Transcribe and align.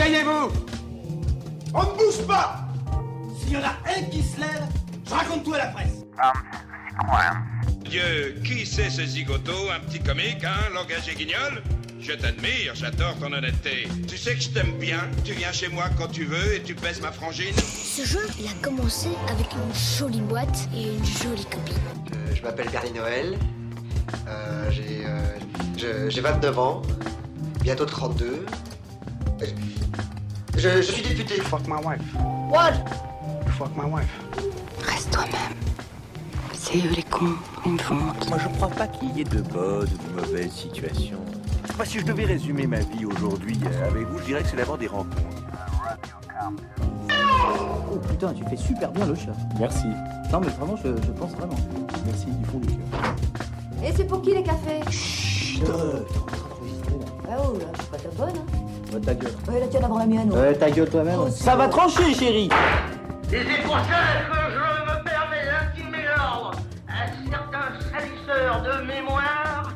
Asseyez-vous 0.00 0.50
On 1.74 1.80
ne 1.82 1.98
bouge 1.98 2.26
pas 2.26 2.66
S'il 3.38 3.52
y 3.52 3.56
en 3.58 3.60
a 3.60 3.76
un 3.98 4.02
qui 4.10 4.22
se 4.22 4.40
lève, 4.40 4.66
je 5.06 5.10
raconte 5.12 5.44
tout 5.44 5.52
à 5.52 5.58
la 5.58 5.66
presse. 5.66 5.92
Dieu, 7.84 8.40
qui 8.42 8.64
c'est 8.64 8.88
ce 8.88 9.04
zigoto? 9.04 9.52
Un 9.70 9.80
petit 9.80 10.00
comique, 10.00 10.42
hein 10.42 10.56
Langage 10.72 11.06
et 11.10 11.14
guignol? 11.14 11.62
Je 12.00 12.12
t'admire, 12.12 12.74
j'adore 12.74 13.14
ton 13.20 13.30
honnêteté. 13.30 13.88
Tu 14.08 14.16
sais 14.16 14.34
que 14.36 14.40
je 14.40 14.48
t'aime 14.48 14.72
bien, 14.78 15.00
tu 15.22 15.32
viens 15.34 15.52
chez 15.52 15.68
moi 15.68 15.84
quand 15.98 16.08
tu 16.08 16.24
veux 16.24 16.54
et 16.54 16.62
tu 16.62 16.74
pèses 16.74 17.02
ma 17.02 17.12
frangine. 17.12 17.54
Ce 17.56 18.06
jeu, 18.06 18.26
il 18.38 18.46
a 18.46 18.54
commencé 18.62 19.08
avec 19.28 19.48
une 19.52 19.74
jolie 19.98 20.22
boîte 20.22 20.66
et 20.74 20.94
une 20.94 21.04
jolie 21.04 21.44
copine. 21.44 21.76
Euh, 22.14 22.34
je 22.34 22.40
m'appelle 22.42 22.70
Gary 22.70 22.90
Noël. 22.92 23.38
Euh, 24.26 24.70
j'ai, 24.70 25.04
euh, 25.04 25.20
je- 25.76 26.08
j'ai 26.08 26.20
29 26.22 26.58
ans. 26.58 26.80
Bientôt 27.60 27.84
32. 27.84 28.46
Euh, 29.42 29.46
Je, 30.56 30.68
je 30.68 30.82
suis 30.82 31.02
député. 31.02 31.34
Fuck 31.40 31.66
my 31.66 31.76
wife. 31.84 32.00
What? 32.50 32.72
Fuck 33.58 33.70
my 33.76 33.90
wife. 33.90 34.08
Reste 34.82 35.10
toi-même. 35.12 35.56
C'est 36.52 36.78
eux 36.78 36.90
les 36.94 37.02
cons, 37.02 37.34
ils 37.66 37.72
me 37.72 37.78
font 37.78 37.96
honte. 37.96 38.28
Moi, 38.28 38.38
je 38.38 38.48
crois 38.56 38.68
pas 38.68 38.86
qu'il 38.86 39.10
y 39.16 39.20
ait 39.22 39.24
de 39.24 39.40
bonnes 39.40 39.88
ou 39.88 40.08
de 40.08 40.20
mauvaises 40.20 40.52
situations. 40.52 41.18
Moi, 41.76 41.84
si 41.86 41.98
je 42.00 42.04
devais 42.04 42.24
résumer 42.24 42.66
ma 42.66 42.80
vie 42.80 43.06
aujourd'hui 43.06 43.58
euh, 43.64 43.88
avec 43.88 44.06
vous, 44.06 44.18
je 44.18 44.24
dirais 44.24 44.42
que 44.42 44.48
c'est 44.48 44.56
d'abord 44.56 44.78
des 44.78 44.86
rencontres. 44.86 45.16
Oh 47.92 47.96
putain, 48.08 48.32
tu 48.32 48.44
fais 48.44 48.56
super 48.56 48.92
bien 48.92 49.06
le 49.06 49.14
chat. 49.14 49.32
Merci. 49.58 49.86
Non 50.32 50.40
mais 50.40 50.48
vraiment, 50.48 50.76
je, 50.76 50.88
je 50.88 51.10
pense 51.12 51.32
vraiment. 51.32 51.56
Merci 52.06 52.26
du 52.26 52.44
fond 52.46 52.58
du 52.58 52.68
cœur. 52.68 53.14
Et 53.84 53.92
c'est 53.96 54.04
pour 54.04 54.22
qui 54.22 54.32
les 54.34 54.42
cafés? 54.42 54.80
Chut, 54.90 55.62
euh, 55.68 56.00
t'es 56.08 56.18
en 56.18 56.22
train 56.26 56.38
d'enregistrer 56.48 56.98
là. 56.98 57.06
Ah 57.30 57.36
oh 57.42 57.58
là, 57.58 57.64
c'est 57.78 57.90
pas 57.90 57.96
ta 57.98 58.08
bonne. 58.10 58.36
Hein. 58.36 58.59
Ouais, 58.92 59.00
ta 59.00 59.14
gueule. 59.14 59.32
Ouais, 59.48 59.60
la 59.60 59.66
tienne 59.68 59.84
avant 59.84 59.98
la 59.98 60.06
mienne. 60.06 60.32
Ouais, 60.32 60.54
ta 60.54 60.70
gueule 60.70 60.88
toi-même. 60.90 61.20
Oh, 61.26 61.30
Ça 61.30 61.54
va 61.56 61.68
trancher, 61.68 62.12
chérie 62.14 62.48
Et 63.32 63.36
c'est 63.38 63.62
pour 63.62 63.76
ça 63.76 63.84
que 64.28 64.36
je 64.52 64.58
me 64.58 65.04
permets 65.04 65.44
d'intimer 65.46 66.04
l'ordre 66.16 66.52
à 66.88 67.06
certains 67.30 67.72
salisseurs 67.92 68.62
de 68.62 68.86
mémoire 68.86 69.72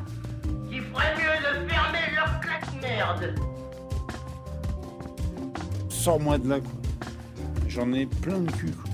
qui 0.69 0.79
ferait 0.79 1.15
mieux 1.15 1.63
de 1.63 1.69
fermer 1.69 2.15
leur 2.15 2.39
claque-merde. 2.41 3.35
Sors-moi 5.89 6.37
de 6.37 6.49
là, 6.49 6.59
quoi. 6.59 6.71
J'en 7.67 7.91
ai 7.93 8.05
plein 8.05 8.39
le 8.39 8.51
cul, 8.51 8.71
quoi. 8.71 8.84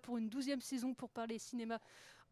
Pour 0.00 0.18
une 0.18 0.28
douzième 0.28 0.60
saison 0.60 0.94
pour 0.94 1.10
parler 1.10 1.38
cinéma 1.38 1.80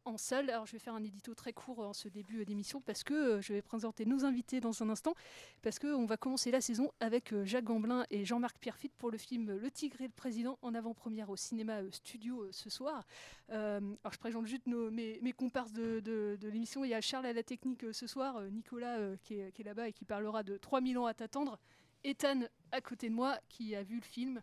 en 0.05 0.17
salle. 0.17 0.51
Alors 0.51 0.67
je 0.67 0.73
vais 0.73 0.79
faire 0.79 0.95
un 0.95 1.03
édito 1.03 1.35
très 1.35 1.53
court 1.53 1.81
en 1.81 1.93
ce 1.93 2.09
début 2.09 2.45
d'émission 2.45 2.81
parce 2.81 3.03
que 3.03 3.15
euh, 3.15 3.41
je 3.41 3.53
vais 3.53 3.63
présenter 3.63 4.07
nos 4.07 4.25
invités 4.25 4.61
dans 4.61 4.83
un 4.83 4.89
instant 4.89 5.15
parce 5.63 5.79
qu'on 5.79 6.07
va 6.07 6.17
commencer 6.17 6.51
la 6.51 6.61
saison 6.61 6.93
avec 7.01 7.33
euh, 7.33 7.45
Jacques 7.45 7.65
Gamblin 7.65 8.07
et 8.11 8.25
Jean-Marc 8.25 8.59
Pierrefitte 8.59 8.95
pour 8.95 9.11
le 9.11 9.19
film 9.19 9.57
Le 9.57 9.71
Tigre 9.71 10.01
et 10.01 10.07
le 10.07 10.13
Président 10.13 10.59
en 10.63 10.75
avant-première 10.75 11.29
au 11.31 11.37
cinéma 11.37 11.83
euh, 11.83 11.91
studio 11.91 12.43
euh, 12.43 12.49
ce 12.53 12.71
soir. 12.71 13.05
Euh, 13.51 13.79
alors 14.03 14.13
je 14.13 14.19
présente 14.19 14.47
juste 14.47 14.67
mes, 14.67 15.33
comparses 15.33 15.73
de, 15.73 16.39
l'émission. 16.43 16.85
Il 16.85 16.91
y 16.91 16.95
a 16.95 17.01
Charles 17.01 17.27
à 17.27 17.33
la 17.33 17.43
technique 17.43 17.85
euh, 17.85 17.93
ce 17.93 18.07
soir, 18.07 18.37
euh, 18.37 18.49
Nicolas 18.49 18.99
euh, 18.99 19.17
qui 19.23 19.35
est, 19.35 19.65
là-bas 19.65 19.89
et 19.89 19.93
qui 19.93 20.05
parlera 20.05 20.43
de 20.43 20.57
3000 20.57 20.99
ans 20.99 21.07
à 21.07 21.15
t'attendre. 21.15 21.59
Ethan 22.05 22.43
à 22.73 22.81
côté 22.81 23.09
de 23.09 23.15
moi 23.15 23.39
qui 23.49 23.75
a 23.75 23.83
vu 23.83 23.97
le 23.97 24.03
film 24.03 24.41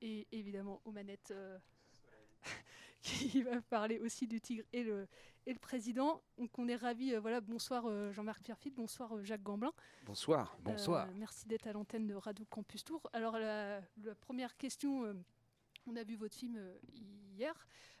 et 0.00 0.26
évidemment 0.32 0.80
aux 0.84 0.92
manettes 0.92 1.30
euh, 1.30 1.58
qui 3.02 3.42
va 3.42 3.60
parler 3.62 3.98
aussi 4.00 4.26
du 4.26 4.40
tigre 4.40 4.64
et 4.72 4.82
le, 4.82 5.08
et 5.46 5.52
le 5.52 5.58
président. 5.58 6.22
Donc 6.36 6.58
on 6.58 6.68
est 6.68 6.76
ravis. 6.76 7.14
euh, 7.14 7.20
voilà, 7.20 7.40
bonsoir 7.40 7.84
euh, 7.86 8.12
Jean-Marc 8.12 8.42
Pierrefitte, 8.42 8.74
bonsoir 8.74 9.16
euh, 9.16 9.24
Jacques 9.24 9.42
Gamblin. 9.42 9.72
Bonsoir, 10.04 10.56
bonsoir. 10.60 11.08
Merci 11.14 11.46
d'être 11.48 11.66
à 11.66 11.72
l'antenne 11.72 12.06
de 12.06 12.14
Radio 12.14 12.44
Campus 12.50 12.84
Tour. 12.84 13.02
Alors 13.12 13.38
la, 13.38 13.80
la 14.04 14.14
première 14.14 14.56
question, 14.56 15.14
on 15.88 15.96
a 15.96 16.04
vu 16.04 16.16
votre 16.16 16.34
film 16.34 16.56
euh, 16.56 16.78
hier. 17.36 17.54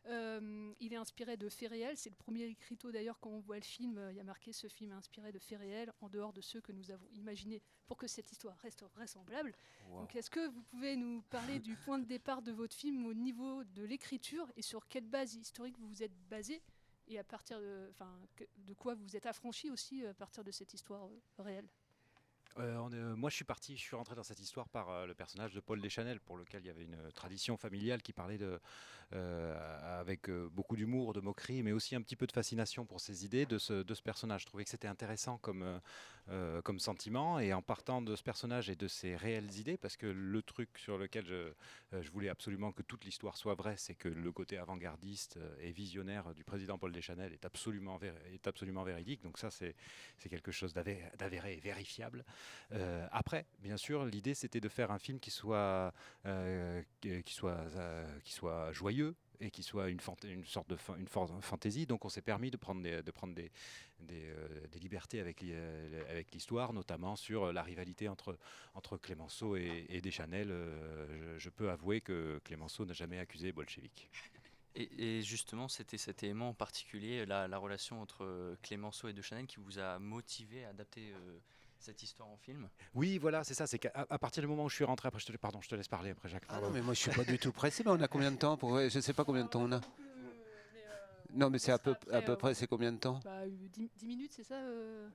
Euh, 0.06 0.72
il 0.80 0.92
est 0.92 0.96
inspiré 0.96 1.36
de 1.36 1.48
faits 1.48 1.70
réels. 1.70 1.96
C'est 1.96 2.10
le 2.10 2.16
premier 2.16 2.44
écriteau 2.44 2.90
d'ailleurs 2.92 3.18
quand 3.20 3.30
on 3.30 3.40
voit 3.40 3.56
le 3.56 3.64
film. 3.64 3.98
euh, 3.98 4.12
il 4.12 4.16
y 4.16 4.20
a 4.20 4.24
marqué 4.24 4.52
ce 4.52 4.68
film 4.68 4.92
est 4.92 4.94
inspiré 4.94 5.32
de 5.32 5.38
faits 5.38 5.58
réels 5.58 5.92
en 6.00 6.08
dehors 6.08 6.32
de 6.32 6.40
ceux 6.40 6.60
que 6.60 6.72
nous 6.72 6.90
avons 6.90 7.06
imaginés 7.12 7.62
pour 7.86 7.96
que 7.96 8.06
cette 8.06 8.30
histoire 8.32 8.56
reste 8.58 8.84
vraisemblable. 8.94 9.54
Wow. 9.88 10.00
Donc 10.00 10.16
est-ce 10.16 10.30
que 10.30 10.48
vous 10.48 10.62
pouvez 10.62 10.96
nous 10.96 11.22
parler 11.30 11.58
du 11.58 11.74
point 11.76 11.98
de 11.98 12.04
départ 12.04 12.42
de 12.42 12.52
votre 12.52 12.74
film 12.74 13.06
au 13.06 13.14
niveau 13.14 13.64
de 13.64 13.82
l'écriture 13.84 14.50
et 14.56 14.62
sur 14.62 14.88
quelle 14.88 15.06
base 15.06 15.34
historique 15.34 15.78
vous 15.78 15.88
vous 15.88 16.02
êtes 16.02 16.16
basé 16.28 16.62
et 17.06 17.18
à 17.18 17.24
partir 17.24 17.58
de, 17.58 17.88
enfin, 17.90 18.20
de 18.58 18.74
quoi 18.74 18.94
vous 18.94 19.02
vous 19.02 19.16
êtes 19.16 19.26
affranchi 19.26 19.70
aussi 19.70 20.04
à 20.04 20.12
partir 20.12 20.44
de 20.44 20.50
cette 20.50 20.74
histoire 20.74 21.08
réelle? 21.38 21.68
Euh, 22.58 22.88
euh, 22.92 23.16
moi, 23.16 23.30
je 23.30 23.36
suis 23.36 23.44
parti, 23.44 23.76
je 23.76 23.82
suis 23.82 23.96
rentré 23.96 24.14
dans 24.14 24.22
cette 24.22 24.40
histoire 24.40 24.68
par 24.68 24.90
euh, 24.90 25.06
le 25.06 25.14
personnage 25.14 25.54
de 25.54 25.60
Paul 25.60 25.80
Deschanel, 25.80 26.20
pour 26.20 26.36
lequel 26.36 26.62
il 26.62 26.66
y 26.66 26.70
avait 26.70 26.84
une 26.84 27.12
tradition 27.14 27.56
familiale 27.56 28.02
qui 28.02 28.12
parlait 28.12 28.38
avec 29.10 30.30
beaucoup 30.30 30.76
d'humour, 30.76 31.14
de 31.14 31.20
moquerie, 31.20 31.62
mais 31.62 31.72
aussi 31.72 31.94
un 31.94 32.02
petit 32.02 32.16
peu 32.16 32.26
de 32.26 32.32
fascination 32.32 32.84
pour 32.84 33.00
ses 33.00 33.24
idées 33.24 33.46
de 33.46 33.58
ce, 33.58 33.82
personnage. 34.02 34.42
Je 34.42 34.46
trouvais 34.46 34.64
que 34.64 34.70
c'était 34.70 34.88
intéressant 34.88 35.38
comme, 35.38 35.80
sentiment, 36.78 37.38
et 37.38 37.54
en 37.54 37.62
partant 37.62 38.02
de 38.02 38.14
ce 38.16 38.22
personnage 38.22 38.68
et 38.68 38.76
de 38.76 38.86
ses 38.86 39.16
réelles 39.16 39.56
idées, 39.58 39.78
parce 39.78 39.96
que 39.96 40.06
le 40.06 40.42
truc 40.42 40.76
sur 40.76 40.98
lequel 40.98 41.24
je, 41.26 42.10
voulais 42.10 42.28
absolument 42.28 42.70
que 42.70 42.82
toute 42.82 43.04
l'histoire 43.04 43.36
soit 43.36 43.54
vraie, 43.54 43.76
c'est 43.78 43.94
que 43.94 44.08
le 44.08 44.30
côté 44.30 44.58
avant-gardiste 44.58 45.38
et 45.60 45.72
visionnaire 45.72 46.34
du 46.34 46.44
président 46.44 46.76
Paul 46.76 46.92
Deschanel 46.92 47.32
est 47.32 47.46
absolument, 47.46 47.98
est 48.30 48.46
absolument 48.46 48.82
véridique. 48.82 49.22
Donc 49.22 49.38
ça, 49.38 49.50
c'est 49.50 49.74
quelque 50.28 50.52
chose 50.52 50.74
d'avé- 50.74 51.02
d'avéré 51.16 51.54
et 51.54 51.60
vérifiable. 51.60 52.24
Euh, 52.72 53.06
après, 53.10 53.46
bien 53.60 53.76
sûr, 53.76 54.04
l'idée 54.04 54.34
c'était 54.34 54.60
de 54.60 54.68
faire 54.68 54.90
un 54.90 54.98
film 54.98 55.20
qui 55.20 55.30
soit, 55.30 55.92
euh, 56.26 56.82
qui 57.00 57.34
soit, 57.34 57.52
euh, 57.52 58.18
qui 58.20 58.32
soit 58.32 58.72
joyeux 58.72 59.14
et 59.40 59.50
qui 59.50 59.62
soit 59.62 59.88
une, 59.88 60.00
sorte 60.00 60.68
de 60.68 60.76
fa- 60.76 60.96
une 60.98 61.06
fantaisie. 61.06 61.86
Donc 61.86 62.04
on 62.04 62.08
s'est 62.08 62.22
permis 62.22 62.50
de 62.50 62.56
prendre 62.56 62.82
des, 62.82 63.02
de 63.02 63.10
prendre 63.10 63.34
des, 63.34 63.50
des, 64.00 64.78
libertés 64.80 65.20
avec, 65.20 65.44
avec 66.10 66.32
l'histoire, 66.32 66.72
notamment 66.72 67.14
sur 67.14 67.52
la 67.52 67.62
rivalité 67.62 68.08
entre, 68.08 68.36
entre 68.74 68.96
Clémenceau 68.96 69.56
et, 69.56 70.00
Deschanel. 70.02 70.52
Je, 71.38 71.50
peux 71.50 71.70
avouer 71.70 72.00
que 72.00 72.40
Clémenceau 72.44 72.84
n'a 72.84 72.94
jamais 72.94 73.18
accusé 73.18 73.52
bolchevique. 73.52 74.10
Et, 74.74 75.18
et 75.18 75.22
justement, 75.22 75.68
c'était 75.68 75.98
cet 75.98 76.24
élément 76.24 76.50
en 76.50 76.54
particulier, 76.54 77.24
la, 77.24 77.46
la 77.46 77.58
relation 77.58 78.02
entre 78.02 78.56
Clémenceau 78.62 79.08
et 79.08 79.12
De 79.12 79.22
Chanel, 79.22 79.46
qui 79.46 79.58
vous 79.60 79.78
a 79.78 80.00
motivé 80.00 80.64
à 80.64 80.70
adapter 80.70 81.12
cette 81.78 82.02
histoire 82.02 82.28
en 82.28 82.36
film 82.36 82.68
Oui, 82.94 83.18
voilà, 83.18 83.44
c'est 83.44 83.54
ça. 83.54 83.66
C'est 83.66 83.78
qu'à 83.78 83.92
à 83.94 84.18
partir 84.18 84.42
du 84.42 84.46
moment 84.46 84.64
où 84.64 84.68
je 84.68 84.74
suis 84.74 84.84
rentré, 84.84 85.08
après, 85.08 85.20
je 85.20 85.26
te, 85.26 85.36
pardon, 85.36 85.60
je 85.60 85.68
te 85.68 85.74
laisse 85.74 85.88
parler 85.88 86.10
après, 86.10 86.28
Jacques. 86.28 86.44
Ah 86.48 86.60
non, 86.60 86.70
mais 86.70 86.82
moi 86.82 86.94
je 86.94 87.00
suis 87.00 87.10
pas 87.10 87.24
du 87.24 87.38
tout 87.38 87.52
pressé. 87.52 87.82
Mais 87.84 87.90
on 87.90 88.00
a 88.00 88.08
combien 88.08 88.30
de 88.32 88.36
temps 88.36 88.56
pour... 88.56 88.78
Je 88.78 89.00
sais 89.00 89.12
pas 89.12 89.24
combien 89.24 89.44
de 89.44 89.48
temps 89.48 89.62
on 89.62 89.72
a. 89.72 89.80
Non, 91.34 91.50
mais 91.50 91.58
c'est 91.58 91.72
à 91.72 91.78
peu, 91.78 91.94
à 92.12 92.22
peu 92.22 92.36
près, 92.36 92.54
c'est 92.54 92.66
combien 92.66 92.92
de 92.92 92.98
temps 92.98 93.20
Bah, 93.24 93.42
10, 93.46 93.90
minutes, 94.06 94.32
c'est 94.34 94.44
ça 94.44 94.56
euh 94.56 95.08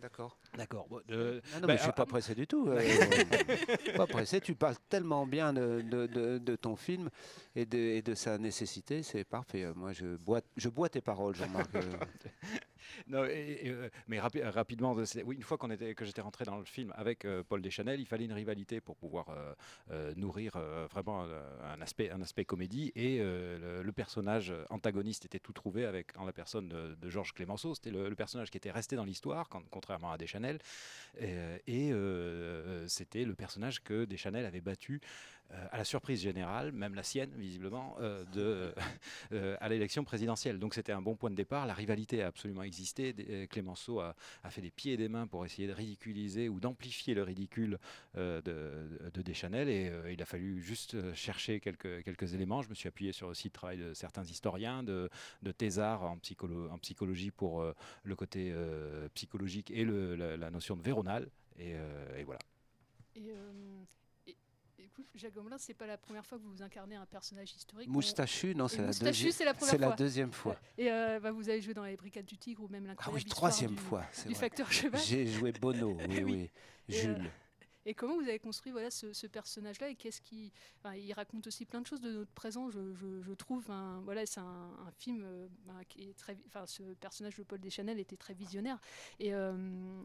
D'accord. 0.00 0.38
D'accord. 0.56 0.86
Bon, 0.88 1.00
euh, 1.10 1.40
Ah 1.52 1.56
non, 1.56 1.66
bah, 1.66 1.72
mais 1.72 1.76
je 1.76 1.82
suis 1.82 1.90
ah, 1.90 1.92
pas 1.92 2.04
ah, 2.04 2.06
pressé 2.06 2.32
du 2.34 2.46
tout. 2.46 2.68
euh, 2.68 2.80
pas 3.96 4.06
pressé. 4.06 4.40
Tu 4.40 4.54
parles 4.54 4.76
tellement 4.88 5.26
bien 5.26 5.52
de, 5.52 5.80
de- 5.80 6.06
de- 6.06 6.38
de 6.38 6.56
ton 6.56 6.76
film 6.76 7.10
et 7.56 7.66
de, 7.66 7.76
et 7.76 8.02
de 8.02 8.14
sa 8.14 8.38
nécessité, 8.38 9.02
c'est 9.02 9.24
parfait. 9.24 9.64
Euh, 9.64 9.74
Moi, 9.74 9.92
je 9.92 10.16
bois, 10.16 10.40
je 10.56 10.68
bois 10.68 10.88
tes 10.88 11.00
paroles, 11.00 11.34
Jean-Marc. 11.34 11.70
Non, 13.06 13.24
euh, 13.28 13.88
mais 14.06 14.18
euh, 14.18 14.50
rapidement, 14.50 14.96
euh, 14.98 15.04
oui, 15.24 15.36
une 15.36 15.42
fois 15.42 15.58
qu'on 15.58 15.70
était, 15.70 15.94
que 15.94 16.04
j'étais 16.04 16.20
rentré 16.20 16.44
dans 16.44 16.58
le 16.58 16.64
film 16.64 16.92
avec 16.96 17.26
Paul 17.48 17.62
Deschanel, 17.62 18.00
il 18.00 18.06
fallait 18.06 18.24
une 18.24 18.32
rivalité 18.32 18.80
pour 18.80 18.96
pouvoir 18.96 19.26
nourrir 20.16 20.58
vraiment 20.90 21.26
un 21.62 21.80
aspect, 21.80 22.10
un 22.10 22.22
aspect 22.22 22.44
comédie. 22.44 22.92
Et 22.94 23.18
le, 23.18 23.92
personnage 23.98 24.52
antagoniste 24.70 25.24
était 25.24 25.40
tout 25.40 25.52
trouvé 25.52 25.84
avec, 25.84 26.16
en 26.16 26.24
la 26.24 26.32
personne 26.32 26.68
de, 26.68 27.08
Georges 27.08 27.32
Clémenceau. 27.32 27.74
C'était 27.74 27.90
le, 27.90 28.14
personnage 28.14 28.50
qui 28.50 28.56
était 28.56 28.70
resté 28.70 28.96
dans 28.96 29.04
l'histoire, 29.04 29.48
contrairement 29.70 30.12
à 30.12 30.18
Deschanel. 30.18 30.58
Et 31.20 31.92
c'était 32.86 33.24
le 33.24 33.34
personnage 33.34 33.82
que 33.82 34.04
Deschanel 34.04 34.46
avait 34.46 34.60
battu 34.60 35.00
à 35.70 35.78
la 35.78 35.84
surprise 35.84 36.20
générale, 36.20 36.72
même 36.72 36.94
la 36.94 37.02
sienne 37.02 37.30
visiblement, 37.36 37.96
euh, 38.00 38.24
de, 38.32 38.74
euh, 39.32 39.56
à 39.60 39.68
l'élection 39.68 40.04
présidentielle. 40.04 40.58
Donc 40.58 40.74
c'était 40.74 40.92
un 40.92 41.02
bon 41.02 41.16
point 41.16 41.30
de 41.30 41.34
départ. 41.34 41.66
La 41.66 41.74
rivalité 41.74 42.22
a 42.22 42.26
absolument 42.26 42.62
existé. 42.62 43.14
Euh, 43.28 43.46
Clémenceau 43.46 44.00
a, 44.00 44.14
fait 44.50 44.60
des 44.60 44.70
pieds 44.70 44.94
et 44.94 44.96
des 44.96 45.08
mains 45.08 45.26
pour 45.26 45.44
essayer 45.44 45.68
de 45.68 45.72
ridiculiser 45.72 46.48
ou 46.48 46.60
d'amplifier 46.60 47.14
le 47.14 47.22
ridicule 47.22 47.78
euh, 48.16 48.40
de, 48.42 49.10
de 49.10 49.22
Deschanel. 49.22 49.68
Et 49.68 49.88
euh, 49.88 50.12
il 50.12 50.20
a 50.22 50.26
fallu 50.26 50.60
juste 50.60 50.94
euh, 50.94 51.14
chercher 51.14 51.60
quelques, 51.60 52.34
éléments. 52.34 52.62
Je 52.62 52.68
me 52.68 52.74
suis 52.74 52.88
appuyé 52.88 53.12
sur 53.12 53.28
aussi 53.28 53.48
le 53.48 53.52
travail 53.52 53.78
de 53.78 53.94
certains 53.94 54.24
historiens, 54.24 54.82
de, 54.82 55.08
de 55.42 55.52
thésards 55.52 56.02
en, 56.02 56.16
psycholo- 56.18 56.70
en 56.70 56.78
psychologie 56.78 57.30
pour 57.30 57.62
euh, 57.62 57.74
le 58.04 58.16
côté 58.16 58.50
euh, 58.52 59.08
psychologique 59.14 59.70
et 59.70 59.84
la, 59.84 60.50
notion 60.50 60.76
de 60.76 60.82
véronal. 60.82 61.28
Et, 61.58 61.74
et 62.16 62.24
voilà. 62.24 62.38
Et, 63.16 63.32
Jacques 65.14 65.34
c'est 65.58 65.74
pas 65.74 65.86
la 65.86 65.96
première 65.96 66.24
fois 66.24 66.38
que 66.38 66.44
vous 66.44 66.62
incarnez 66.62 66.96
un 66.96 67.06
personnage 67.06 67.52
historique. 67.54 67.88
Moustachu, 67.88 68.54
non, 68.54 68.68
c'est 68.68 68.82
la, 68.82 68.92
deuxi 68.92 69.32
c'est 69.32 69.44
la, 69.44 69.54
fois. 69.54 69.96
deuxième 69.96 70.32
fois. 70.32 70.56
Et 70.76 70.90
euh, 70.90 71.20
bah, 71.20 71.32
vous 71.32 71.48
avez 71.48 71.60
joué 71.60 71.74
dans 71.74 71.84
les 71.84 71.96
Brigades 71.96 72.26
du 72.26 72.36
Tigre 72.36 72.62
ou 72.62 72.68
même 72.68 72.86
l'incroyable 72.86 73.20
ah 73.20 73.24
oui, 73.24 73.30
troisième 73.30 73.74
du, 73.74 73.80
fois, 73.80 74.04
du 74.26 74.34
facteur 74.34 74.70
cheval. 74.72 75.00
J'ai 75.00 75.26
joué 75.26 75.52
Bono, 75.52 75.96
oui, 76.08 76.22
oui. 76.22 76.50
Jules. 76.88 77.30
Et 77.88 77.94
comment 77.94 78.16
vous 78.16 78.28
avez 78.28 78.38
construit 78.38 78.70
voilà, 78.70 78.90
ce, 78.90 79.26
personnage-là 79.26 79.88
et 79.88 79.94
qu'est-ce 79.94 80.20
qui. 80.20 80.52
il 80.94 81.10
raconte 81.14 81.46
aussi 81.46 81.64
plein 81.64 81.80
de 81.80 81.86
choses 81.86 82.02
de 82.02 82.10
notre 82.10 82.30
présent, 82.32 82.68
je, 82.68 82.78
je, 82.92 83.32
trouve. 83.32 83.64
voilà, 84.04 84.26
c'est 84.26 84.40
un, 84.40 84.92
film 84.98 85.22
euh, 85.24 85.48
ben, 85.64 85.80
qui 85.88 86.02
est 86.02 86.18
très. 86.18 86.36
Enfin, 86.48 86.66
ce 86.66 86.82
personnage 87.00 87.36
de 87.36 87.44
Paul 87.44 87.58
Deschanel 87.58 87.98
était 87.98 88.18
très 88.18 88.34
visionnaire. 88.34 88.78
Et, 89.18 89.32
euh, 89.32 89.56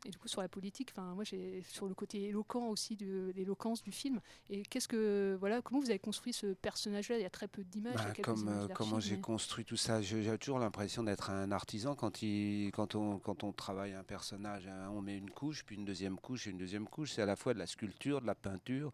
et 0.06 0.12
du 0.12 0.18
coup, 0.18 0.30
sur 0.30 0.40
la 0.40 0.48
politique, 0.48 0.94
enfin, 0.96 1.14
moi, 1.14 1.26
j'ai 1.26 1.62
sur 1.68 1.88
le 1.90 1.94
côté 1.94 2.24
éloquent 2.24 2.70
aussi 2.70 2.96
de 2.96 3.34
l'éloquence 3.36 3.82
du 3.82 3.92
film. 3.92 4.22
Et 4.50 4.62
qu'est-ce 4.62 4.88
que. 4.88 5.36
Voilà, 5.38 5.62
comment 5.62 5.82
vous 5.82 5.90
avez 5.90 6.00
construit 6.00 6.32
ce 6.32 6.54
personnage-là? 6.54 7.18
Il 7.18 7.22
y 7.22 7.26
a 7.26 7.30
très 7.30 7.50
peu 7.50 7.66
d'images. 7.66 7.96
Bah, 7.96 8.14
comme, 8.24 8.48
euh, 8.48 8.68
comment 8.70 9.02
j'ai 9.02 9.20
construit 9.20 9.66
tout 9.66 9.76
ça 9.76 10.02
J'ai 10.02 10.38
toujours 10.38 10.60
l'impression 10.60 11.04
d'être 11.04 11.32
un 11.32 11.52
artisan 11.52 11.96
quand, 11.96 12.22
il, 12.22 12.72
quand, 12.72 12.96
on, 12.96 13.20
quand 13.20 13.44
on 13.44 13.52
travaille 13.52 13.92
un 13.92 14.06
personnage. 14.06 14.68
Hein. 14.68 14.90
on 14.94 15.02
met 15.02 15.18
une 15.18 15.32
couche, 15.32 15.66
puis 15.66 15.76
une 15.76 15.84
deuxième 15.84 16.18
couche 16.18 16.48
et 16.48 16.52
une 16.52 16.58
deuxième 16.58 16.88
couche. 16.88 17.12
C'est 17.12 17.22
à 17.22 17.26
la 17.26 17.36
fois 17.36 17.54
de 17.54 17.60
la 17.60 17.68
sculpture, 17.74 18.22
de 18.22 18.28
la 18.28 18.36
peinture. 18.36 18.92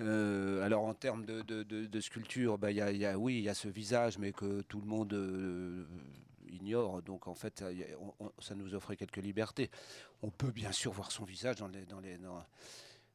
Euh, 0.00 0.64
alors 0.64 0.84
en 0.84 0.94
termes 0.94 1.24
de, 1.24 2.00
sculpture, 2.00 2.58
bah, 2.58 2.72
y 2.72 3.14
oui, 3.14 3.38
il 3.38 3.44
y 3.44 3.48
a 3.48 3.54
ce 3.54 3.68
visage, 3.68 4.18
mais 4.18 4.32
que 4.32 4.62
tout 4.62 4.80
le 4.80 4.86
monde 4.86 5.12
euh, 5.12 5.84
ignore. 6.48 7.02
Donc 7.02 7.28
en 7.28 7.34
fait, 7.34 7.64
ça 8.38 8.54
nous 8.54 8.74
offrait 8.74 8.96
quelques 8.96 9.18
libertés. 9.18 9.70
On 10.22 10.30
peut 10.30 10.50
bien 10.50 10.72
sûr 10.72 10.92
voir 10.92 11.12
son 11.12 11.24
visage 11.24 11.56
dans 11.56 11.68
les, 11.68 12.18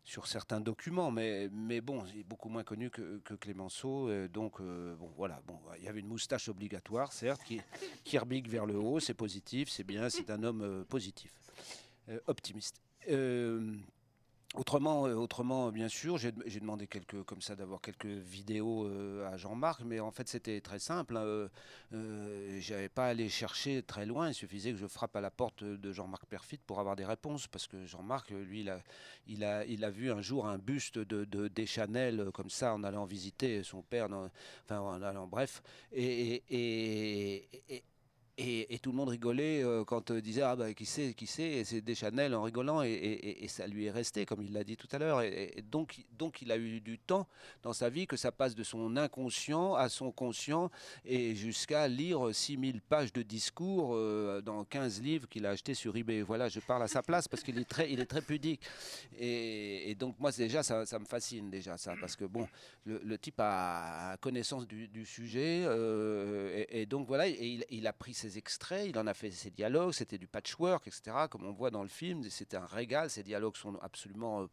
sur 0.03 0.25
certains 0.27 0.59
documents, 0.59 1.11
mais, 1.11 1.49
bon, 1.81 2.03
il 2.13 2.21
est 2.21 2.23
beaucoup 2.23 2.49
moins 2.49 2.63
connu 2.63 2.89
que, 2.89 3.19
Clémenceau. 3.35 4.09
Euh, 4.09 4.27
donc, 4.27 4.61
bon, 4.61 5.11
voilà, 5.17 5.41
bon, 5.45 5.59
il 5.77 5.83
y 5.83 5.87
avait 5.87 5.99
une 5.99 6.07
moustache 6.07 6.49
obligatoire, 6.49 7.11
certes, 7.11 7.43
qui, 7.43 7.61
qui 8.03 8.17
vers 8.47 8.65
le 8.65 8.77
haut, 8.77 8.99
c'est 8.99 9.13
positif, 9.13 9.69
c'est 9.69 9.83
bien, 9.83 10.09
c'est 10.09 10.29
un 10.29 10.43
homme 10.43 10.85
positif, 10.87 11.33
optimiste. 12.27 12.81
Autrement, 14.55 15.05
euh, 15.05 15.13
autrement, 15.13 15.71
bien 15.71 15.89
sûr, 15.89 16.17
j'ai 16.17 16.31
demandé 16.31 16.87
quelques, 16.87 17.21
comme 17.21 17.39
ça, 17.39 17.55
d'avoir 17.55 17.81
quelques 17.81 18.07
vidéos 18.07 18.87
euh, 18.87 19.31
à 19.31 19.37
Jean-Marc, 19.37 19.81
mais 19.85 19.99
en 19.99 20.09
fait, 20.09 20.27
c'était 20.27 20.59
très 20.59 20.79
simple. 20.79 21.17
Hein, 21.17 21.49
euh, 21.93 22.57
J'avais 22.59 22.89
pas 22.89 23.05
à 23.05 23.09
aller 23.09 23.29
chercher 23.29 23.83
très 23.83 24.07
loin. 24.07 24.29
Il 24.29 24.33
suffisait 24.33 24.71
que 24.71 24.77
je 24.79 24.87
frappe 24.87 25.15
à 25.15 25.21
la 25.21 25.29
porte 25.29 25.63
de 25.63 25.91
Jean-Marc 25.91 26.25
Perfit 26.25 26.57
pour 26.65 26.79
avoir 26.79 26.95
des 26.95 27.05
réponses, 27.05 27.45
parce 27.45 27.67
que 27.67 27.85
Jean-Marc, 27.85 28.31
lui, 28.31 28.67
il 29.27 29.43
a, 29.43 29.89
vu 29.91 30.11
un 30.11 30.21
jour 30.23 30.47
un 30.47 30.57
buste 30.57 30.97
de, 30.97 31.25
de 31.25 31.47
Deschanel 31.47 32.31
comme 32.33 32.49
ça 32.49 32.73
en 32.73 32.83
allant 32.83 33.05
visiter 33.05 33.61
son 33.61 33.83
père, 33.83 34.07
enfin, 34.65 34.79
en 34.79 34.99
allant, 35.03 35.27
bref, 35.27 35.61
et, 35.93 36.41
tout 38.81 38.91
le 38.91 38.97
monde 38.97 39.09
rigolait 39.09 39.63
euh, 39.63 39.83
quand 39.83 40.11
euh, 40.11 40.21
disait 40.21 40.41
ah 40.41 40.55
bah 40.55 40.73
qui 40.73 40.85
sait 40.85 41.13
qui 41.13 41.27
sait 41.27 41.43
et 41.43 41.63
c'est 41.65 41.81
Deschanel 41.81 42.33
en 42.33 42.43
rigolant 42.43 42.81
et, 42.81 43.45
ça 43.47 43.67
lui 43.67 43.85
est 43.85 43.91
resté 43.91 44.25
comme 44.25 44.41
il 44.41 44.53
l'a 44.53 44.63
dit 44.63 44.77
tout 44.77 44.87
à 44.91 44.99
l'heure 44.99 45.21
et, 45.21 45.63
donc 45.69 45.99
donc 46.17 46.41
il 46.41 46.51
a 46.51 46.57
eu 46.57 46.79
du 46.79 46.97
temps 46.99 47.27
dans 47.63 47.73
sa 47.73 47.89
vie 47.89 48.07
que 48.07 48.15
ça 48.15 48.31
passe 48.31 48.55
de 48.55 48.63
son 48.63 48.95
inconscient 48.95 49.73
à 49.75 49.89
son 49.89 50.11
conscient 50.11 50.69
et 51.03 51.35
jusqu'à 51.35 51.87
lire 51.87 52.33
6000 52.33 52.81
pages 52.81 53.11
de 53.11 53.21
discours 53.21 53.91
euh, 53.93 54.41
dans 54.41 54.63
15 54.63 55.01
livres 55.01 55.27
qu'il 55.27 55.45
a 55.45 55.49
achetés 55.49 55.73
sur 55.73 55.95
eBay. 55.95 56.21
Voilà 56.21 56.47
je 56.47 56.59
parle 56.59 56.83
à 56.83 56.87
sa 56.87 57.01
place 57.01 57.27
parce 57.27 57.43
qu'il 57.43 57.57
est 57.57 57.67
très 57.67 57.91
il 57.91 57.99
est 57.99 58.05
très 58.05 58.21
pudique. 58.21 58.61
Et, 59.17 59.95
donc 59.99 60.15
moi 60.19 60.31
déjà 60.31 60.63
ça, 60.63 60.85
ça, 60.85 60.99
me 60.99 61.05
fascine 61.05 61.49
déjà 61.49 61.77
ça 61.77 61.95
parce 61.99 62.15
que 62.15 62.25
bon 62.25 62.47
le, 62.85 63.17
type 63.17 63.39
a 63.39 64.15
connaissance 64.21 64.67
du, 64.67 65.05
sujet 65.05 65.65
et, 66.69 66.85
donc 66.85 67.07
voilà 67.07 67.27
et 67.27 67.35
il, 67.39 67.65
il 67.69 67.87
a 67.87 67.93
pris 67.93 68.13
ses 68.13 68.28
extraits, 68.37 68.87
il 68.87 68.97
en 68.97 69.07
a 69.07 69.13
fait 69.13 69.31
ses 69.31 69.51
dialogues, 69.51 69.93
c'était 69.93 70.17
du 70.17 70.27
patchwork, 70.27 70.87
etc., 70.87 71.27
comme 71.29 71.45
on 71.45 71.51
voit 71.51 71.71
dans 71.71 71.83
le 71.83 71.89
film, 71.89 72.23
c'était 72.29 72.57
un 72.57 72.65
régal, 72.65 73.09
ces 73.09 73.23
dialogues 73.23 73.55
sont 73.55 73.75
absolument... 73.81 74.41
Euh, 74.41 74.47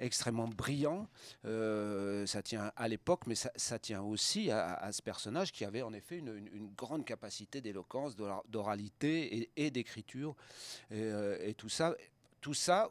extrêmement 0.00 0.48
brillants. 0.48 1.06
Euh, 1.44 2.26
ça 2.26 2.42
tient 2.42 2.72
à 2.74 2.88
l'époque, 2.88 3.26
mais 3.26 3.34
ça, 3.34 3.78
tient 3.78 4.02
aussi 4.02 4.50
à, 4.50 4.90
ce 4.92 5.02
personnage 5.02 5.52
qui 5.52 5.64
avait 5.64 5.82
en 5.82 5.92
effet 5.92 6.18
une, 6.18 6.72
grande 6.74 7.04
capacité 7.04 7.60
d'éloquence, 7.60 8.16
d'oralité 8.16 9.50
et, 9.56 9.70
d'écriture. 9.70 10.34
Et, 10.90 11.02
euh, 11.02 11.52
tout 11.52 11.68
ça, 11.68 11.94
tout 12.40 12.54
ça 12.54 12.90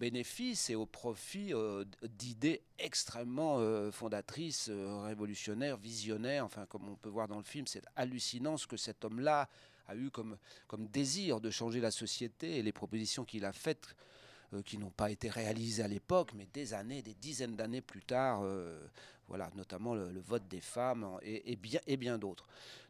bénéfice 0.00 0.70
et 0.70 0.74
au 0.74 0.86
profit 0.86 1.52
euh, 1.52 1.84
d'idées 2.18 2.62
extrêmement 2.78 3.58
euh, 3.58 3.90
fondatrices, 3.90 4.68
euh, 4.70 5.02
révolutionnaires, 5.02 5.76
visionnaires. 5.76 6.44
Enfin, 6.46 6.64
comme 6.66 6.88
on 6.88 6.96
peut 6.96 7.10
voir 7.10 7.28
dans 7.28 7.36
le 7.36 7.44
film, 7.44 7.66
c'est 7.66 7.82
hallucinant 7.96 8.56
ce 8.56 8.66
que 8.66 8.78
cet 8.78 9.04
homme-là 9.04 9.48
a 9.86 9.94
eu 9.94 10.10
comme 10.10 10.36
désir 10.88 11.40
de 11.40 11.50
changer 11.50 11.80
la 11.80 11.90
société 11.90 12.58
et 12.58 12.62
les 12.62 12.72
propositions 12.72 13.24
qu'il 13.24 13.44
a 13.44 13.52
faites 13.52 13.94
qui 14.64 14.78
n'ont 14.78 14.90
pas 14.90 15.10
été 15.10 15.28
réalisées 15.28 15.82
à 15.82 15.88
l'époque, 15.88 16.32
mais 16.34 16.46
des 16.52 16.74
années, 16.74 17.02
des 17.02 17.14
dizaines 17.14 17.56
d'années 17.56 17.80
plus 17.80 18.02
tard, 18.02 18.42
voilà, 19.30 19.48
notamment 19.54 19.94
le, 19.94 20.20
vote 20.20 20.46
des 20.48 20.60
femmes 20.60 21.18
et, 21.22 21.56
bien, 21.56 22.18
d'autres. 22.18 22.46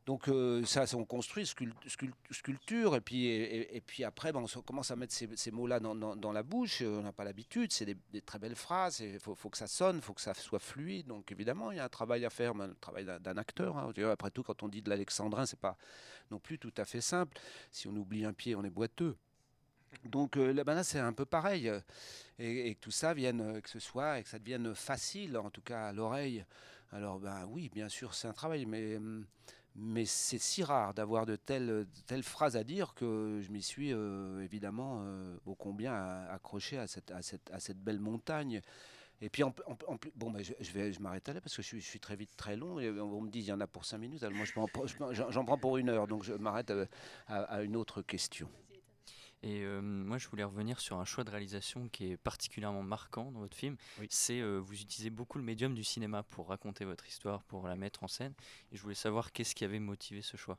Donc 0.07 0.27
euh, 0.29 0.65
ça, 0.65 0.85
on 0.95 1.05
construit 1.05 1.47
sculpture, 1.47 2.97
et 2.97 3.01
puis, 3.03 3.27
et, 3.27 3.83
puis 3.87 4.05
après, 4.05 4.33
ben, 4.33 4.43
on 4.43 4.63
commence 4.63 4.91
à 4.91 4.97
mettre 4.97 5.13
ces, 5.13 5.51
mots-là 5.51 5.81
dans, 5.81 6.33
la 6.33 6.43
bouche. 6.43 6.81
On 6.81 7.03
n'a 7.03 7.13
pas 7.13 7.25
l'habitude, 7.25 7.73
c'est 7.73 7.85
des, 7.85 8.23
très 8.23 8.39
belles 8.39 8.57
phrases. 8.57 9.01
Il 9.01 9.21
faut, 9.21 9.35
que 9.35 9.59
ça 9.59 9.67
sonne, 9.67 9.97
il 9.97 10.03
faut 10.03 10.15
que 10.15 10.23
ça 10.23 10.33
soit 10.33 10.59
fluide. 10.59 11.09
Donc 11.09 11.31
évidemment, 11.31 11.73
il 11.73 11.77
y 11.77 11.81
a 11.81 11.85
un 11.85 11.91
travail 11.91 12.25
à 12.25 12.31
faire, 12.31 12.55
le 12.55 12.75
travail 12.81 13.05
d'un 13.05 13.37
acteur. 13.37 13.77
Hein. 13.77 13.93
Après 14.11 14.31
tout, 14.31 14.43
quand 14.43 14.63
on 14.63 14.69
dit 14.69 14.81
de 14.81 14.89
l'alexandrin, 14.89 15.45
c'est 15.45 15.61
pas 15.61 15.77
non 16.31 16.39
plus 16.39 16.59
tout 16.59 16.73
à 16.79 16.87
fait 16.87 17.03
simple. 17.03 17.39
Si 17.71 17.87
on 17.87 17.95
oublie 17.97 18.25
un 18.25 18.33
pied, 18.33 18.57
on 18.57 18.65
est 18.65 18.71
boiteux. 18.71 19.15
Donc 20.05 20.37
euh, 20.37 20.53
ben 20.65 20.75
là, 20.75 20.85
c'est 20.85 20.99
un 20.99 21.13
peu 21.13 21.25
pareil. 21.25 21.71
Et, 22.39 22.75
que 22.75 22.81
tout 22.81 22.91
ça 22.91 23.13
vienne, 23.13 23.41
euh, 23.41 23.61
que 23.61 23.69
ce 23.69 23.79
soit, 23.79 24.19
et 24.19 24.23
que 24.23 24.29
ça 24.29 24.39
devienne 24.39 24.75
facile, 24.75 25.37
en 25.37 25.51
tout 25.51 25.63
cas 25.63 25.89
à 25.89 25.93
l'oreille. 25.93 26.45
Alors, 26.93 27.21
ben 27.21 27.47
oui, 27.49 27.69
bien 27.69 27.89
sûr, 27.89 28.15
c'est 28.15 28.27
un 28.27 28.33
travail, 28.33 28.67
mais, 28.67 28.99
mais 29.77 30.05
c'est 30.05 30.39
si 30.39 30.65
rare 30.65 30.95
d'avoir 30.95 31.27
de 31.27 31.37
telles, 31.37 31.87
telles 32.07 32.23
phrases 32.23 32.57
à 32.57 32.65
dire 32.65 32.95
que 32.95 33.41
je 33.43 33.51
m'y 33.53 33.63
suis 33.63 33.93
euh, 33.93 34.43
évidemment 34.43 35.05
au 35.47 35.55
combien 35.55 35.95
accroché 36.29 36.79
à 36.79 36.87
cette, 36.89 37.79
belle 37.79 38.01
montagne. 38.01 38.61
Et 39.23 39.29
puis, 39.29 39.43
bon, 40.17 40.31
ben, 40.31 40.43
je, 40.43 40.73
vais, 40.73 40.93
je 40.93 41.01
m'arrête 41.01 41.29
là 41.29 41.41
parce 41.43 41.55
que 41.55 41.63
je 41.63 41.67
suis, 41.67 41.81
je 41.81 41.87
suis, 41.87 42.01
très 42.01 42.17
vite 42.17 42.35
très 42.37 42.57
long. 42.57 42.81
Et 42.81 42.91
on 42.91 43.21
me 43.21 43.29
dit 43.29 43.41
il 43.41 43.45
y 43.45 43.53
en 43.53 43.61
a 43.61 43.67
pour 43.67 43.85
cinq 43.85 43.99
minutes. 43.99 44.23
Alors 44.23 44.35
moi, 44.35 44.47
j'en 45.13 45.45
prends 45.45 45.59
pour 45.59 45.77
une 45.77 45.91
heure. 45.91 46.07
Donc, 46.07 46.25
je 46.25 46.33
m'arrête 46.33 46.73
à, 47.29 47.63
une 47.63 47.77
autre 47.77 48.01
question. 48.01 48.49
Et 49.43 49.63
euh, 49.63 49.81
moi, 49.81 50.19
je 50.19 50.29
voulais 50.29 50.45
revenir 50.45 50.81
sur 50.81 50.99
un 50.99 51.05
choix 51.05 51.25
de 51.25 51.31
réalisation 51.31 51.89
qui 51.89 52.13
est 52.13 52.17
particulièrement 52.17 52.83
marquant 52.83 53.31
dans 53.33 53.41
votre 53.41 53.57
film. 53.57 53.77
C'est 54.11 54.41
euh, 54.41 54.59
vous 54.59 54.81
utilisez 54.81 55.11
beaucoup 55.11 55.39
le 55.39 55.45
médium 55.45 55.75
du 55.75 55.85
cinéma 55.85 56.23
pour 56.25 56.49
raconter 56.49 56.85
votre 56.85 57.07
histoire, 57.09 57.43
pour 57.45 57.67
la 57.67 57.77
mettre 57.77 58.03
en 58.05 58.09
scène. 58.09 58.35
Et 58.73 58.77
je 58.77 58.83
voulais 58.83 58.95
savoir 58.95 59.33
qu'est-ce 59.33 59.55
qui 59.55 59.65
avait 59.65 59.79
motivé 59.79 60.23
ce 60.23 60.37
choix? 60.37 60.59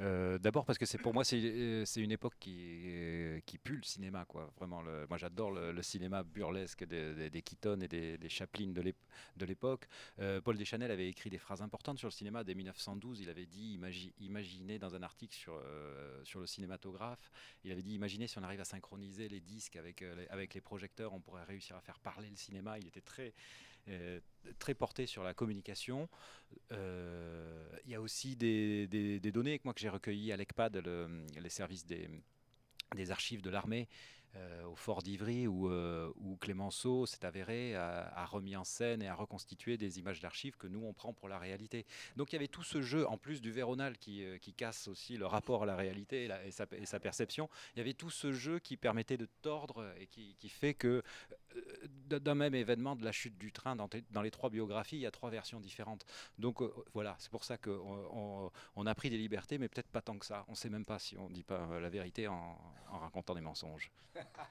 Euh, 0.00 0.38
d'abord 0.38 0.64
parce 0.64 0.78
que 0.78 0.86
c'est 0.86 0.98
pour 0.98 1.12
moi 1.12 1.24
c'est 1.24 1.40
euh, 1.42 1.84
une 1.96 2.12
époque 2.12 2.34
qui, 2.38 2.56
euh, 2.86 3.40
qui 3.44 3.58
pue 3.58 3.76
le 3.76 3.82
cinéma 3.82 4.24
quoi. 4.26 4.52
Vraiment, 4.56 4.82
moi 5.08 5.18
j'adore 5.18 5.50
le, 5.50 5.82
cinéma 5.82 6.22
burlesque 6.22 6.84
des, 6.84 7.30
des, 7.30 7.42
Keaton 7.42 7.80
et 7.80 7.88
des, 7.88 8.16
des 8.18 8.28
Chaplin 8.28 8.68
de 8.68 9.44
l'époque. 9.44 9.88
Paul 10.44 10.56
Deschanel 10.56 10.90
avait 10.90 11.08
écrit 11.08 11.30
des 11.30 11.38
phrases 11.38 11.62
importantes 11.62 11.98
sur 11.98 12.08
le 12.08 12.12
cinéma 12.12 12.44
dès 12.44 12.54
1912. 12.54 13.20
Il 13.20 13.30
avait 13.30 13.46
dit 13.46 13.78
imaginez 14.20 14.78
dans 14.78 14.94
un 14.94 15.02
article 15.02 15.34
sur 15.34 15.60
sur 16.24 16.40
le 16.40 16.46
cinématographe, 16.46 17.30
il 17.64 17.72
avait 17.72 17.82
dit 17.82 17.94
imaginez 17.94 18.26
si 18.26 18.38
on 18.38 18.42
arrive 18.42 18.60
à 18.60 18.64
synchroniser 18.64 19.28
les 19.28 19.40
disques 19.40 19.76
avec 19.76 20.04
avec 20.30 20.54
les 20.54 20.60
projecteurs, 20.60 21.12
on 21.12 21.20
pourrait 21.20 21.44
réussir 21.44 21.76
à 21.76 21.80
faire 21.80 21.98
parler 21.98 22.28
le 22.28 22.36
cinéma. 22.36 22.78
Il 22.78 22.86
était 22.86 23.00
très 23.00 23.34
très 24.58 24.74
porté 24.74 25.06
sur 25.06 25.22
la 25.22 25.34
communication. 25.34 26.08
Euh, 26.72 27.68
il 27.84 27.90
y 27.90 27.94
a 27.94 28.00
aussi 28.00 28.36
des, 28.36 29.20
données 29.32 29.58
que 29.58 29.64
moi 29.64 29.74
que 29.74 29.80
j'ai 29.80 29.88
recueillies 29.88 30.32
à 30.32 30.36
l'ECPAD, 30.36 30.82
les 31.40 31.50
services 31.50 31.86
des 31.86 33.10
archives 33.10 33.42
de 33.42 33.50
l'armée, 33.50 33.88
euh, 34.36 34.64
au 34.64 34.76
fort 34.76 35.02
d'Ivry 35.02 35.46
où, 35.46 35.70
euh, 35.70 36.12
où, 36.16 36.36
Clémenceau 36.36 37.06
s'est 37.06 37.24
avéré, 37.24 37.74
a, 37.74 38.26
remis 38.26 38.56
en 38.56 38.64
scène 38.64 39.00
et 39.02 39.08
a 39.08 39.14
reconstitué 39.14 39.78
des 39.78 39.98
images 39.98 40.20
d'archives 40.20 40.56
que 40.56 40.66
nous 40.66 40.84
on 40.84 40.92
prend 40.92 41.14
pour 41.14 41.28
la 41.28 41.38
réalité. 41.38 41.86
Donc 42.16 42.32
il 42.32 42.34
y 42.34 42.36
avait 42.36 42.48
tout 42.48 42.62
ce 42.62 42.82
jeu, 42.82 43.08
en 43.08 43.16
plus 43.16 43.40
du 43.40 43.50
Véronal 43.50 43.96
qui, 43.96 44.24
euh, 44.24 44.36
qui 44.38 44.52
casse 44.52 44.86
aussi 44.86 45.16
le 45.16 45.26
rapport 45.26 45.62
à 45.62 45.66
la 45.66 45.76
réalité 45.76 46.28
et, 46.44 46.50
sa, 46.50 47.00
perception, 47.00 47.48
il 47.74 47.78
y 47.78 47.80
avait 47.80 47.94
tout 47.94 48.10
ce 48.10 48.32
jeu 48.32 48.58
qui 48.58 48.76
permettait 48.76 49.16
de 49.16 49.28
tordre 49.40 49.92
et 49.98 50.06
qui, 50.06 50.48
fait 50.48 50.74
que 50.74 51.02
d'un 52.06 52.34
même 52.34 52.54
événement, 52.54 52.96
de 52.96 53.04
la 53.04 53.12
chute 53.12 53.38
du 53.38 53.50
train, 53.50 53.76
dans, 53.76 54.22
les 54.22 54.30
trois 54.30 54.50
biographies, 54.50 54.96
il 54.96 55.02
y 55.02 55.06
a 55.06 55.10
trois 55.10 55.30
versions 55.30 55.60
différentes. 55.60 56.04
Donc 56.38 56.62
voilà, 56.92 57.16
c'est 57.18 57.30
pour 57.30 57.44
ça 57.44 57.56
qu'on 57.56 57.70
on, 58.12 58.50
on, 58.76 58.86
a 58.86 58.94
pris 58.94 59.10
des 59.10 59.18
libertés, 59.18 59.58
mais 59.58 59.68
peut-être 59.68 59.88
pas 59.88 60.02
tant 60.02 60.18
que 60.18 60.26
ça. 60.26 60.44
On 60.48 60.52
ne 60.52 60.56
sait 60.56 60.70
même 60.70 60.84
pas 60.84 60.98
si 60.98 61.16
on 61.16 61.28
ne 61.28 61.34
dit 61.34 61.44
pas 61.44 61.80
la 61.80 61.88
vérité 61.88 62.28
en 62.28 62.58
racontant 62.90 63.34
des 63.34 63.40
mensonges. 63.40 63.90
Bah, 64.36 64.48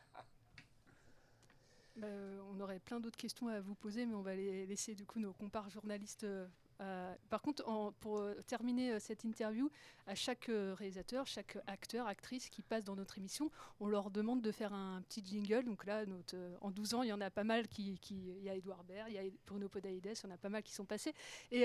euh, 2.04 2.40
on 2.52 2.60
aurait 2.60 2.80
plein 2.80 3.00
d'autres 3.00 3.18
questions 3.18 3.48
à 3.48 3.60
vous 3.60 3.76
poser, 3.76 4.06
mais 4.06 4.14
on 4.14 4.22
va 4.22 4.36
les 4.36 4.66
laisser 4.66 4.96
du 4.96 5.06
coup 5.06 5.20
nos 5.20 5.34
compars 5.34 5.70
journalistes. 5.70 6.26
Euh, 6.80 7.16
par 7.32 7.42
contre, 7.42 7.64
pour 8.00 8.20
euh, 8.20 8.36
terminer 8.46 9.00
cette 9.00 9.24
interview, 9.24 9.72
à 10.06 10.14
chaque 10.14 10.46
réalisateur, 10.50 11.26
chaque 11.26 11.58
acteur, 11.66 12.06
actrice 12.08 12.50
qui 12.50 12.62
passe 12.62 12.84
dans 12.84 12.96
notre 12.96 13.18
émission, 13.18 13.50
on 13.80 13.88
leur 13.88 14.12
demande 14.12 14.42
de 14.42 14.52
faire 14.52 14.74
un 14.74 15.02
petit 15.02 15.24
jingle. 15.26 15.64
Donc 15.64 15.86
là, 15.86 16.06
en 16.62 16.72
12 16.72 16.94
ans, 16.94 17.04
il 17.04 17.10
y 17.10 17.14
en 17.14 17.22
a 17.22 17.32
pas 17.32 17.44
mal 17.44 17.68
qui. 17.68 17.98
Il 18.12 18.44
y 18.44 18.50
a 18.50 18.56
Edouard 18.56 18.84
Baird, 18.84 19.10
il 19.10 19.16
y 19.16 19.18
a 19.18 19.24
Bruno 19.48 19.68
il 19.84 20.02
y 20.02 20.26
en 20.26 20.32
a 20.32 20.38
pas 20.38 20.50
mal 20.50 20.62
qui 20.62 20.74
sont 20.74 20.86
passés. 20.86 21.14
Et, 21.52 21.64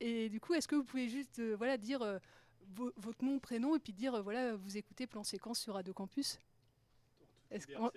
et 0.00 0.28
du 0.28 0.40
coup, 0.40 0.54
est-ce 0.54 0.68
que 0.68 0.76
vous 0.76 0.84
pouvez 0.84 1.08
juste 1.08 1.40
voilà, 1.56 1.76
dire 1.76 2.20
votre 2.68 3.24
nom, 3.24 3.40
prénom, 3.40 3.74
et 3.74 3.80
puis 3.80 3.92
dire 3.92 4.22
voilà, 4.22 4.54
vous 4.54 4.76
écoutez 4.76 5.06
Plan 5.06 5.24
Séquence 5.24 5.58
sur 5.58 5.74
Radio 5.74 5.92
Campus? 5.92 6.38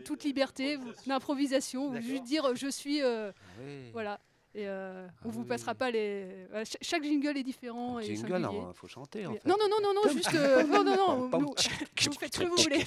Toute 0.06 0.24
liberté, 0.24 0.78
d'improvisation, 1.06 2.00
juste 2.02 2.24
dire 2.24 2.56
je 2.56 2.68
suis. 2.68 3.02
Euh, 3.02 3.32
voilà. 3.94 4.20
Et 4.56 4.68
euh, 4.68 5.08
on 5.24 5.30
vous 5.30 5.44
passera 5.44 5.76
pas 5.76 5.92
les. 5.92 6.48
chaque 6.82 7.04
jingle 7.04 7.38
est 7.38 7.44
différent. 7.44 8.00
et 8.00 8.16
jingle, 8.16 8.50
il 8.52 8.74
faut 8.74 8.88
chanter. 8.88 9.28
En 9.28 9.34
fait. 9.34 9.46
Non, 9.46 9.56
non, 9.60 9.68
non, 9.70 9.78
non, 9.82 9.94
non, 9.94 10.12
juste. 10.12 10.34
Euh, 10.34 10.64
non, 10.64 10.84
non, 10.84 10.96
non. 10.96 11.28
vous 11.28 11.54
faites 12.20 12.34
ce 12.34 12.40
que 12.40 12.46
vous 12.46 12.56
voulez. 12.56 12.84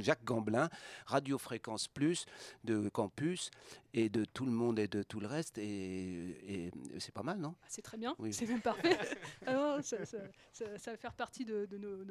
Jacques 0.00 0.24
Gamblin, 0.24 0.68
Radio 1.06 1.38
Fréquence 1.38 1.88
Plus 1.88 2.26
de 2.64 2.88
Campus 2.88 3.50
et 3.94 4.08
de 4.08 4.24
tout 4.24 4.44
le 4.44 4.52
monde 4.52 4.78
et 4.78 4.88
de 4.88 5.02
tout 5.02 5.20
le 5.20 5.26
reste. 5.26 5.58
Et, 5.58 6.70
c'est 6.98 7.12
pas 7.14 7.22
mal, 7.22 7.38
non? 7.38 7.54
C'est 7.66 7.82
très 7.82 7.96
bien, 7.96 8.14
c'est 8.30 8.46
même 8.46 8.60
parfait. 8.60 8.96
Ah 9.46 9.78
ça, 9.82 10.90
va 10.90 10.96
faire 10.96 11.14
partie 11.14 11.44
de, 11.44 11.66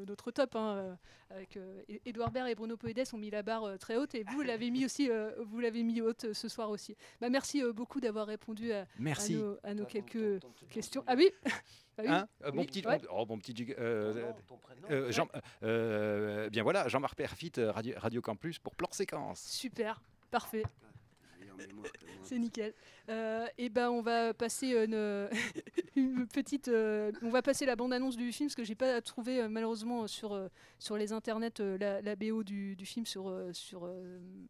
notre 0.05 0.31
top. 0.31 0.55
Hein, 0.55 0.75
euh, 0.77 0.95
avec 1.29 1.59
Edouard 2.05 2.29
euh, 2.29 2.31
Baird 2.31 2.50
et 2.50 2.55
Bruno 2.55 2.75
Poedes 2.75 3.03
ont 3.13 3.17
mis 3.17 3.29
la 3.29 3.43
barre 3.43 3.63
euh, 3.63 3.77
très 3.77 3.98
haute 3.98 4.15
et 4.15 4.24
vous 4.31 4.41
l'avez 4.41 4.71
mis 4.71 4.86
aussi, 4.86 5.09
vous 5.45 5.59
l'avez 5.59 5.83
mis 5.83 6.01
haute 6.01 6.33
ce 6.33 6.48
soir 6.48 6.69
aussi. 6.69 6.95
Bah, 7.21 7.29
merci 7.29 7.62
beaucoup 7.74 8.00
d'avoir 8.00 8.27
répondu 8.27 8.71
à, 8.71 8.88
à 9.63 9.74
nos, 9.74 9.86
quelques 9.86 10.41
questions. 10.69 11.03
Ah 11.07 11.15
oui 11.15 11.29
Hein? 12.07 12.29
Bon, 12.53 12.63
petit, 12.63 12.81
oh, 13.12 13.25
bon 13.25 13.38
petit, 13.39 13.53
Jean, 15.09 15.27
bien 15.62 16.63
voilà, 16.63 16.88
Jean-Marc 16.88 17.15
Perfit, 17.15 17.51
Radio, 17.57 17.93
Radio 17.98 18.21
Campus 18.21 18.57
pour 18.57 18.74
plan 18.74 18.88
séquence. 18.91 19.41
Super, 19.41 20.01
parfait. 20.31 20.63
C'est 22.23 22.37
nickel. 22.37 22.73
Euh, 23.09 23.47
et 23.57 23.69
ben 23.69 23.89
on 23.89 24.01
va 24.01 24.33
passer 24.35 24.67
une, 24.67 25.29
une 25.95 26.27
petite, 26.27 26.67
euh, 26.67 27.11
on 27.23 27.29
va 27.29 27.41
passer 27.41 27.65
la 27.65 27.75
bande 27.75 27.91
annonce 27.91 28.17
du 28.17 28.31
film 28.31 28.47
parce 28.49 28.55
que 28.55 28.63
j'ai 28.63 28.75
pas 28.75 29.01
trouvé 29.01 29.41
euh, 29.41 29.49
malheureusement 29.49 30.05
sur 30.05 30.39
sur 30.77 30.95
les 30.95 31.11
internets 31.11 31.59
la, 31.59 32.01
la, 32.01 32.15
BO 32.15 32.43
du, 32.43 32.75
du, 32.75 32.85
film 32.85 33.05
sur 33.05 33.33
sur 33.51 33.89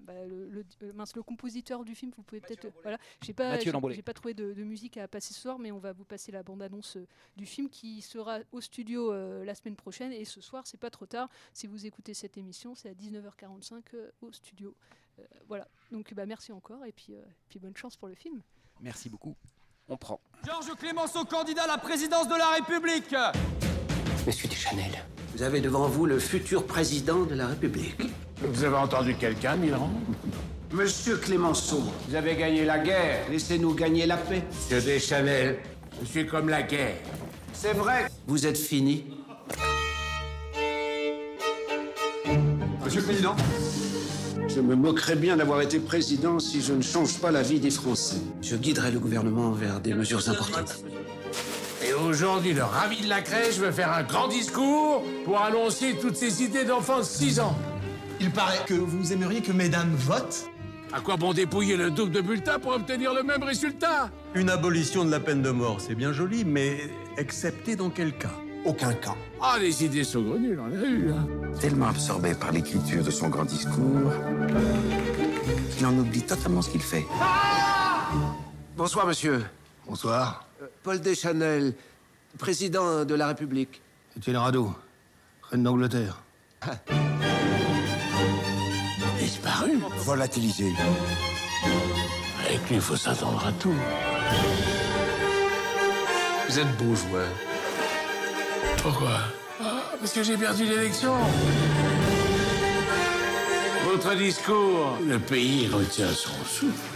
bah, 0.01 0.25
le, 0.27 0.65
mince 0.93 1.15
le 1.15 1.23
compositeur 1.23 1.85
du 1.85 1.95
film. 1.95 2.11
Vous 2.17 2.23
pouvez 2.23 2.41
peut-être 2.41 2.67
voilà. 2.83 2.97
J'ai 3.23 3.33
pas 3.33 3.57
j'ai 3.59 4.01
pas 4.01 4.13
trouvé 4.13 4.33
de, 4.33 4.53
de, 4.53 4.63
musique 4.63 4.97
à 4.97 5.07
passer 5.07 5.33
ce 5.33 5.39
soir, 5.39 5.57
mais 5.57 5.71
on 5.71 5.79
va 5.79 5.93
vous 5.93 6.05
passer 6.05 6.31
la 6.31 6.43
bande 6.43 6.61
annonce 6.61 6.97
du 7.37 7.45
film 7.45 7.69
qui 7.69 8.01
sera 8.01 8.39
au 8.51 8.59
studio 8.59 9.13
la 9.43 9.55
semaine 9.55 9.75
prochaine 9.75 10.11
et 10.11 10.25
ce 10.25 10.41
soir 10.41 10.67
c'est 10.67 10.79
pas 10.79 10.89
trop 10.89 11.05
tard. 11.05 11.29
Si 11.53 11.67
vous 11.67 11.85
écoutez 11.85 12.13
cette 12.13 12.37
émission, 12.37 12.75
c'est 12.75 12.89
à 12.89 12.93
19h45 12.93 13.81
au 14.21 14.31
studio. 14.33 14.75
Euh, 15.19 15.38
voilà. 15.47 15.67
Donc 15.91 16.13
bah, 16.13 16.25
merci 16.25 16.51
encore 16.51 16.85
et 16.85 16.91
puis, 16.91 17.15
euh, 17.15 17.21
puis 17.49 17.59
bonne 17.59 17.75
chance 17.75 17.95
pour 17.97 18.07
le 18.07 18.15
film. 18.15 18.41
Merci 18.81 19.09
beaucoup. 19.09 19.35
On 19.88 19.97
prend. 19.97 20.21
Georges 20.45 20.75
Clémenceau, 20.75 21.25
candidat 21.25 21.63
à 21.63 21.67
la 21.67 21.77
présidence 21.77 22.27
de 22.27 22.35
la 22.35 22.49
République. 22.53 23.15
Monsieur 24.27 24.47
Duchanel, 24.47 25.03
vous 25.33 25.41
avez 25.41 25.61
devant 25.61 25.88
vous 25.88 26.05
le 26.05 26.19
futur 26.19 26.65
président 26.65 27.23
de 27.23 27.33
la 27.33 27.47
République. 27.47 28.01
Vous 28.41 28.63
avez 28.63 28.77
entendu 28.77 29.15
quelqu'un, 29.15 29.55
Milan 29.55 29.89
Monsieur 30.71 31.17
Clémenceau, 31.17 31.81
vous 32.07 32.15
avez 32.15 32.35
gagné 32.35 32.63
la 32.63 32.77
guerre. 32.77 33.27
Laissez-nous 33.31 33.73
gagner 33.73 34.05
la 34.05 34.17
paix. 34.17 34.43
Monsieur 34.51 34.81
Deschanel, 34.81 35.59
je 35.99 36.05
suis 36.05 36.27
comme 36.27 36.47
la 36.47 36.61
guerre. 36.61 36.97
C'est 37.53 37.73
vrai. 37.73 38.07
Vous 38.27 38.45
êtes 38.45 38.57
fini. 38.57 39.05
Monsieur 42.85 43.01
le 43.01 43.05
Président, 43.07 43.35
je 44.50 44.62
me 44.62 44.75
moquerais 44.75 45.15
bien 45.15 45.38
d'avoir 45.38 45.62
été 45.62 45.79
président 45.79 46.39
si 46.39 46.62
je 46.62 46.74
ne 46.74 46.82
change 46.82 47.20
pas 47.20 47.32
la 47.32 47.44
vie 47.44 47.60
des 47.60 47.70
Français. 47.70 48.18
Je 48.41 48.56
guiderai 48.56 48.91
le 48.91 49.00
gouvernement 49.00 49.51
vers 49.51 49.79
des 49.79 49.94
mesures 49.94 50.27
importantes. 50.27 50.84
Et 51.88 51.94
aujourd'hui, 51.94 52.53
le 52.53 52.63
ravi 52.63 53.01
de 53.01 53.08
la 53.08 53.22
crèche 53.22 53.58
veut 53.58 53.72
faire 53.72 53.91
un 53.94 54.03
grand 54.03 54.27
discours 54.27 55.03
pour 55.24 55.39
annoncer 55.39 55.96
toutes 56.01 56.15
ces 56.15 56.44
idées 56.44 56.65
d'enfants 56.65 57.00
de 57.00 57.03
6 57.03 57.39
ans. 57.39 57.56
Il 58.20 58.32
paraît 58.32 58.65
que 58.65 58.74
vous 58.74 59.13
aimeriez 59.13 59.41
que 59.41 59.51
mesdames 59.51 59.94
votent 59.96 60.50
À 60.91 61.00
quoi 61.00 61.15
bon 61.15 61.34
dépouiller 61.34 61.77
le 61.77 61.91
double 61.91 62.12
de 62.12 62.22
bulletins 62.22 62.60
pour 62.60 62.74
obtenir 62.74 63.13
le 63.13 63.24
même 63.24 63.44
résultat? 63.44 64.10
Une 64.34 64.50
abolition 64.50 65.06
de 65.06 65.12
la 65.12 65.20
peine 65.20 65.41
de 65.41 65.51
mort, 65.51 65.79
c'est 65.79 65.96
bien 65.96 66.12
joli, 66.12 66.44
mais 66.44 66.79
excepté 67.18 67.75
dans 67.75 67.89
quel 67.89 68.12
cas? 68.18 68.34
Aucun 68.65 68.93
cas. 68.93 69.15
Ah, 69.41 69.57
les 69.59 69.83
idées 69.83 70.03
saugrenues, 70.03 70.53
il 70.53 70.59
en 70.59 70.65
a 70.65 70.85
eu, 70.85 71.11
hein. 71.11 71.27
Tellement 71.59 71.87
absorbé 71.87 72.33
par 72.33 72.51
l'écriture 72.51 73.03
de 73.03 73.11
son 73.11 73.29
grand 73.29 73.45
discours 73.45 74.11
qu'il 75.75 75.85
en 75.85 75.97
oublie 75.97 76.21
totalement 76.21 76.61
ce 76.61 76.69
qu'il 76.69 76.81
fait. 76.81 77.05
Bonsoir, 78.75 79.07
monsieur. 79.07 79.45
Bonsoir. 79.87 80.45
Euh, 80.61 80.67
Paul 80.83 80.99
Deschanel, 80.99 81.73
président 82.37 83.05
de 83.05 83.15
la 83.15 83.27
République. 83.27 83.81
Étienne 84.17 84.37
Radeau, 84.37 84.73
reine 85.49 85.63
d'Angleterre. 85.63 86.21
Disparu 89.19 89.79
Volatilisé. 89.99 90.73
Avec 92.45 92.67
lui, 92.67 92.75
il 92.75 92.81
faut 92.81 92.97
s'attendre 92.97 93.45
à 93.45 93.51
tout. 93.53 93.73
Vous 96.47 96.59
êtes 96.59 96.77
beau 96.77 96.95
joueur. 96.95 97.27
Pourquoi 98.81 99.19
ah, 99.62 99.83
Parce 100.00 100.13
que 100.13 100.24
j'ai 100.24 100.38
perdu 100.38 100.65
l'élection. 100.65 101.13
Votre 103.86 104.15
discours, 104.15 104.98
le 105.05 105.19
pays 105.19 105.67
retient 105.67 106.07
son 106.07 106.31
souffle. 106.45 106.89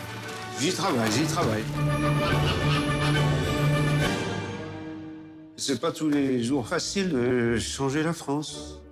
J'y 0.59 0.71
travaille, 0.71 1.11
j'y 1.11 1.25
travaille. 1.25 1.63
C'est 5.57 5.81
pas 5.81 5.91
tous 5.91 6.09
les 6.09 6.43
jours 6.43 6.67
facile 6.67 7.09
de 7.09 7.57
changer 7.57 8.03
la 8.03 8.13
France. 8.13 8.82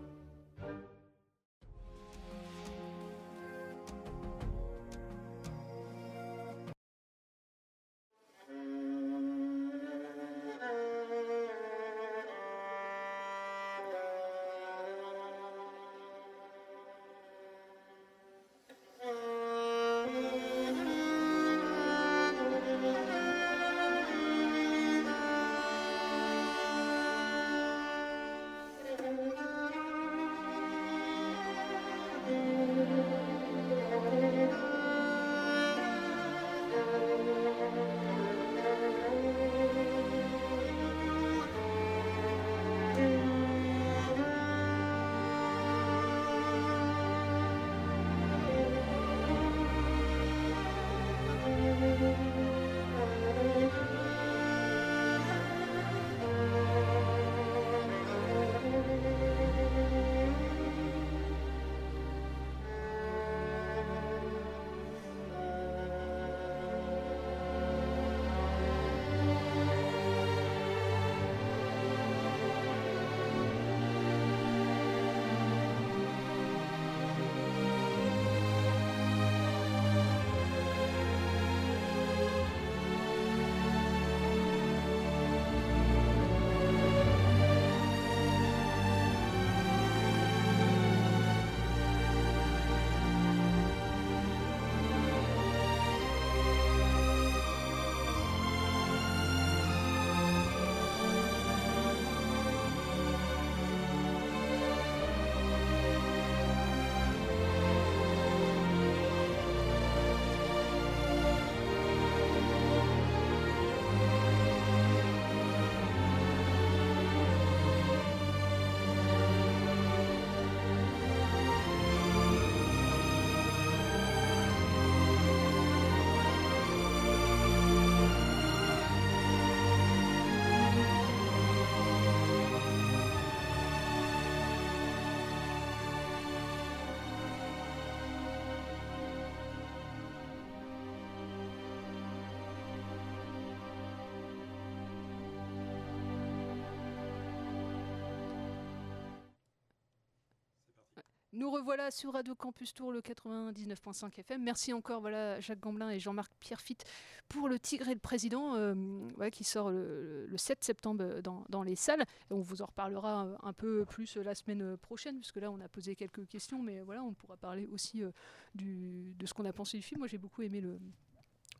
Nous 151.41 151.49
revoilà 151.49 151.89
sur 151.89 152.13
Radio 152.13 152.35
Campus 152.35 152.71
Tour, 152.71 152.91
le 152.91 153.01
99.5 153.01 154.19
FM. 154.19 154.43
Merci 154.43 154.73
encore 154.73 155.01
voilà, 155.01 155.39
Jacques 155.39 155.59
Gamblin 155.59 155.89
et 155.89 155.99
Jean-Marc 155.99 156.31
Pierrefitte 156.39 156.85
pour 157.29 157.49
Le 157.49 157.57
Tigre 157.57 157.89
et 157.89 157.95
le 157.95 157.99
Président, 157.99 158.53
euh, 158.53 159.29
qui 159.31 159.43
sort 159.43 159.71
le, 159.71 160.31
7 160.37 160.63
septembre 160.63 161.03
dans, 161.49 161.63
les 161.63 161.75
salles. 161.75 162.03
On 162.29 162.41
vous 162.41 162.61
en 162.61 162.67
reparlera 162.67 163.27
un 163.41 163.53
peu 163.53 163.85
plus 163.85 164.17
la 164.17 164.35
semaine 164.35 164.77
prochaine, 164.77 165.17
puisque 165.17 165.37
là, 165.37 165.49
on 165.49 165.59
a 165.61 165.67
posé 165.67 165.95
quelques 165.95 166.27
questions, 166.27 166.61
mais 166.61 166.81
voilà, 166.81 167.01
on 167.01 167.13
pourra 167.13 167.37
parler 167.37 167.65
aussi 167.71 168.03
euh, 168.03 168.11
de 168.53 169.25
ce 169.25 169.33
qu'on 169.33 169.45
a 169.45 169.51
pensé 169.51 169.77
du 169.77 169.83
film. 169.83 169.97
Moi, 169.97 170.07
j'ai 170.07 170.19
beaucoup 170.19 170.43
aimé 170.43 170.61
le, 170.61 170.77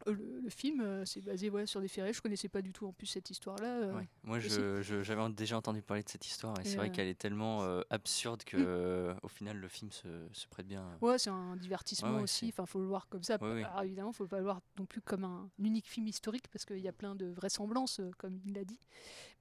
euh, 0.08 0.42
le, 0.44 0.50
film, 0.50 0.82
euh, 0.82 1.06
c'est 1.06 1.22
basé 1.22 1.50
ouais, 1.50 1.66
sur 1.66 1.82
des 1.82 1.88
faits 1.88 2.14
Je 2.14 2.22
connaissais 2.22 2.50
pas 2.50 2.62
du 2.62 2.72
tout 2.72 2.88
en 2.88 2.94
plus 2.94 3.08
cette 3.08 3.30
histoire-là. 3.30 3.82
Euh, 3.82 4.02
Moi, 4.24 4.40
j'avais 4.40 5.34
déjà 5.34 5.58
entendu 5.58 5.82
parler 5.82 6.04
de 6.04 6.10
cette 6.10 6.26
histoire 6.26 6.60
et, 6.60 6.64
c'est 6.66 6.78
vrai 6.78 6.92
qu'elle 6.92 7.08
est 7.08 7.20
tellement 7.20 7.62
absurde 7.90 8.44
que, 8.44 9.14
au 9.24 9.28
final, 9.28 9.58
le 9.58 9.68
film 9.68 9.92
se, 9.92 10.08
se 10.32 10.48
prête 10.48 10.68
bien. 10.68 10.86
Ouais, 11.02 11.18
c'est 11.18 11.30
un 11.30 11.56
divertissement 11.56 12.20
aussi. 12.20 12.50
Enfin, 12.50 12.66
faut 12.66 12.80
le 12.80 12.88
voir 12.88 13.08
comme 13.10 13.24
ça. 13.24 13.36
Alors, 13.36 13.84
évidemment, 13.84 14.12
faut 14.12 14.28
pas 14.28 14.38
le 14.38 14.44
voir 14.44 14.62
non 14.78 14.86
plus 14.86 15.02
comme 15.02 15.24
un, 15.24 15.50
unique 15.60 15.88
film 15.88 16.08
historique 16.08 16.48
parce 16.50 16.66
qu'il 16.66 16.80
y 16.80 16.88
a 16.88 16.94
plein 16.94 17.16
de 17.16 17.28
vraisemblances, 17.28 18.02
comme 18.18 18.40
il 18.46 18.54
l'a 18.54 18.64
dit. 18.64 18.80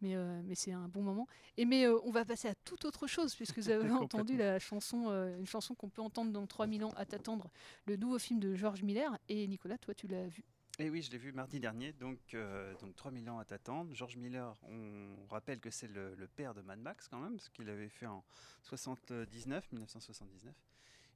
Mais, 0.02 0.14
mais 0.44 0.54
c'est 0.54 0.72
un 0.72 0.88
bon 0.88 1.02
moment. 1.02 1.26
Et 1.56 1.64
mais 1.64 1.86
on 1.86 2.10
va 2.10 2.24
passer 2.24 2.48
à 2.48 2.54
toute 2.54 2.84
autre 2.84 3.06
chose 3.06 3.34
puisque 3.34 3.58
vous 3.58 3.68
avez 3.70 3.90
entendu 3.90 4.36
la 4.36 4.58
chanson, 4.58 5.08
une 5.38 5.46
chanson 5.46 5.74
qu'on 5.74 5.88
peut 5.88 6.02
entendre 6.02 6.32
dans 6.32 6.46
3000 6.46 6.84
ans 6.84 6.92
à 6.96 7.04
t'attendre, 7.04 7.50
le 7.86 7.96
nouveau 7.96 8.18
film 8.18 8.40
de 8.40 8.54
George 8.54 8.82
Miller. 8.82 9.18
Et 9.28 9.46
Nicolas, 9.46 9.78
toi, 9.78 9.94
tu 9.94 10.06
l'as 10.06 10.26
vu. 10.26 10.44
Eh 10.82 10.88
oui, 10.88 11.02
je 11.02 11.10
l'ai 11.10 11.18
vu 11.18 11.30
mardi 11.32 11.60
dernier, 11.60 11.92
donc, 11.92 12.32
euh, 12.32 12.72
donc 12.80 12.96
3000 12.96 13.28
ans 13.28 13.38
à 13.38 13.44
t'attendre. 13.44 13.94
George 13.94 14.16
Miller, 14.16 14.56
on 14.62 15.26
rappelle 15.28 15.60
que 15.60 15.68
c'est 15.68 15.88
le, 15.88 16.26
père 16.36 16.54
de 16.54 16.62
Mad 16.62 16.78
Max 16.78 17.06
quand 17.06 17.20
même, 17.20 17.36
parce 17.36 17.50
qu'il 17.50 17.68
avait 17.68 17.90
fait 17.90 18.06
en 18.06 18.24
79, 18.62 19.72
1979. 19.72 20.54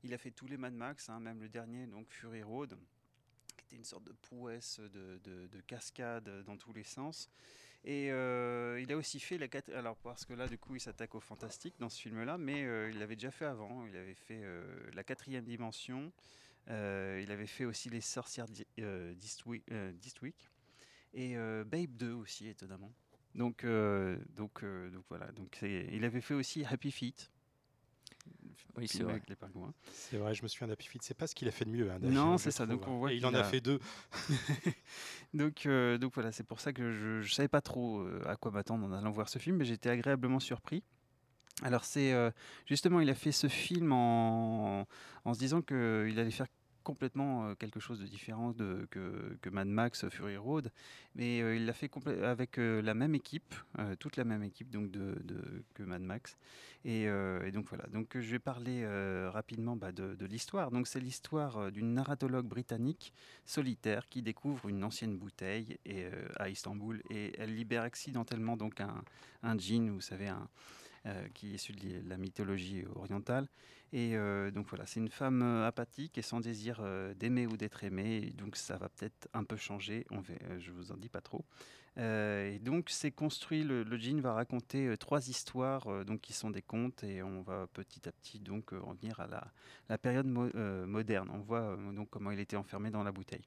Il 0.02 0.12
a 0.12 0.18
fait 0.18 0.32
tous 0.32 0.46
les 0.48 0.58
Mad 0.58 0.74
Max, 0.74 1.08
hein, 1.08 1.18
même 1.18 1.40
le 1.40 1.48
dernier, 1.48 1.86
donc 1.86 2.10
Fury 2.10 2.42
Road, 2.42 2.76
qui 3.56 3.64
était 3.64 3.76
une 3.76 3.86
sorte 3.86 4.04
de 4.04 4.12
prouesse 4.12 4.80
de, 4.80 5.18
de, 5.24 5.60
cascade 5.66 6.44
dans 6.44 6.58
tous 6.58 6.74
les 6.74 6.84
sens. 6.84 7.30
Et 7.86 8.12
euh, 8.12 8.78
il 8.82 8.92
a 8.92 8.98
aussi 8.98 9.18
fait 9.18 9.38
la 9.38 9.46
alors 9.74 9.96
parce 9.96 10.26
que 10.26 10.32
là 10.32 10.48
du 10.48 10.56
coup 10.56 10.74
il 10.74 10.80
s'attaque 10.80 11.14
au 11.14 11.20
fantastique 11.20 11.74
dans 11.78 11.90
ce 11.90 12.00
film-là, 12.00 12.38
mais 12.38 12.64
euh, 12.64 12.90
il 12.90 12.98
l'avait 12.98 13.16
déjà 13.16 13.30
fait 13.30 13.44
avant. 13.44 13.86
Il 13.86 13.96
avait 13.96 14.14
fait 14.14 14.42
la 14.92 15.04
quatrième 15.04 15.44
dimension, 15.44 16.10
euh, 16.10 16.10
il 16.68 17.30
avait 17.30 17.46
fait 17.46 17.64
aussi 17.64 17.90
Les 17.90 18.00
Sorcières 18.00 18.46
euh, 18.80 19.14
d'Eastwick 19.14 20.50
et 21.12 21.36
euh, 21.36 21.64
Babe 21.64 21.94
2 21.96 22.12
aussi, 22.12 22.48
étonnamment. 22.48 22.92
Donc, 23.34 23.66
donc, 24.36 24.64
donc 24.64 25.04
voilà. 25.08 25.32
Donc 25.32 25.58
il 25.62 26.04
avait 26.04 26.20
fait 26.20 26.34
aussi 26.34 26.64
Happy 26.64 26.92
Feet. 26.92 27.30
Oui, 28.76 28.86
c'est 28.86 29.02
vrai. 29.02 29.20
C'est 29.92 30.16
vrai, 30.18 30.34
je 30.34 30.42
me 30.44 30.48
souviens 30.48 30.68
d'Happy 30.68 30.86
Feet. 30.86 31.02
C'est 31.02 31.14
pas 31.14 31.26
ce 31.26 31.34
qu'il 31.34 31.48
a 31.48 31.50
fait 31.50 31.64
de 31.64 31.70
mieux. 31.70 31.90
Hein, 31.90 31.98
non, 32.00 32.38
c'est 32.38 32.52
ça. 32.52 32.64
Donc 32.64 32.86
on 32.86 32.98
voit 32.98 33.12
il 33.12 33.26
en 33.26 33.34
a, 33.34 33.42
fait 33.42 33.60
deux. 33.60 33.80
donc, 35.34 35.66
donc 35.66 36.14
voilà, 36.14 36.30
c'est 36.30 36.44
pour 36.44 36.60
ça 36.60 36.72
que 36.72 36.92
je, 36.92 37.18
ne 37.18 37.22
savais 37.22 37.48
pas 37.48 37.60
trop 37.60 38.06
à 38.24 38.36
quoi 38.36 38.52
m'attendre 38.52 38.86
en 38.86 38.92
allant 38.92 39.10
voir 39.10 39.28
ce 39.28 39.40
film, 39.40 39.56
mais 39.56 39.64
j'étais 39.64 39.90
agréablement 39.90 40.38
surpris. 40.38 40.84
Alors 41.62 41.84
c'est 41.84 42.12
justement, 42.66 43.00
il 43.00 43.08
a 43.10 43.14
fait 43.14 43.32
ce 43.32 43.48
film 43.48 43.92
en, 43.92 44.86
en 45.24 45.34
se 45.34 45.38
disant 45.38 45.62
qu'il 45.62 46.18
allait 46.18 46.30
faire 46.30 46.48
complètement 46.82 47.54
quelque 47.54 47.80
chose 47.80 47.98
de 47.98 48.06
différent 48.06 48.50
de, 48.52 48.86
que, 48.90 49.38
que, 49.40 49.48
Mad 49.48 49.66
Max 49.66 50.06
Fury 50.10 50.36
Road, 50.36 50.70
mais 51.14 51.38
il 51.38 51.64
l'a 51.64 51.72
fait 51.72 51.90
avec 52.22 52.58
la 52.58 52.92
même 52.92 53.14
équipe, 53.14 53.54
toute 53.98 54.16
la 54.16 54.24
même 54.24 54.42
équipe 54.42 54.68
donc 54.68 54.90
de, 54.90 55.16
que 55.72 55.82
Mad 55.82 56.02
Max. 56.02 56.36
Et, 56.84 57.08
donc 57.52 57.68
voilà, 57.68 57.86
donc 57.86 58.18
je 58.18 58.30
vais 58.30 58.38
parler 58.38 58.86
rapidement 59.28 59.76
bah, 59.76 59.92
de, 59.92 60.14
de 60.14 60.26
l'histoire. 60.26 60.70
Donc 60.70 60.86
c'est 60.86 61.00
l'histoire 61.00 61.72
d'une 61.72 61.94
narratologue 61.94 62.46
britannique 62.46 63.14
solitaire 63.46 64.06
qui 64.08 64.20
découvre 64.20 64.68
une 64.68 64.84
ancienne 64.84 65.16
bouteille 65.16 65.78
et, 65.86 66.06
à 66.36 66.50
Istanbul 66.50 67.02
et 67.08 67.32
elle 67.38 67.54
libère 67.54 67.82
accidentellement 67.82 68.58
donc 68.58 68.80
un, 68.80 69.02
un 69.42 69.58
jean, 69.58 69.90
vous 69.90 70.02
savez, 70.02 70.28
un 70.28 70.34
euh, 70.42 70.83
qui 71.34 71.52
est 71.52 71.54
issu 71.54 71.72
de 71.72 72.08
la 72.08 72.16
mythologie 72.16 72.84
orientale. 72.94 73.48
Et 73.94 74.16
euh, 74.16 74.50
donc 74.50 74.66
voilà, 74.68 74.86
c'est 74.86 74.98
une 74.98 75.08
femme 75.08 75.40
euh, 75.42 75.68
apathique 75.68 76.18
et 76.18 76.22
sans 76.22 76.40
désir 76.40 76.82
d'aimer 77.16 77.46
ou 77.46 77.56
d'être 77.56 77.84
aimée. 77.84 78.32
donc 78.36 78.56
ça 78.56 78.76
va 78.76 78.88
peut-être 78.88 79.28
un 79.32 79.44
peu 79.44 79.56
changer. 79.56 80.04
On 80.10 80.18
va, 80.18 80.34
je 80.58 80.72
vous 80.72 80.90
en 80.90 80.96
dis 80.96 81.08
pas 81.08 81.20
trop. 81.20 81.44
et 81.96 82.58
donc 82.60 82.90
c'est 82.90 83.12
construit. 83.12 83.62
Le, 83.62 83.84
le 83.84 83.96
jean 83.96 84.20
va 84.20 84.32
raconter 84.32 84.96
trois 84.98 85.28
histoires, 85.28 86.04
donc 86.04 86.22
qui 86.22 86.32
sont 86.32 86.50
des 86.50 86.60
contes, 86.60 87.04
et 87.04 87.22
on 87.22 87.42
va 87.42 87.68
petit 87.68 88.08
à 88.08 88.12
petit 88.12 88.40
donc 88.40 88.72
en 88.72 88.94
venir 88.94 89.20
à 89.20 89.28
la, 89.28 89.46
la 89.88 89.96
période 89.96 90.26
moderne. 90.26 91.30
On 91.32 91.38
voit 91.38 91.76
donc 91.94 92.10
comment 92.10 92.32
il 92.32 92.40
était 92.40 92.56
enfermé 92.56 92.90
dans 92.90 93.04
la 93.04 93.12
bouteille. 93.12 93.46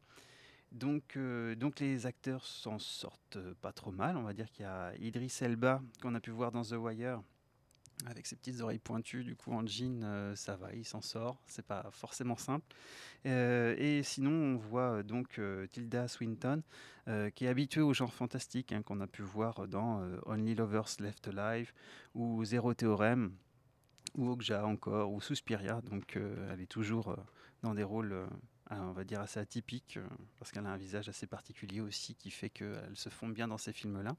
Donc, 0.72 1.18
donc 1.58 1.82
les 1.82 2.06
acteurs 2.06 2.46
s'en 2.46 2.80
sortent 2.80 3.40
pas 3.62 3.74
trop 3.74 3.92
mal. 3.92 4.16
On 4.16 4.24
va 4.24 4.32
dire 4.32 4.50
qu'il 4.50 4.64
y 4.64 4.66
a 4.66 4.96
Idris 4.98 5.40
Elba 5.42 5.82
qu'on 6.02 6.16
a 6.16 6.22
pu 6.22 6.32
voir 6.32 6.54
dans 6.54 6.64
The 6.64 6.74
Wire, 6.74 7.22
avec 8.06 8.28
ses 8.28 8.36
petites 8.36 8.62
oreilles 8.62 8.80
pointues, 8.80 9.24
du 9.24 9.36
coup 9.36 9.52
en 9.52 9.66
jean, 9.66 10.04
euh, 10.04 10.36
ça 10.36 10.56
va, 10.56 10.74
il 10.74 10.86
s'en 10.86 11.02
sort. 11.02 11.42
C'est 11.48 11.66
pas 11.66 11.88
forcément 11.92 12.38
simple. 12.38 12.66
Euh, 13.26 13.76
et 13.78 14.04
sinon, 14.04 14.32
on 14.32 14.56
voit 14.58 14.98
euh, 14.98 15.04
donc 15.04 15.42
Tilda 15.72 16.08
Swinton, 16.08 16.62
qui 17.36 17.46
est 17.46 17.48
habituée 17.48 17.82
au 17.82 17.94
genre 17.94 18.14
fantastique, 18.14 18.74
hein, 18.74 18.82
qu'on 18.84 19.00
a 19.00 19.08
pu 19.08 19.22
voir 19.22 19.68
dans 19.70 20.06
Only 20.26 20.56
Lovers 20.56 20.90
Left 21.00 21.30
Alive 21.30 21.72
ou 22.16 22.44
Zéro 22.44 22.74
Théorème 22.74 23.32
ou 24.16 24.30
Okja 24.30 24.66
encore 24.66 25.14
ou 25.14 25.22
Suspiria. 25.22 25.80
Donc, 25.82 26.18
elle 26.18 26.60
est 26.60 26.70
toujours 26.70 27.16
dans 27.64 27.74
des 27.74 27.84
rôles. 27.84 28.28
on 28.72 28.92
va 28.92 29.06
dire 29.06 29.22
assez 29.22 29.40
atypiques, 29.40 30.00
parce 30.38 30.52
qu'elle 30.52 30.66
a 30.66 30.70
un 30.70 30.78
visage 30.78 31.08
assez 31.08 31.28
particulier 31.28 31.80
aussi 31.80 32.14
qui 32.14 32.30
fait 32.30 32.50
qu'elle 32.50 32.92
se 32.96 33.08
fond 33.08 33.30
bien 33.30 33.48
dans 33.48 33.58
ces 33.58 33.72
films-là. 33.72 34.14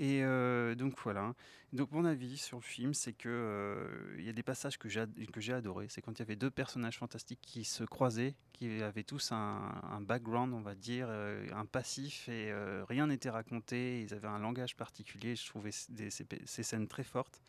Et 0.00 0.24
euh, 0.24 0.74
donc 0.74 0.94
voilà. 1.04 1.34
Donc 1.74 1.92
mon 1.92 2.06
avis 2.06 2.38
sur 2.38 2.56
le 2.56 2.62
film, 2.62 2.94
c'est 2.94 3.12
que 3.12 3.28
euh, 3.28 4.16
il 4.18 4.24
y 4.24 4.30
a 4.30 4.32
des 4.32 4.42
passages 4.42 4.78
que 4.78 4.88
j'ai 4.88 5.04
que 5.30 5.42
j'ai 5.42 5.52
adoré. 5.52 5.88
C'est 5.90 6.00
quand 6.00 6.12
il 6.12 6.20
y 6.20 6.22
avait 6.22 6.36
deux 6.36 6.50
personnages 6.50 6.96
fantastiques 6.96 7.42
qui 7.42 7.64
se 7.64 7.84
croisaient, 7.84 8.34
qui 8.54 8.82
avaient 8.82 9.02
tous 9.02 9.30
un, 9.30 10.00
background, 10.00 10.54
on 10.54 10.62
va 10.62 10.74
dire, 10.74 11.06
euh, 11.10 11.46
un 11.52 11.66
passif 11.66 12.30
et 12.30 12.50
rien 12.88 13.08
n'était 13.08 13.28
raconté. 13.28 14.00
Ils 14.00 14.14
avaient 14.14 14.26
un 14.26 14.38
langage 14.38 14.74
particulier. 14.74 15.36
Je 15.36 15.46
trouvais 15.46 15.70
ces, 15.70 16.62
scènes 16.62 16.88
très 16.88 17.04
fortes. 17.04 17.42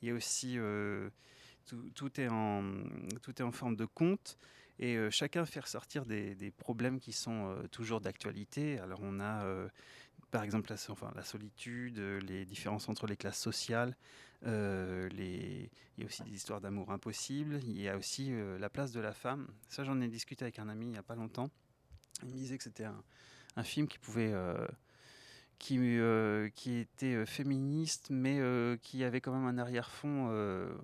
Il 0.00 0.08
y 0.08 0.12
a 0.12 0.14
aussi 0.14 0.56
tout, 1.66 2.20
est 2.20 2.28
en, 2.28 3.52
forme 3.52 3.74
de 3.74 3.86
conte 3.86 4.38
et 4.78 4.96
chacun 5.10 5.44
fait 5.44 5.58
ressortir 5.58 6.06
des 6.06 6.52
problèmes 6.58 7.00
qui 7.00 7.12
sont 7.12 7.56
toujours 7.72 8.00
d'actualité. 8.00 8.78
Alors 8.78 9.00
on 9.02 9.18
a 9.18 9.44
par 10.30 10.42
exemple 10.42 10.70
la, 10.70 10.76
enfin, 10.90 11.10
la 11.14 11.24
solitude, 11.24 11.98
euh, 11.98 12.20
les 12.20 12.44
différences 12.44 12.88
entre 12.88 13.06
les 13.06 13.16
classes 13.16 13.40
sociales, 13.40 13.96
euh, 14.46 15.08
il 15.12 15.68
y 15.98 16.02
a 16.02 16.06
aussi 16.06 16.22
des 16.22 16.32
histoires 16.32 16.60
d'amour 16.60 16.90
impossibles, 16.92 17.60
il 17.64 17.80
y 17.80 17.88
a 17.88 17.96
aussi 17.96 18.32
euh, 18.32 18.58
la 18.58 18.68
place 18.68 18.92
de 18.92 19.00
la 19.00 19.12
femme. 19.12 19.48
Ça, 19.68 19.84
j'en 19.84 20.00
ai 20.00 20.08
discuté 20.08 20.44
avec 20.44 20.58
un 20.58 20.68
ami 20.68 20.86
il 20.86 20.90
n'y 20.90 20.98
a 20.98 21.02
pas 21.02 21.16
longtemps. 21.16 21.50
Il 22.22 22.28
me 22.28 22.34
disait 22.34 22.58
que 22.58 22.64
c'était 22.64 22.84
un, 22.84 23.62
film 23.62 23.88
qui 23.88 23.98
pouvait... 23.98 24.34
qui 25.58 26.78
était 26.78 27.26
féministe, 27.26 28.08
mais 28.10 28.40
qui 28.82 29.04
avait 29.04 29.20
quand 29.20 29.32
même 29.32 29.46
un 29.46 29.58
arrière-fond 29.58 30.28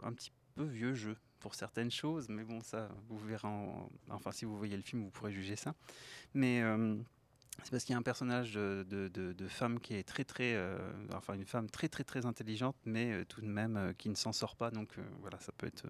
un 0.03 0.13
petit 0.13 0.33
peu 0.55 0.65
vieux 0.65 0.95
jeu 0.95 1.17
pour 1.41 1.55
certaines 1.55 1.91
choses. 1.91 2.29
Mais 2.29 2.45
bon, 2.45 2.61
ça, 2.61 2.89
vous 3.09 3.19
verrez. 3.19 3.49
Enfin, 4.11 4.33
si 4.33 4.45
vous 4.45 4.57
voyez 4.57 4.77
le 4.77 4.83
film, 4.83 5.03
vous 5.03 5.11
pourrez 5.11 5.33
juger 5.33 5.57
ça. 5.57 5.75
Mais 6.35 6.63
c'est 7.63 7.71
parce 7.71 7.85
qu'il 7.85 7.93
y 7.93 7.97
a 7.97 7.99
un 7.99 8.03
personnage 8.03 8.55
de, 8.55 8.85
de, 8.85 9.49
femme 9.49 9.79
qui 9.79 9.95
est 9.95 10.03
très 10.03 10.25
très, 10.25 10.55
euh, 10.55 10.77
enfin 11.15 11.35
une 11.35 11.45
femme 11.45 11.71
très 11.71 11.89
très 11.89 12.05
très 12.05 12.27
intelligente, 12.27 12.77
mais 12.85 13.13
euh, 13.13 13.25
tout 13.25 13.41
de 13.41 13.47
même 13.47 13.77
euh, 13.77 13.93
qui 13.93 14.09
ne 14.09 14.15
s'en 14.15 14.33
sort 14.33 14.57
pas. 14.57 14.71
Donc 14.71 14.97
voilà, 15.21 15.39
ça 15.41 15.53
peut 15.53 15.67
être 15.67 15.87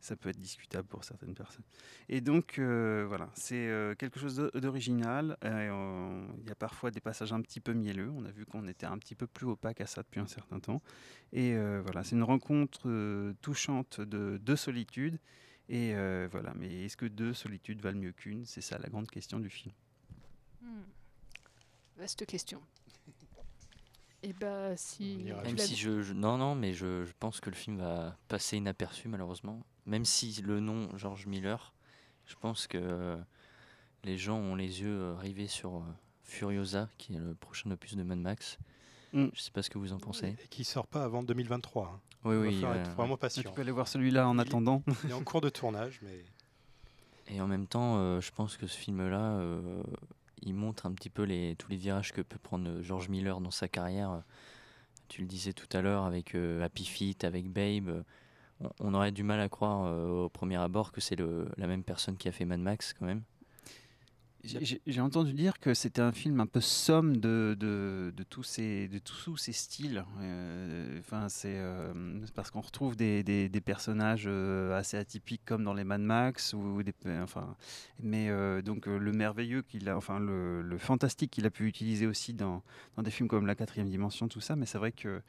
ça 0.00 0.16
peut 0.16 0.30
être 0.30 0.40
discutable 0.40 0.88
pour 0.88 1.04
certaines 1.04 1.34
personnes. 1.34 1.64
Et 2.08 2.20
donc 2.20 2.58
voilà, 2.58 3.30
c'est 3.34 3.94
quelque 3.98 4.18
chose 4.18 4.50
d'original. 4.54 5.36
Il 5.44 6.48
y 6.48 6.50
a 6.50 6.54
parfois 6.58 6.90
des 6.90 7.00
passages 7.00 7.32
un 7.32 7.40
petit 7.40 7.60
peu 7.60 7.72
mielleux. 7.72 8.10
On 8.10 8.24
a 8.24 8.32
vu 8.32 8.44
qu'on 8.44 8.66
était 8.66 8.86
un 8.86 8.98
petit 8.98 9.14
peu 9.14 9.28
plus 9.28 9.46
opaque 9.46 9.80
à 9.80 9.86
ça 9.86 10.02
depuis 10.02 10.18
un 10.18 10.26
certain 10.26 10.58
temps. 10.58 10.82
Et 11.32 11.56
voilà, 11.84 12.02
c'est 12.02 12.16
une 12.16 12.24
rencontre 12.24 13.32
touchante 13.42 14.00
de 14.00 14.38
deux 14.38 14.56
solitudes. 14.56 15.20
Et 15.68 15.94
voilà, 16.32 16.52
mais 16.56 16.86
est-ce 16.86 16.96
que 16.96 17.06
deux 17.06 17.32
solitudes 17.32 17.80
valent 17.80 18.00
mieux 18.00 18.12
qu'une? 18.12 18.44
C'est 18.44 18.60
ça 18.60 18.78
la 18.78 18.88
grande 18.88 19.08
question 19.08 19.38
du 19.38 19.50
film. 19.50 19.72
Hmm. 20.62 20.82
Vaste 21.98 22.24
question. 22.26 22.60
Et 24.22 24.28
eh 24.30 24.32
bah 24.32 24.76
si. 24.76 25.24
Même 25.44 25.58
si 25.58 25.76
je, 25.76 26.12
non 26.12 26.38
non 26.38 26.54
mais 26.54 26.72
je, 26.72 27.04
pense 27.18 27.40
que 27.40 27.50
le 27.50 27.56
film 27.56 27.78
va 27.78 28.16
passer 28.28 28.56
inaperçu 28.56 29.08
malheureusement. 29.08 29.62
Même 29.86 30.04
si 30.04 30.40
le 30.42 30.60
nom 30.60 30.88
George 30.96 31.26
Miller, 31.26 31.72
je 32.26 32.36
pense 32.36 32.66
que 32.66 33.18
les 34.04 34.16
gens 34.16 34.38
ont 34.38 34.54
les 34.54 34.80
yeux 34.80 35.12
rivés 35.14 35.48
sur 35.48 35.76
euh, 35.76 35.80
Furiosa 36.22 36.88
qui 36.98 37.14
est 37.14 37.18
le 37.18 37.34
prochain 37.34 37.70
opus 37.70 37.96
de 37.96 38.02
Mad 38.02 38.18
Max. 38.18 38.58
Mm. 39.12 39.26
Je 39.34 39.40
sais 39.40 39.50
pas 39.50 39.62
ce 39.62 39.70
que 39.70 39.78
vous 39.78 39.92
en 39.92 39.98
pensez. 39.98 40.36
Et 40.42 40.48
qui 40.48 40.64
sort 40.64 40.86
pas 40.86 41.04
avant 41.04 41.22
2023. 41.22 41.86
hein. 41.86 42.00
Oui, 42.24 42.34
Il 42.34 42.38
va 42.38 42.46
oui, 42.46 42.54
falloir 42.54 42.72
ouais, 42.72 42.80
être 42.80 42.94
vraiment 42.94 43.16
Tu 43.16 43.20
patient. 43.20 43.52
peux 43.52 43.60
aller 43.62 43.72
voir 43.72 43.88
celui-là 43.88 44.28
en 44.28 44.38
attendant. 44.38 44.82
Il 45.04 45.10
est 45.10 45.14
en 45.14 45.24
cours 45.24 45.40
de 45.40 45.48
tournage, 45.48 46.00
mais 46.02 46.24
Et 47.28 47.40
en 47.40 47.48
même 47.48 47.66
temps, 47.66 47.96
euh, 47.98 48.20
je 48.20 48.30
pense 48.30 48.56
que 48.56 48.66
ce 48.66 48.76
film-là, 48.76 49.38
euh, 49.40 49.82
il 50.42 50.54
montre 50.54 50.86
un 50.86 50.92
petit 50.92 51.10
peu 51.10 51.22
les, 51.22 51.56
tous 51.56 51.70
les 51.70 51.76
virages 51.76 52.12
que 52.12 52.20
peut 52.20 52.38
prendre 52.38 52.68
euh, 52.68 52.82
George 52.82 53.08
Miller 53.08 53.40
dans 53.40 53.50
sa 53.50 53.68
carrière. 53.68 54.22
Tu 55.12 55.20
le 55.20 55.26
disais 55.26 55.52
tout 55.52 55.68
à 55.76 55.82
l'heure 55.82 56.04
avec 56.04 56.34
euh, 56.34 56.64
Happy 56.64 56.86
Feet, 56.86 57.24
avec 57.24 57.50
Babe. 57.50 57.88
euh, 57.88 58.02
on, 58.80 58.94
aurait 58.94 59.12
du 59.12 59.22
mal 59.22 59.40
à 59.40 59.50
croire 59.50 59.84
euh, 59.84 60.24
au 60.24 60.30
premier 60.30 60.56
abord 60.56 60.90
que 60.90 61.02
c'est 61.02 61.18
la 61.18 61.66
même 61.66 61.84
personne 61.84 62.16
qui 62.16 62.28
a 62.28 62.32
fait 62.32 62.46
Mad 62.46 62.60
Max 62.60 62.94
quand 62.94 63.04
même. 63.04 63.20
J'ai- 64.44 65.00
entendu 65.00 65.32
dire 65.32 65.60
que 65.60 65.72
c'était 65.72 66.02
un 66.02 66.10
film 66.12 66.40
un 66.40 66.46
peu 66.46 66.60
somme 66.60 67.16
de, 67.18 67.56
de, 67.58 68.12
de 68.16 68.22
tous, 68.24 68.42
ces, 68.42 68.88
de 68.88 68.98
tous 68.98 69.36
ces 69.36 69.52
styles. 69.52 70.04
Euh, 70.20 70.98
Enfin, 70.98 71.28
c'est 71.28 71.56
euh, 71.58 71.92
c'est 72.24 72.34
parce 72.34 72.50
qu'on 72.50 72.60
retrouve 72.60 72.96
des, 72.96 73.22
des, 73.22 73.48
des 73.48 73.60
personnages 73.60 74.24
euh, 74.26 74.76
assez 74.76 74.96
atypiques 74.96 75.42
comme 75.44 75.62
dans 75.64 75.74
les 75.74 75.84
Mad 75.84 76.00
Max 76.00 76.54
ou 76.54 76.82
des, 76.82 76.92
enfin, 77.22 77.56
mais 78.02 78.30
euh, 78.30 78.62
donc 78.62 78.86
le 78.86 79.12
merveilleux 79.12 79.62
qu'il 79.62 79.88
a, 79.88 79.96
enfin 79.96 80.18
le, 80.18 80.62
le 80.62 80.78
fantastique 80.78 81.30
qu'il 81.30 81.46
a 81.46 81.50
pu 81.50 81.66
utiliser 81.66 82.06
aussi 82.06 82.34
dans, 82.34 82.62
dans 82.96 83.02
des 83.02 83.10
films 83.10 83.28
comme 83.28 83.46
La 83.46 83.54
Quatrième 83.54 83.88
Dimension, 83.88 84.26
tout 84.28 84.40
ça. 84.40 84.56
Mais 84.56 84.66
c'est 84.66 84.78
vrai 84.78 84.92
que 84.92 85.22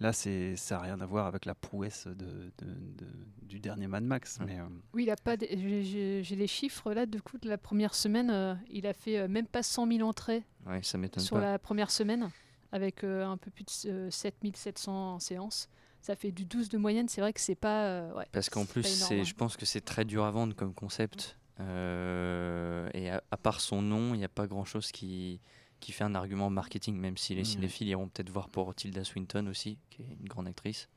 là, 0.00 0.12
c'est 0.12 0.56
ça 0.56 0.76
n'a 0.76 0.82
rien 0.82 1.00
à 1.00 1.06
voir 1.06 1.26
avec 1.26 1.44
la 1.44 1.54
prouesse 1.54 2.06
de, 2.06 2.14
de- 2.14 2.74
de- 2.98 3.06
du 3.42 3.60
dernier 3.60 3.86
Mad 3.86 4.04
Max. 4.04 4.38
Mais 4.44 4.58
euh, 4.58 4.64
Oui, 4.94 5.04
il 5.04 5.10
a 5.10 5.16
pas. 5.16 5.36
j'ai- 5.38 6.22
les 6.22 6.46
chiffres 6.46 6.92
là. 6.92 7.06
Du 7.06 7.22
coup, 7.22 7.38
de 7.38 7.48
la 7.48 7.58
première 7.58 7.94
semaine, 7.94 8.30
euh, 8.30 8.54
il 8.70 8.86
a 8.86 8.92
fait 8.92 9.18
euh, 9.18 9.28
même 9.28 9.46
pas 9.46 9.62
100 9.62 9.86
000 9.86 10.08
entrées 10.08 10.42
Ouais, 10.66 10.82
ça 10.82 10.98
m'étonne 10.98 11.22
sur 11.22 11.36
pas. 11.36 11.42
la 11.52 11.58
première 11.58 11.90
semaine, 11.90 12.28
avec 12.72 13.04
euh, 13.04 13.24
un 13.26 13.36
peu 13.36 13.50
plus 13.50 13.86
de 13.86 13.90
euh, 13.90 14.10
7700 14.10 15.18
séances. 15.20 15.68
Ça 16.02 16.14
fait 16.14 16.30
du 16.32 16.44
12 16.44 16.68
de 16.68 16.78
moyenne. 16.78 17.08
C'est 17.08 17.20
vrai 17.20 17.32
que 17.32 17.40
c'est 17.40 17.54
pas. 17.56 17.86
euh, 17.86 18.12
ouais, 18.14 18.26
Parce 18.32 18.48
qu'en 18.50 18.64
plus, 18.64 18.82
c'est, 18.84 19.20
hein. 19.20 19.24
je 19.24 19.34
pense 19.34 19.56
que 19.56 19.64
c'est 19.66 19.80
très 19.80 20.04
dur 20.04 20.24
à 20.24 20.30
vendre 20.30 20.54
comme 20.54 20.74
concept. 20.74 21.36
Euh, 21.58 22.88
et 22.94 23.10
à, 23.10 23.22
à 23.30 23.36
part 23.36 23.60
son 23.60 23.82
nom, 23.82 24.14
il 24.14 24.18
n'y 24.18 24.24
a 24.24 24.28
pas 24.28 24.46
grand-chose 24.46 24.92
qui, 24.92 25.40
qui 25.80 25.92
fait 25.92 26.04
un 26.04 26.14
argument 26.14 26.50
marketing, 26.50 26.96
même 26.96 27.16
si 27.16 27.34
les 27.34 27.42
Mm. 27.42 27.46
cinéphiles 27.46 27.88
iront 27.88 28.08
peut-être 28.08 28.30
voir 28.30 28.48
pour 28.48 28.74
Tilda 28.74 29.04
Swinton 29.04 29.46
aussi, 29.48 29.78
qui 29.90 30.02
est 30.02 30.16
une 30.20 30.26
grande 30.28 30.48
actrice. 30.48 30.88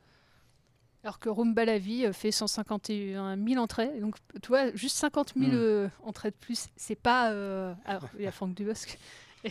Alors 1.04 1.20
que 1.20 1.30
Rumba 1.30 1.64
la 1.66 1.78
vie 1.78 2.06
euh, 2.06 2.12
fait 2.14 2.32
151 2.32 3.38
000 3.38 3.62
entrées. 3.62 4.00
Donc, 4.02 4.16
tu 4.42 4.48
vois, 4.50 4.74
juste 4.76 4.98
50 4.98 5.34
000 5.38 5.52
Mm. 5.52 5.54
euh, 5.56 5.88
entrées 6.04 6.32
de 6.32 6.36
plus, 6.36 6.68
c'est 6.76 6.96
pas. 7.00 7.32
euh, 7.32 7.74
Alors, 7.86 8.04
il 8.18 8.24
y 8.24 8.28
a 8.28 8.32
Franck 8.32 8.54
Dubosc. 8.54 8.98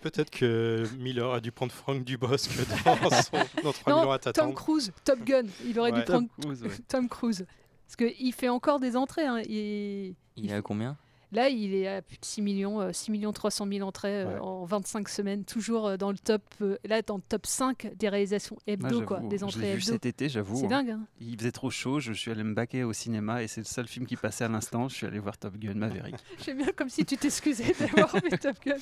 Peut-être 0.00 0.30
que 0.30 0.84
Miller 0.98 1.30
a 1.32 1.40
dû 1.40 1.52
prendre 1.52 1.70
Franck 1.72 2.04
Dubosc 2.04 2.50
dans, 2.84 3.10
son, 3.22 3.36
dans 3.62 3.72
3 3.72 3.92
non, 3.92 3.98
millions 4.00 4.10
à 4.12 4.18
Tom. 4.18 4.54
Cruise, 4.54 4.92
Top 5.04 5.20
Gun. 5.24 5.44
Il 5.64 5.78
aurait 5.78 5.92
dû 5.92 6.02
prendre 6.02 6.28
Tom 6.28 6.42
Cruise, 6.42 6.62
ouais. 6.62 6.70
Tom 6.88 7.08
Cruise. 7.08 7.46
Parce 7.86 7.96
qu'il 7.96 8.32
fait 8.32 8.48
encore 8.48 8.80
des 8.80 8.96
entrées. 8.96 9.26
hein. 9.26 9.40
Il- 9.48 10.14
Il 10.36 10.50
est 10.50 10.54
à 10.54 10.62
combien? 10.62 10.96
Là, 11.34 11.48
il 11.48 11.74
est 11.74 11.88
à 11.88 12.00
plus 12.02 12.16
de 12.16 12.24
6 12.24 12.40
millions, 12.42 12.80
euh, 12.80 12.92
6 12.92 13.10
millions 13.10 13.32
300 13.32 13.66
000 13.70 13.86
entrées 13.86 14.22
euh, 14.22 14.34
Ouais. 14.34 14.38
en 14.40 14.64
25 14.64 15.08
semaines, 15.08 15.44
toujours 15.44 15.86
euh, 15.88 15.96
dans 15.96 16.10
le 16.12 16.16
top, 16.18 16.42
euh, 16.62 16.78
là, 16.84 17.02
dans 17.02 17.16
le 17.16 17.22
top 17.28 17.44
5 17.46 17.92
des 17.96 18.08
réalisations 18.08 18.56
hebdo, 18.66 19.00
Ouais, 19.00 19.04
quoi, 19.04 19.20
des 19.20 19.42
entrées 19.44 19.60
l'ai 19.60 19.72
vu 19.74 19.78
hebdo. 19.82 19.92
cet 19.92 20.06
été, 20.06 20.28
j'avoue. 20.28 20.56
C'est 20.56 20.66
hein. 20.66 20.68
dingue. 20.68 20.90
hein. 20.90 21.06
Il 21.20 21.36
faisait 21.38 21.52
trop 21.52 21.70
chaud, 21.70 21.98
je 22.00 22.12
suis 22.12 22.30
allé 22.30 22.42
me 22.44 22.54
baquer 22.54 22.84
au 22.84 22.92
cinéma 22.92 23.42
et 23.42 23.48
c'est 23.48 23.60
le 23.60 23.66
seul 23.66 23.86
film 23.88 24.06
qui 24.06 24.16
passait 24.16 24.44
à 24.44 24.48
l'instant. 24.48 24.88
Je 24.88 24.94
suis 24.94 25.06
allé 25.06 25.18
voir 25.18 25.36
Top 25.36 25.56
Gun 25.58 25.74
Maverick. 25.74 26.14
J'aime 26.44 26.58
bien 26.58 26.72
comme 26.74 26.88
si 26.88 27.04
tu 27.04 27.16
t'excusais 27.16 27.74
d'avoir 27.78 28.14
vu 28.22 28.28
Top 28.40 28.56
Gun. 28.64 28.76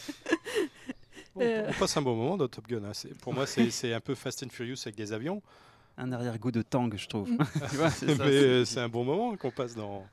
On, 1.34 1.40
Euh, 1.40 1.66
on 1.70 1.72
passe 1.78 1.96
un 1.96 2.02
bon 2.02 2.14
moment 2.14 2.36
dans 2.36 2.48
Top 2.48 2.66
Gun. 2.68 2.82
hein. 2.84 2.92
Pour 3.22 3.32
moi, 3.32 3.46
c'est 3.46 3.94
un 3.94 4.00
peu 4.00 4.14
Fast 4.14 4.42
and 4.42 4.50
Furious 4.50 4.76
avec 4.84 4.96
des 4.96 5.12
avions. 5.14 5.40
Un 5.96 6.10
arrière-goût 6.12 6.50
de 6.52 6.62
Tang, 6.62 6.90
je 6.94 7.06
trouve. 7.06 7.30
C'est 8.64 8.80
un 8.80 8.88
bon 8.88 9.04
moment 9.04 9.36
qu'on 9.36 9.50
passe 9.50 9.74
dans. 9.74 10.04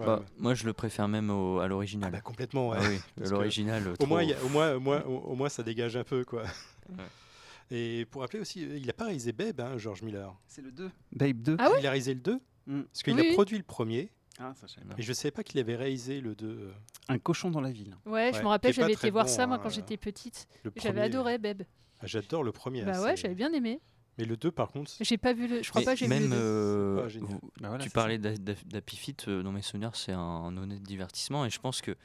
Quand 0.00 0.06
Bah, 0.06 0.16
même. 0.20 0.28
moi, 0.38 0.54
je 0.54 0.64
le 0.66 0.72
préfère 0.72 1.08
même 1.08 1.30
au- 1.30 1.58
à 1.60 1.68
l'original. 1.68 2.10
bah, 2.12 2.20
complètement, 2.20 2.70
ouais. 2.70 2.78
Ah 2.80 2.84
oui, 2.88 2.98
l'original. 3.30 3.94
Au 3.98 4.06
moins, 4.06 4.22
y 4.22 4.32
a- 4.32 4.42
au, 4.44 4.48
moins, 4.48 4.74
au, 4.74 4.80
moins, 4.80 5.02
au, 5.04 5.16
au 5.18 5.34
moins, 5.34 5.48
ça 5.48 5.62
dégage 5.62 5.96
un 5.96 6.04
peu, 6.04 6.24
quoi. 6.24 6.42
Ouais. 6.42 6.94
Et 7.72 8.04
pour 8.06 8.22
rappeler 8.22 8.40
aussi, 8.40 8.62
il 8.62 8.86
n'a 8.86 8.92
pas 8.92 9.04
réalisé 9.04 9.32
Babe, 9.32 9.60
hein, 9.60 9.78
George 9.78 10.02
Miller. 10.02 10.34
C'est 10.48 10.62
le 10.62 10.72
2. 10.72 10.90
Babe 11.12 11.36
2. 11.40 11.56
Ah 11.60 11.70
ouais 11.70 11.76
Il 11.80 11.86
a 11.86 11.90
réalisé 11.90 12.14
le 12.14 12.20
2 12.20 12.40
Mm. 12.66 12.82
Parce 12.82 13.02
qu'il 13.02 13.14
Oui, 13.14 13.30
a 13.30 13.32
produit 13.32 13.56
le 13.56 13.64
premier. 13.64 14.10
Ah, 14.38 14.52
ça, 14.54 14.66
je. 14.66 14.74
Et 14.98 15.02
je 15.02 15.08
ne 15.08 15.14
savais 15.14 15.32
pas 15.32 15.42
qu'il 15.42 15.58
avait 15.60 15.76
réalisé 15.76 16.20
le 16.20 16.34
2. 16.34 16.46
euh, 16.46 16.72
Un 17.08 17.18
cochon 17.18 17.50
dans 17.50 17.60
la 17.62 17.70
ville. 17.70 17.96
Ouais, 18.06 18.32
je 18.34 18.42
me 18.42 18.46
rappelle, 18.48 18.74
j'avais 18.74 18.92
été 18.92 19.10
voir 19.10 19.24
bon, 19.24 19.30
ça 19.30 19.46
moi 19.46 19.56
hein, 19.56 19.60
quand 19.62 19.70
j'étais 19.70 19.96
petite. 19.96 20.46
le 20.62 20.70
J'avais 20.76 20.88
premier. 20.90 21.00
adoré 21.06 21.38
Beb. 21.38 21.62
Ah, 22.00 22.06
J'adore 22.06 22.44
le 22.44 22.52
premier. 22.52 22.84
Bah 22.84 22.92
hein, 22.96 23.02
ouais, 23.02 23.16
j'avais 23.16 23.34
bien 23.34 23.50
aimé. 23.52 23.80
Mais 24.20 24.26
le 24.26 24.36
2, 24.36 24.50
par 24.50 24.70
contre, 24.70 24.90
J'ai 25.00 25.18
pas 25.18 25.32
vu 25.32 25.46
le. 25.48 25.62
Je 25.62 25.68
crois 25.70 25.80
Mais 25.80 25.84
pas 25.84 25.92
que 25.94 25.98
j'ai 26.00 26.06
vu 26.06 26.14
le 26.14 26.20
même, 26.28 26.32
euh, 26.32 27.08
vous- 27.20 27.40
Bah 27.60 27.68
voilà, 27.68 27.82
tu 27.84 27.90
parlais 27.90 28.18
d'A- 28.18 28.36
d'A- 28.36 28.54
d'Happy 28.66 28.96
Feet, 28.96 29.26
euh, 29.28 29.42
dans 29.42 29.52
mes 29.52 29.62
souvenirs, 29.62 29.94
c'est 29.96 30.12
un, 30.12 30.18
un 30.20 30.56
honnête 30.56 30.82
divertissement 30.82 31.44
et 31.44 31.50
je 31.50 31.58
pense 31.60 31.80
que 31.82 31.96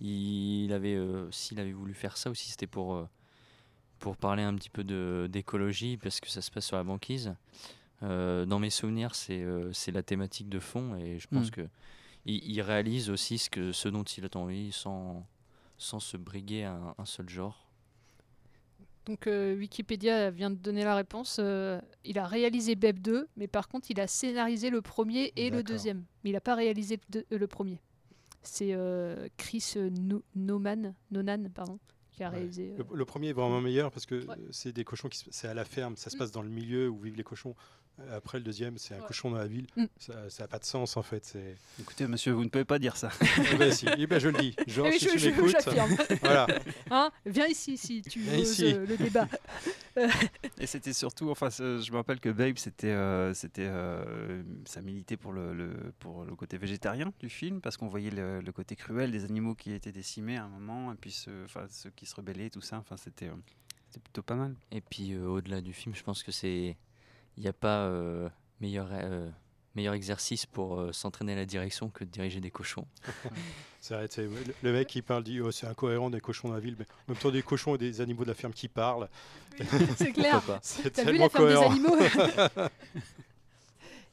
il 0.00 0.72
avait, 0.72 0.94
euh, 0.94 1.30
s'il 1.30 1.60
avait 1.60 1.72
voulu 1.72 1.94
faire 1.94 2.16
ça 2.16 2.30
aussi, 2.30 2.50
c'était 2.50 2.66
pour 2.66 2.94
euh, 2.94 3.08
pour 3.98 4.16
parler 4.16 4.42
un 4.42 4.54
petit 4.54 4.70
peu 4.70 4.84
de 4.84 5.28
d'écologie 5.30 5.96
parce 5.96 6.20
que 6.20 6.28
ça 6.28 6.42
se 6.42 6.50
passe 6.50 6.66
sur 6.66 6.76
la 6.76 6.84
banquise. 6.84 7.34
Euh, 8.02 8.44
dans 8.44 8.58
mes 8.58 8.70
souvenirs, 8.70 9.14
c'est 9.14 9.42
euh, 9.42 9.72
c'est 9.72 9.92
la 9.92 10.02
thématique 10.02 10.48
de 10.48 10.58
fond 10.58 10.96
et 10.96 11.18
je 11.18 11.26
pense 11.28 11.48
Mm. 11.48 11.50
que 11.52 11.68
il, 12.26 12.44
il 12.50 12.60
réalise 12.60 13.08
aussi 13.10 13.38
ce 13.38 13.48
que 13.48 13.72
ce 13.72 13.88
dont 13.88 14.02
il 14.02 14.24
a 14.24 14.36
envie 14.36 14.72
sans 14.72 15.26
sans 15.78 16.00
se 16.00 16.16
briguer 16.16 16.64
à 16.64 16.72
un, 16.74 16.94
un 16.98 17.04
seul 17.04 17.28
genre. 17.28 17.63
Donc 19.06 19.26
euh, 19.26 19.54
Wikipédia 19.56 20.30
vient 20.30 20.50
de 20.50 20.54
donner 20.56 20.82
la 20.84 20.94
réponse. 20.96 21.36
euh, 21.38 21.80
il 22.04 22.18
a 22.18 22.26
réalisé 22.26 22.74
Beb 22.74 23.00
2, 23.00 23.28
mais 23.36 23.46
par 23.48 23.68
contre 23.68 23.90
il 23.90 24.00
a 24.00 24.06
scénarisé 24.06 24.70
le 24.70 24.80
premier 24.80 25.32
et 25.36 25.50
le 25.50 25.62
deuxième. 25.62 26.04
Mais 26.22 26.30
il 26.30 26.32
n'a 26.32 26.40
pas 26.40 26.54
réalisé 26.54 26.98
euh, 27.16 27.22
le 27.30 27.46
premier. 27.46 27.80
C'est 28.42 28.70
euh, 28.72 29.28
Chris 29.36 29.74
No- 29.76 30.22
Noman, 30.34 30.94
Nonan 31.10 31.48
pardon, 31.54 31.78
qui 32.12 32.22
a 32.24 32.28
Ouais. 32.30 32.36
réalisé. 32.36 32.72
euh, 32.78 32.82
Le, 32.90 32.96
le 32.96 33.04
premier 33.04 33.28
est 33.28 33.32
vraiment 33.34 33.60
meilleur 33.60 33.90
parce 33.90 34.06
que 34.06 34.26
Ouais. 34.26 34.36
c'est 34.50 34.72
des 34.72 34.84
cochons 34.84 35.08
qui 35.08 35.18
se- 35.18 35.30
c'est 35.30 35.48
à 35.48 35.54
la 35.54 35.64
ferme, 35.64 35.96
ça 35.96 36.08
se 36.10 36.16
Mm. 36.16 36.18
passe 36.18 36.30
dans 36.30 36.42
le 36.42 36.48
milieu 36.50 36.88
où 36.88 36.98
vivent 37.00 37.16
les 37.16 37.24
cochons. 37.24 37.54
Après 38.12 38.38
le 38.38 38.44
deuxième, 38.44 38.76
c'est 38.76 38.94
un 38.94 39.00
Ouais. 39.00 39.06
cochon 39.06 39.30
dans 39.30 39.38
la 39.38 39.46
ville. 39.46 39.66
Mm. 39.76 39.84
Ça 39.98 40.14
n'a 40.40 40.48
pas 40.48 40.58
de 40.58 40.64
sens 40.64 40.96
en 40.96 41.02
fait. 41.02 41.24
C'est. 41.24 41.56
Écoutez, 41.80 42.06
monsieur, 42.08 42.32
vous 42.32 42.42
ne 42.44 42.48
pouvez 42.48 42.64
pas 42.64 42.78
dire 42.80 42.96
ça. 42.96 43.10
Eh 43.52 43.56
ben, 43.56 43.70
si. 43.72 43.86
Eh 43.96 44.06
ben, 44.06 44.18
je 44.18 44.28
le 44.28 44.38
dis. 44.38 44.56
Genre, 44.66 44.88
si 44.92 44.98
je- 45.04 45.10
tu 45.10 45.18
je- 45.18 45.30
m'écoutes, 45.30 45.54
voilà. 46.20 46.46
Hein 46.90 47.10
Viens 47.24 47.46
ici 47.46 47.76
si 47.78 48.02
tu 48.02 48.18
Viens 48.20 48.32
veux 48.32 48.38
ici. 48.40 48.74
euh, 48.74 48.84
le 48.86 48.96
débat. 48.96 49.28
Euh, 49.96 50.08
Et 50.58 50.66
c'était 50.66 50.92
surtout, 50.92 51.30
enfin, 51.30 51.50
je 51.50 51.90
me 51.92 51.96
rappelle 51.96 52.18
que 52.18 52.30
Babe, 52.30 52.56
c'était, 52.58 52.88
euh, 52.88 53.32
c'était, 53.32 53.66
euh, 53.68 54.42
ça 54.64 54.80
militait 54.82 55.16
pour 55.16 55.32
le, 55.32 55.54
le- 55.54 55.92
pour 56.00 56.24
le 56.24 56.34
côté 56.34 56.58
végétarien 56.58 57.12
du 57.20 57.28
film, 57.28 57.60
parce 57.60 57.76
qu'on 57.76 57.86
voyait 57.86 58.10
le, 58.10 58.40
le 58.40 58.52
côté 58.52 58.74
cruel 58.74 59.12
des 59.12 59.24
animaux 59.24 59.54
qui 59.54 59.72
étaient 59.72 59.92
décimés 59.92 60.36
à 60.36 60.44
un 60.44 60.48
moment, 60.48 60.92
et 60.92 60.96
puis 60.96 61.12
ceux, 61.12 61.44
enfin, 61.44 61.66
ceux 61.70 61.90
qui 61.90 62.06
se 62.06 62.16
rebellaient, 62.16 62.50
tout 62.50 62.60
ça. 62.60 62.78
Enfin, 62.78 62.96
c'était, 62.96 63.28
euh, 63.28 63.34
c'était 63.88 64.00
plutôt 64.00 64.22
pas 64.22 64.34
mal. 64.34 64.56
Et 64.72 64.80
puis 64.80 65.12
euh, 65.12 65.26
au-delà 65.28 65.60
du 65.60 65.72
film, 65.72 65.94
je 65.94 66.02
pense 66.02 66.24
que 66.24 66.32
c'est 66.32 66.76
il 67.36 67.42
n'y 67.42 67.48
a 67.48 67.52
pas 67.52 67.84
euh, 67.86 68.28
meilleur 68.60 68.88
euh, 68.92 69.28
meilleur 69.74 69.94
exercice 69.94 70.46
pour 70.46 70.80
euh, 70.80 70.92
s'entraîner 70.92 71.32
à 71.32 71.36
la 71.36 71.46
direction 71.46 71.88
que 71.88 72.04
de 72.04 72.10
diriger 72.10 72.40
des 72.40 72.50
cochons. 72.50 72.86
C'est 73.80 73.94
vrai, 73.94 74.06
c'est- 74.08 74.26
le, 74.62 74.72
mec 74.72 74.88
qui 74.88 75.02
parle 75.02 75.22
dit 75.24 75.42
oh, 75.42 75.50
c'est 75.50 75.66
incohérent 75.66 76.08
des 76.08 76.20
cochons 76.20 76.48
dans 76.48 76.54
la 76.54 76.60
ville, 76.60 76.74
mais 76.78 76.86
en 77.06 77.12
même 77.12 77.18
temps 77.18 77.30
des 77.30 77.42
cochons 77.42 77.74
et 77.74 77.78
des 77.78 78.00
animaux 78.00 78.22
de 78.22 78.28
la 78.28 78.34
ferme 78.34 78.54
qui 78.54 78.66
parlent. 78.66 79.10
C'est 79.98 80.12
clair. 80.12 80.40
T'as 80.94 81.04
vu 81.04 81.18
la 81.18 81.28
ferme 81.28 81.48
des 81.48 81.54
cohérent. 81.54 81.70
animaux? 81.70 81.96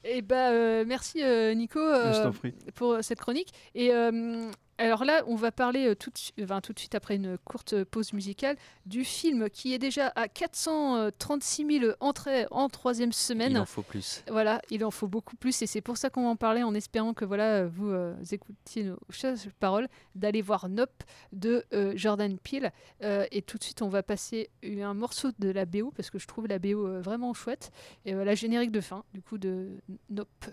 Et 0.04 0.22
bah 0.22 0.50
euh, 0.50 0.84
merci 0.86 1.24
euh, 1.24 1.54
Nico 1.54 1.80
euh, 1.80 2.32
pour 2.76 2.98
cette 3.02 3.20
chronique. 3.20 3.54
Et 3.76 3.94
euh, 3.94 4.52
alors 4.82 5.06
là, 5.06 5.24
on 5.28 5.36
va 5.36 5.52
parler 5.52 5.88
euh, 5.88 5.96
tout, 5.96 6.10
de 6.10 6.18
su- 6.18 6.32
enfin, 6.44 6.60
tout 6.62 6.74
de 6.74 6.80
suite 6.80 6.96
après 6.96 7.16
une 7.16 7.38
courte 7.40 7.84
pause 7.84 8.14
musicale 8.14 8.56
du 8.86 9.04
film 9.04 9.50
qui 9.50 9.74
est 9.74 9.80
déjà 9.80 10.12
à 10.16 10.28
436 10.28 11.80
000 11.80 11.94
entrées 12.00 12.46
en 12.52 12.68
troisième 12.70 13.12
semaine. 13.12 13.52
Il 13.52 13.58
en 13.60 13.66
faut 13.66 13.82
plus. 13.84 14.24
Voilà, 14.30 14.62
il 14.70 14.84
en 14.84 14.92
faut 14.92 15.08
beaucoup 15.08 15.36
plus 15.36 15.62
et 15.62 15.68
c'est 15.68 15.82
pour 15.82 15.98
ça 15.98 16.10
qu'on 16.10 16.24
va 16.24 16.30
en 16.30 16.36
parler 16.36 16.64
en 16.64 16.74
espérant 16.74 17.14
que 17.14 17.26
voilà 17.26 17.66
vous 17.66 17.90
euh, 17.90 18.14
écoutiez 18.32 18.84
nos 18.84 18.98
paroles 19.60 19.88
d'aller 20.16 20.42
voir 20.42 20.68
Nope 20.70 21.04
de 21.32 21.64
euh, 21.74 21.94
Jordan 21.96 22.38
Peele 22.40 22.72
Euh, 23.04 23.26
et 23.32 23.42
tout 23.42 23.58
de 23.58 23.64
suite 23.64 23.82
on 23.82 23.90
va 23.90 24.04
passer 24.04 24.50
un 24.64 24.94
morceau 24.94 25.30
de 25.40 25.50
la 25.50 25.66
BO 25.66 25.92
parce 25.96 26.10
que 26.10 26.20
je 26.20 26.28
trouve 26.28 26.48
la 26.48 26.60
BO 26.60 26.88
euh, 26.88 27.02
vraiment 27.02 27.34
chouette 27.34 27.72
et 28.06 28.14
euh, 28.14 28.24
la 28.24 28.36
générique 28.36 28.72
de 28.72 28.82
fin 28.82 29.04
du 29.14 29.22
coup 29.22 29.38
de 29.38 29.70
Nope. 30.10 30.46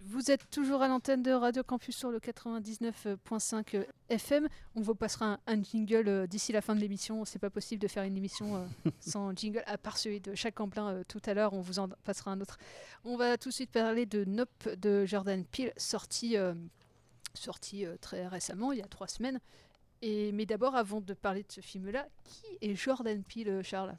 Vous 0.00 0.30
êtes 0.30 0.48
toujours 0.50 0.80
à 0.82 0.88
l'antenne 0.88 1.22
de 1.22 1.32
Radio 1.32 1.62
Campus 1.62 1.96
sur 1.96 2.10
le 2.10 2.18
99.5 2.18 3.84
FM. 4.08 4.48
On 4.74 4.80
vous 4.80 4.94
passera 4.94 5.26
un, 5.32 5.38
un 5.46 5.62
jingle 5.62 6.08
euh, 6.08 6.26
d'ici 6.26 6.52
la 6.52 6.62
fin 6.62 6.74
de 6.74 6.80
l'émission. 6.80 7.24
C'est 7.24 7.38
pas 7.38 7.50
possible 7.50 7.82
de 7.82 7.88
faire 7.88 8.04
une 8.04 8.16
émission 8.16 8.56
euh, 8.56 8.90
sans 9.00 9.34
jingle, 9.34 9.62
à 9.66 9.76
part 9.76 9.98
celui 9.98 10.20
de 10.20 10.32
Camplin 10.50 10.88
euh, 10.88 11.02
tout 11.06 11.20
à 11.26 11.34
l'heure. 11.34 11.52
On 11.52 11.60
vous 11.60 11.78
en 11.78 11.88
passera 12.04 12.30
un 12.30 12.40
autre. 12.40 12.58
On 13.04 13.16
va 13.16 13.36
tout 13.36 13.50
de 13.50 13.54
suite 13.54 13.70
parler 13.70 14.06
de 14.06 14.24
Nope 14.24 14.68
de 14.76 15.04
Jordan 15.04 15.44
Peele, 15.44 15.72
sorti, 15.76 16.36
euh, 16.36 16.54
sorti 17.34 17.86
euh, 17.86 17.96
très 18.00 18.26
récemment, 18.26 18.72
il 18.72 18.78
y 18.78 18.82
a 18.82 18.86
trois 18.86 19.08
semaines. 19.08 19.40
Et, 20.02 20.32
mais 20.32 20.46
d'abord, 20.46 20.76
avant 20.76 21.00
de 21.00 21.14
parler 21.14 21.42
de 21.42 21.52
ce 21.52 21.60
film-là, 21.60 22.06
qui 22.24 22.46
est 22.60 22.74
Jordan 22.74 23.22
Peele, 23.22 23.48
euh, 23.48 23.62
Charles? 23.62 23.96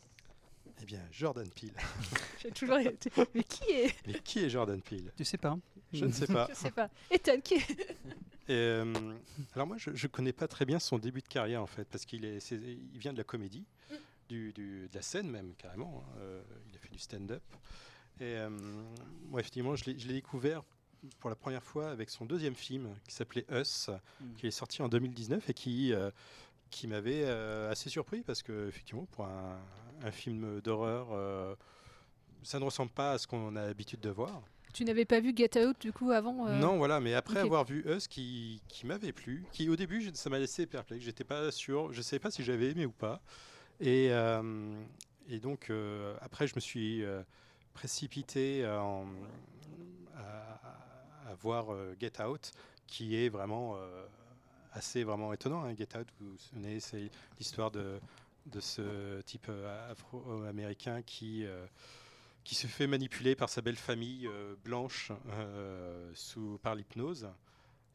Eh 0.82 0.86
bien, 0.86 1.02
Jordan 1.12 1.48
Peele. 1.50 1.74
J'ai 2.42 2.52
toujours 2.52 2.78
été- 2.78 3.12
Mais 3.36 3.44
qui 3.44 3.64
est 3.72 3.96
Mais 4.08 4.20
qui 4.20 4.40
est 4.40 4.50
Jordan 4.50 4.82
Peele? 4.82 5.12
Tu 5.18 5.26
sais 5.26 5.38
pas 5.38 5.58
Je 5.94 6.06
ne 6.06 6.12
sais 6.12 6.28
pas. 6.28 6.48
Je 6.50 6.56
sais 6.56 6.72
pas. 6.72 6.90
Ethan, 7.12 7.40
qui 7.42 7.56
est 7.56 7.70
Et, 8.48 8.54
euh, 8.54 8.94
alors 9.54 9.68
moi, 9.68 9.78
je 9.78 9.90
ne 9.92 10.08
connais 10.08 10.34
pas 10.34 10.48
très 10.48 10.66
bien 10.66 10.80
son 10.80 10.98
début 10.98 11.22
de 11.22 11.28
carrière 11.28 11.62
en 11.62 11.68
fait, 11.68 11.86
parce 11.86 12.06
qu'il 12.06 12.26
est, 12.26 12.52
il 12.52 12.98
vient 12.98 13.14
de 13.14 13.18
la 13.18 13.24
comédie, 13.24 13.66
du, 14.30 14.54
du- 14.54 14.88
de 14.88 14.96
la 14.96 15.02
scène 15.02 15.30
même 15.30 15.54
carrément. 15.58 16.04
hein. 16.08 16.18
Euh, 16.20 16.42
il 16.70 16.76
a 16.76 16.80
fait 16.80 16.90
du 16.92 17.00
stand-up. 17.00 17.44
Et 18.20 18.24
euh, 18.36 18.50
moi, 19.30 19.40
effectivement, 19.40 19.76
je 19.76 19.86
l'ai 19.86 19.94
découvert 19.94 20.64
pour 21.20 21.30
la 21.30 21.36
première 21.36 21.64
fois 21.64 21.90
avec 21.92 22.10
son 22.10 22.26
deuxième 22.26 22.56
film 22.56 22.90
qui 23.06 23.14
s'appelait 23.14 23.46
Us, 23.52 23.90
qui 24.38 24.48
est 24.48 24.52
sorti 24.52 24.82
en 24.82 24.90
2019 24.90 25.50
et 25.50 25.54
qui 25.54 25.94
euh, 25.94 26.12
qui 26.70 26.88
m'avait 26.88 27.24
euh, 27.26 27.72
assez 27.72 27.90
surpris 27.90 28.22
parce 28.22 28.44
que 28.44 28.68
effectivement, 28.68 29.06
pour 29.12 29.26
un, 29.26 29.60
un 30.04 30.12
film 30.12 30.62
d'horreur, 30.62 31.08
euh, 31.12 31.56
ça 32.44 32.60
ne 32.60 32.64
ressemble 32.66 32.92
pas 32.92 33.14
à 33.14 33.18
ce 33.18 33.28
qu'on 33.28 33.56
a 33.56 33.66
l'habitude 33.66 34.00
de 34.00 34.10
voir. 34.10 34.42
Tu 34.74 34.86
n'avais 34.86 35.06
pas 35.06 35.20
vu 35.20 35.34
Get 35.36 35.58
Out 35.66 35.82
du 35.82 35.92
coup 35.92 36.12
avant 36.12 36.48
euh, 36.48 36.60
Non, 36.60 36.78
voilà, 36.78 37.00
mais 37.00 37.16
après 37.16 37.40
avoir 37.40 37.66
vu 37.66 37.84
Us 37.88 38.08
qui, 38.08 38.62
qui 38.68 38.86
m'avait 38.86 39.12
plu, 39.12 39.44
qui 39.52 39.68
au 39.68 39.76
début 39.76 40.12
ça 40.14 40.30
m'a 40.30 40.38
laissé 40.38 40.68
perplexe, 40.68 41.04
j'étais 41.04 41.24
pas 41.24 41.52
sûr, 41.52 41.92
je 41.92 42.02
savais 42.04 42.20
pas 42.20 42.30
si 42.30 42.44
j'avais 42.44 42.70
aimé 42.70 42.86
ou 42.86 42.92
pas. 42.92 43.20
Et, 43.82 44.10
et 45.28 45.40
donc 45.40 45.72
après 46.22 46.46
je 46.48 46.54
me 46.56 46.60
suis 46.60 47.04
précipité 47.74 48.68
en- 48.68 49.08
à, 50.18 51.32
à 51.32 51.34
voir 51.36 51.68
Get 52.00 52.22
Out, 52.22 52.52
qui 52.88 53.16
est 53.16 53.30
vraiment 53.30 53.76
assez 54.74 55.04
vraiment 55.04 55.34
étonnant. 55.34 55.64
hein. 55.64 55.76
Get 55.76 55.98
Out, 55.98 56.08
vous 56.20 56.32
vous 56.32 56.38
souvenez, 56.38 56.80
c'est 56.80 57.10
l'histoire 57.40 57.72
de, 57.72 58.00
de 58.48 58.60
ce 58.60 59.22
type 59.22 59.48
euh, 59.50 59.92
afro-américain 59.92 61.02
qui 61.02 61.46
euh, 61.46 61.66
qui 62.44 62.56
se 62.56 62.68
fait 62.68 62.88
manipuler 62.88 63.36
par 63.36 63.50
sa 63.50 63.62
belle 63.62 63.76
famille 63.76 64.26
euh, 64.28 64.56
blanche 64.64 65.12
euh, 65.32 66.10
sous, 66.16 66.58
par 66.64 66.74
l'hypnose. 66.74 67.30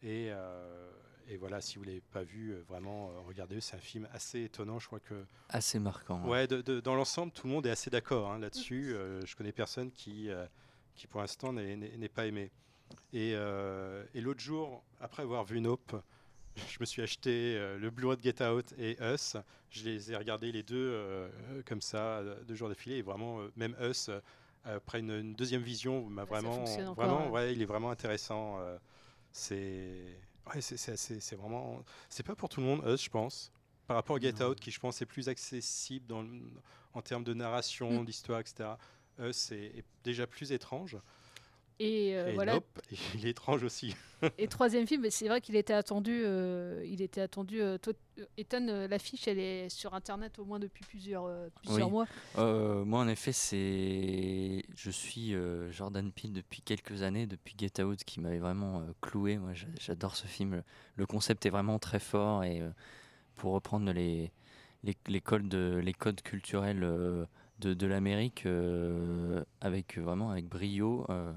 Et, 0.02 0.28
euh, 0.30 0.90
et 1.28 1.38
voilà, 1.38 1.60
si 1.60 1.76
vous 1.76 1.80
ne 1.84 1.88
l'avez 1.88 2.02
pas 2.12 2.22
vu, 2.22 2.54
vraiment, 2.68 3.10
regardez, 3.26 3.60
c'est 3.60 3.74
un 3.76 3.80
film 3.80 4.06
assez 4.12 4.42
étonnant. 4.44 4.78
Je 4.78 4.86
crois 4.86 5.00
que. 5.00 5.24
Assez 5.48 5.78
marquant. 5.78 6.22
ouais. 6.24 6.30
Ouais, 6.30 6.46
de- 6.46 6.60
de- 6.60 6.78
dans 6.80 6.94
l'ensemble, 6.94 7.32
tout 7.32 7.46
le 7.46 7.52
monde 7.54 7.66
est 7.66 7.70
assez 7.70 7.90
d'accord 7.90 8.30
hein, 8.30 8.38
là-dessus. 8.38 8.94
Euh, 8.94 9.24
je 9.26 9.34
connais 9.34 9.50
personne 9.50 9.90
qui, 9.90 10.28
euh, 10.28 10.46
qui 10.94 11.06
pour 11.06 11.20
l'instant, 11.22 11.52
n'est- 11.52 12.08
pas 12.08 12.26
aimé. 12.26 12.50
Et, 13.12 13.32
euh, 13.34 14.04
et 14.14 14.20
l'autre 14.20 14.40
jour, 14.40 14.84
après 15.00 15.22
avoir 15.22 15.44
vu 15.44 15.60
Nope, 15.60 15.96
je 16.56 16.76
me 16.80 16.84
suis 16.84 17.02
acheté 17.02 17.56
euh, 17.56 17.78
le 17.78 17.90
Blu-ray 17.90 18.16
de 18.16 18.22
Get 18.22 18.42
Out 18.44 18.72
et 18.78 18.96
Us. 19.00 19.36
Je 19.70 19.84
les 19.84 20.12
ai 20.12 20.16
regardés 20.16 20.52
les 20.52 20.62
deux 20.62 20.76
euh, 20.92 21.28
comme 21.66 21.80
ça, 21.80 22.18
euh, 22.18 22.42
deux 22.44 22.54
jours 22.54 22.68
d'affilée. 22.68 22.96
Et 22.96 23.02
vraiment, 23.02 23.40
euh, 23.40 23.52
même 23.56 23.76
Us, 23.80 24.10
après 24.64 25.00
une, 25.00 25.10
une 25.10 25.34
deuxième 25.34 25.62
vision, 25.62 26.04
m'a 26.08 26.24
vraiment, 26.24 26.62
encore, 26.64 26.94
vraiment, 26.94 27.24
ouais. 27.26 27.30
ouais, 27.46 27.52
il 27.54 27.60
est 27.62 27.66
vraiment 27.66 27.90
intéressant. 27.90 28.58
c'est, 29.32 30.16
ouais, 30.54 30.60
c'est, 30.60 31.34
vraiment, 31.36 31.82
c'est 32.08 32.22
pas 32.22 32.34
pour 32.34 32.48
tout 32.48 32.60
le 32.60 32.66
monde 32.66 32.82
Us, 32.86 33.04
je 33.04 33.10
pense. 33.10 33.52
Par 33.86 33.96
rapport 33.96 34.16
à 34.16 34.20
Get 34.20 34.42
Out, 34.42 34.58
qui 34.58 34.70
je 34.70 34.80
pense 34.80 35.02
est 35.02 35.06
plus 35.06 35.28
accessible 35.28 36.06
dans 36.06 36.22
le- 36.22 36.40
en 36.94 37.02
termes 37.02 37.24
de 37.24 37.34
narration, 37.34 38.00
Mm. 38.02 38.04
d'histoire, 38.06 38.40
etc. 38.40 38.70
Us 39.18 39.52
est, 39.52 39.78
est 39.78 39.84
déjà 40.04 40.26
plus 40.26 40.52
étrange. 40.52 40.96
Et, 41.80 42.16
euh, 42.16 42.30
et 42.30 42.34
voilà. 42.34 42.54
Nope, 42.54 42.80
il 43.14 43.26
est 43.26 43.30
étrange 43.30 43.62
aussi. 43.64 43.94
Et 44.38 44.48
troisième 44.48 44.86
film, 44.86 45.02
mais 45.02 45.10
c'est 45.10 45.28
vrai 45.28 45.40
qu'il 45.42 45.54
était 45.54 45.74
attendu. 45.74 46.22
euh, 46.24 46.82
il 46.86 47.02
était 47.02 47.20
attendu. 47.20 47.60
euh, 47.60 47.76
toi, 47.76 47.92
euh, 48.18 48.24
Ethan, 48.38 48.66
euh, 48.68 48.88
l'affiche, 48.88 49.28
elle 49.28 49.38
est 49.38 49.68
sur 49.68 49.92
Internet 49.92 50.38
au 50.38 50.46
moins 50.46 50.58
depuis 50.58 50.82
plusieurs, 50.84 51.26
euh, 51.26 51.48
plusieurs 51.56 51.88
Oui. 51.88 51.92
mois. 51.92 52.06
Euh, 52.38 52.84
moi, 52.86 53.00
en 53.00 53.08
effet, 53.08 53.32
c'est. 53.32 54.62
Je 54.76 54.90
suis 54.90 55.34
euh, 55.34 55.70
Jordan 55.72 56.10
Peele 56.10 56.32
depuis 56.32 56.62
quelques 56.62 57.02
années, 57.02 57.26
depuis 57.26 57.54
Get 57.58 57.82
Out, 57.82 58.02
qui 58.04 58.20
m'avait 58.20 58.38
vraiment 58.38 58.80
euh, 58.80 58.84
cloué. 59.02 59.36
Moi, 59.36 59.52
j'a- 59.52 59.66
j'adore 59.78 60.16
ce 60.16 60.26
film. 60.26 60.62
Le 60.96 61.06
concept 61.06 61.44
est 61.44 61.50
vraiment 61.50 61.78
très 61.78 62.00
fort 62.00 62.44
et 62.44 62.60
euh, 62.62 62.70
pour 63.36 63.52
reprendre 63.52 63.92
les, 63.92 64.32
les, 64.84 64.96
les 65.06 65.20
codes, 65.20 65.48
de- 65.48 65.80
les 65.84 65.92
codes 65.92 66.22
culturels 66.22 66.82
euh, 66.82 67.26
de, 67.60 67.74
de 67.74 67.86
l'Amérique 67.86 68.46
euh, 68.46 69.42
avec 69.60 69.98
vraiment 69.98 70.30
avec 70.30 70.48
brio 70.48 71.06
euh, 71.08 71.32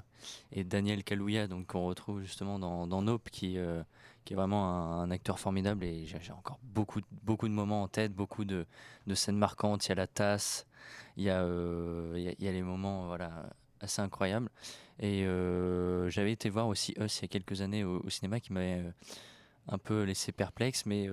et 0.52 0.64
Daniel 0.64 1.04
Kaluuya, 1.04 1.46
donc 1.46 1.68
qu'on 1.68 1.86
retrouve 1.86 2.20
justement 2.20 2.58
dans, 2.58 2.86
dans 2.86 3.02
Nope, 3.02 3.28
qui 3.30 3.58
euh, 3.58 3.82
qui 4.24 4.34
est 4.34 4.36
vraiment 4.36 5.00
un, 5.00 5.10
acteur 5.10 5.38
formidable 5.38 5.84
et 5.84 6.04
j'ai 6.04 6.32
encore 6.32 6.58
beaucoup, 6.62 7.00
beaucoup 7.22 7.48
de 7.48 7.54
moments 7.54 7.84
en 7.84 7.88
tête, 7.88 8.12
beaucoup 8.12 8.44
de, 8.44 8.66
de 9.06 9.14
scènes 9.14 9.38
marquantes. 9.38 9.86
Il 9.86 9.88
y 9.88 9.92
a 9.92 9.94
la 9.94 10.06
tasse, 10.06 10.66
il 11.16 11.24
y 11.24 11.30
a, 11.30 11.42
il 12.14 12.36
y 12.38 12.48
a, 12.48 12.52
les 12.52 12.62
moments 12.62 13.06
voilà, 13.06 13.48
assez 13.80 14.02
incroyables. 14.02 14.50
Et 15.00 15.24
j'avais 16.08 16.32
été 16.32 16.50
voir 16.50 16.68
aussi 16.68 16.94
Us 17.00 17.20
il 17.20 17.22
y 17.22 17.24
a 17.24 17.28
quelques 17.28 17.62
années 17.62 17.84
au, 17.84 18.06
cinéma 18.10 18.38
qui 18.38 18.52
m'avait 18.52 18.84
un 19.66 19.78
peu 19.78 20.02
laissé 20.02 20.30
perplexe, 20.30 20.84
mais 20.84 21.08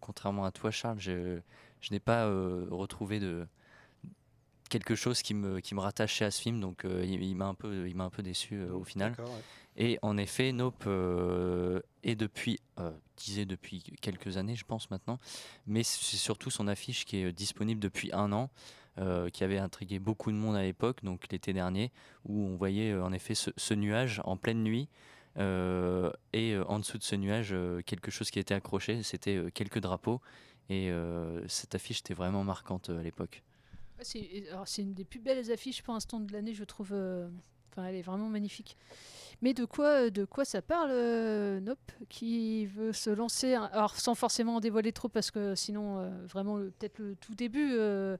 contrairement 0.00 0.44
à 0.44 0.50
toi, 0.50 0.72
Charles, 0.72 0.98
je, 0.98 1.38
je 1.80 1.92
n'ai 1.92 2.00
pas 2.00 2.26
retrouvé 2.26 3.20
de 3.20 3.46
quelque 4.68 4.94
chose 4.94 5.22
qui 5.22 5.34
me, 5.34 5.60
qui 5.60 5.74
me 5.74 5.80
rattachait 5.80 6.24
à 6.24 6.30
ce 6.30 6.40
film, 6.40 6.60
donc 6.60 6.84
euh, 6.84 7.04
il, 7.04 7.22
il 7.22 7.36
m'a 7.36 7.46
un 7.46 7.54
peu, 7.54 7.88
il 7.88 7.96
m'a 7.96 8.04
un 8.04 8.10
peu 8.10 8.22
déçu 8.22 8.56
euh, 8.56 8.72
au 8.72 8.84
final. 8.84 9.12
D'accord, 9.12 9.32
ouais. 9.32 9.42
Et 9.78 9.98
en 10.02 10.16
effet, 10.16 10.52
Nope 10.52 10.84
euh, 10.86 11.80
est 12.02 12.16
depuis, 12.16 12.58
disais 13.18 13.44
depuis 13.44 13.82
quelques 14.00 14.38
années, 14.38 14.56
je 14.56 14.64
pense 14.64 14.90
maintenant, 14.90 15.18
mais 15.66 15.82
c'est 15.82 16.16
surtout 16.16 16.48
son 16.48 16.66
affiche 16.66 17.04
qui 17.04 17.18
est 17.18 17.30
disponible 17.30 17.78
depuis 17.80 18.10
un 18.14 18.32
an, 18.32 18.48
qui 19.34 19.44
avait 19.44 19.58
intrigué 19.58 19.98
beaucoup 19.98 20.32
de 20.32 20.36
monde 20.38 20.56
à 20.56 20.62
l'époque, 20.62 21.04
donc 21.04 21.30
l'été 21.30 21.52
dernier, 21.52 21.92
où 22.24 22.46
on 22.46 22.56
voyait 22.56 22.94
en 22.94 23.12
effet 23.12 23.34
ce, 23.34 23.50
ce 23.58 23.74
nuage 23.74 24.22
en 24.24 24.38
pleine 24.38 24.62
nuit. 24.62 24.88
et 25.36 26.56
en 26.66 26.78
dessous 26.78 26.96
de 26.96 27.02
ce 27.02 27.14
nuage, 27.14 27.54
quelque 27.84 28.10
chose 28.10 28.30
qui 28.30 28.38
était 28.38 28.54
accroché, 28.54 29.02
c'était 29.02 29.44
quelques 29.52 29.80
drapeaux. 29.80 30.22
Et 30.70 30.90
cette 31.48 31.74
affiche 31.74 31.98
était 31.98 32.14
vraiment 32.14 32.44
marquante 32.44 32.88
à 32.88 33.02
l'époque. 33.02 33.42
C'est 34.02 34.44
alors, 34.50 34.68
c'est 34.68 34.82
une 34.82 34.94
des 34.94 35.04
plus 35.04 35.20
belles 35.20 35.50
affiches 35.50 35.82
pour 35.82 35.94
l'instant 35.94 36.20
de 36.20 36.32
l'année, 36.32 36.54
je 36.54 36.64
trouve. 36.64 36.90
euh, 36.92 37.28
Enfin, 37.72 37.88
elle 37.88 37.96
est 37.96 38.02
vraiment 38.02 38.28
magnifique. 38.30 38.74
Mais 39.42 39.52
de 39.52 39.66
quoi, 39.66 40.08
de 40.08 40.24
quoi 40.24 40.46
ça 40.46 40.62
parle, 40.62 40.88
euh, 40.92 41.60
Nope, 41.60 41.92
qui 42.08 42.64
veut 42.64 42.94
se 42.94 43.10
lancer, 43.10 43.52
un- 43.52 43.64
alors 43.64 43.96
sans 43.96 44.14
forcément 44.14 44.56
en 44.56 44.60
dévoiler 44.60 44.92
trop, 44.92 45.08
parce 45.10 45.30
que 45.30 45.54
sinon, 45.54 45.98
euh, 45.98 46.08
vraiment, 46.26 46.56
peut-être 46.56 46.98
le 47.00 47.16
tout 47.16 47.34
début. 47.34 47.72
euh, 47.74 48.16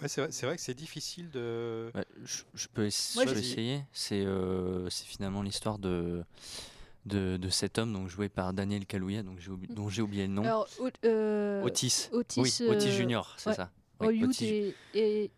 Ouais, 0.00 0.06
c'est 0.06 0.20
vrai, 0.20 0.30
c'est 0.30 0.46
vrai 0.46 0.54
que 0.54 0.62
c'est 0.62 0.74
difficile 0.74 1.28
de. 1.30 1.90
Ouais, 1.94 2.04
je, 2.24 2.42
je 2.54 2.68
peux, 2.68 2.82
je 2.84 2.86
essayer. 3.36 3.82
C'est 3.92 4.24
euh, 4.24 4.88
finalement 4.90 5.42
l'histoire 5.42 5.78
de, 5.80 6.22
de, 7.04 7.36
de 7.36 7.48
cet 7.48 7.78
homme 7.78 7.92
donc 7.92 8.08
joué 8.08 8.28
par 8.28 8.52
Daniel 8.52 8.86
Kaluuya, 8.86 9.24
donc 9.24 9.40
j'ai 9.40 9.50
oublié- 9.50 9.74
dont 9.74 9.88
j'ai 9.88 10.00
oublié 10.02 10.28
le 10.28 10.32
nom. 10.32 10.44
Alors, 10.44 10.68
Ot- 10.78 10.90
euh, 11.04 11.62
Otis. 11.64 12.08
Otis, 12.12 12.40
Oui, 12.40 12.54
Otis 12.68 12.86
euh, 12.88 12.90
Junior, 12.92 13.34
c'est 13.38 13.50
ouais. 13.50 13.56
ça. 13.56 13.72
Oyud 14.00 14.30
et, 14.42 14.74
et 14.94 15.30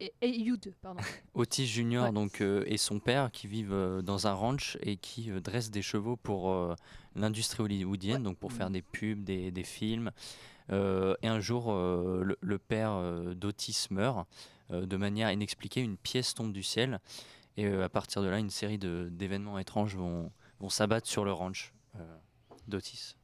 et- 0.00 0.10
Eyud, 0.22 0.74
pardon. 0.80 1.00
Otis 1.34 1.66
Junior 1.66 2.06
Ouais. 2.06 2.12
donc 2.12 2.40
euh, 2.40 2.64
et 2.66 2.76
son 2.78 2.98
père 2.98 3.30
qui 3.30 3.46
vivent 3.46 3.72
euh, 3.72 4.00
dans 4.02 4.26
un 4.26 4.32
ranch 4.32 4.78
et 4.80 4.96
qui 4.96 5.30
euh, 5.30 5.40
dressent 5.40 5.70
des 5.70 5.82
chevaux 5.82 6.16
pour 6.16 6.50
euh, 6.50 6.74
l'industrie 7.14 7.62
hollywoodienne, 7.62 8.22
donc 8.22 8.38
pour 8.38 8.52
faire 8.52 8.70
des 8.70 8.82
pubs, 8.82 9.22
des, 9.24 9.50
des 9.50 9.64
films. 9.64 10.10
Euh, 10.70 11.14
et 11.22 11.28
un 11.28 11.38
jour, 11.40 11.70
euh, 11.72 12.22
le, 12.24 12.36
le 12.40 12.58
père 12.58 12.92
euh, 12.92 13.34
d'Otis 13.34 13.86
meurt 13.90 14.26
euh, 14.70 14.84
de 14.86 14.96
manière 14.96 15.30
inexpliquée. 15.30 15.80
Une 15.80 15.96
pièce 15.96 16.34
tombe 16.34 16.52
du 16.52 16.62
ciel 16.62 17.00
et 17.56 17.66
euh, 17.66 17.84
à 17.84 17.88
partir 17.88 18.22
de 18.22 18.28
là, 18.28 18.38
une 18.38 18.50
série 18.50 18.78
d'événements 18.78 19.58
étranges 19.58 19.94
vont, 19.96 20.32
vont 20.60 20.68
s'abattre 20.68 21.06
sur 21.06 21.24
le 21.24 21.32
ranch 21.32 21.72
euh, 21.96 22.16
d'Otis. 22.66 23.14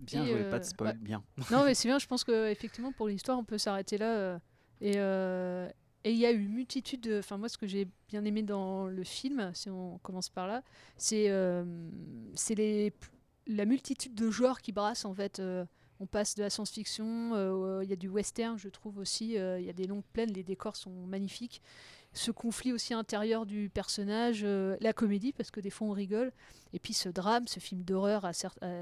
Bien 0.00 0.24
joué, 0.24 0.40
euh, 0.40 0.50
pas 0.50 0.58
de 0.58 0.64
spoil, 0.64 0.92
ouais. 0.92 0.98
bien. 1.00 1.22
Non, 1.50 1.64
mais 1.64 1.74
c'est 1.74 1.88
bien, 1.88 1.98
je 1.98 2.06
pense 2.06 2.24
qu'effectivement, 2.24 2.92
pour 2.92 3.08
l'histoire, 3.08 3.38
on 3.38 3.44
peut 3.44 3.58
s'arrêter 3.58 3.98
là. 3.98 4.16
euh, 4.16 4.38
et 4.80 4.94
euh, 4.96 5.68
et 6.02 6.12
il 6.12 6.18
y 6.18 6.24
a 6.24 6.32
eu 6.32 6.48
multitude 6.48 7.02
de. 7.02 7.18
Enfin, 7.18 7.36
moi, 7.36 7.48
ce 7.50 7.58
que 7.58 7.66
j'ai 7.66 7.86
bien 8.08 8.24
aimé 8.24 8.42
dans 8.42 8.86
le 8.86 9.04
film, 9.04 9.50
si 9.54 9.68
on 9.68 9.98
commence 9.98 10.30
par 10.30 10.46
là, 10.46 10.62
c'est 10.96 11.28
les 12.48 12.92
la 13.46 13.64
multitude 13.64 14.14
de 14.14 14.30
genres 14.30 14.60
qui 14.60 14.72
brassent, 14.72 15.04
en 15.04 15.14
fait. 15.14 15.40
euh, 15.40 15.64
on 16.02 16.06
passe 16.06 16.34
de 16.36 16.42
la 16.42 16.48
science-fiction, 16.48 17.32
euh, 17.34 17.80
il 17.84 17.90
y 17.90 17.92
a 17.92 17.96
du 17.96 18.08
western, 18.08 18.56
je 18.58 18.68
trouve 18.70 18.96
aussi. 18.98 19.36
euh, 19.36 19.60
Il 19.60 19.66
y 19.66 19.68
a 19.68 19.74
des 19.74 19.86
longues 19.86 20.04
plaines, 20.14 20.32
les 20.32 20.42
décors 20.44 20.76
sont 20.76 20.90
magnifiques. 21.06 21.60
Ce 22.12 22.30
conflit 22.30 22.72
aussi 22.72 22.92
intérieur 22.92 23.46
du 23.46 23.70
personnage, 23.72 24.40
euh, 24.44 24.76
la 24.80 24.92
comédie, 24.92 25.32
parce 25.32 25.50
que 25.50 25.60
des 25.60 25.70
fois 25.70 25.88
on 25.88 25.92
rigole, 25.92 26.32
et 26.72 26.78
puis 26.78 26.92
ce 26.92 27.08
drame, 27.08 27.46
ce 27.46 27.60
film 27.60 27.82
d'horreur, 27.82 28.28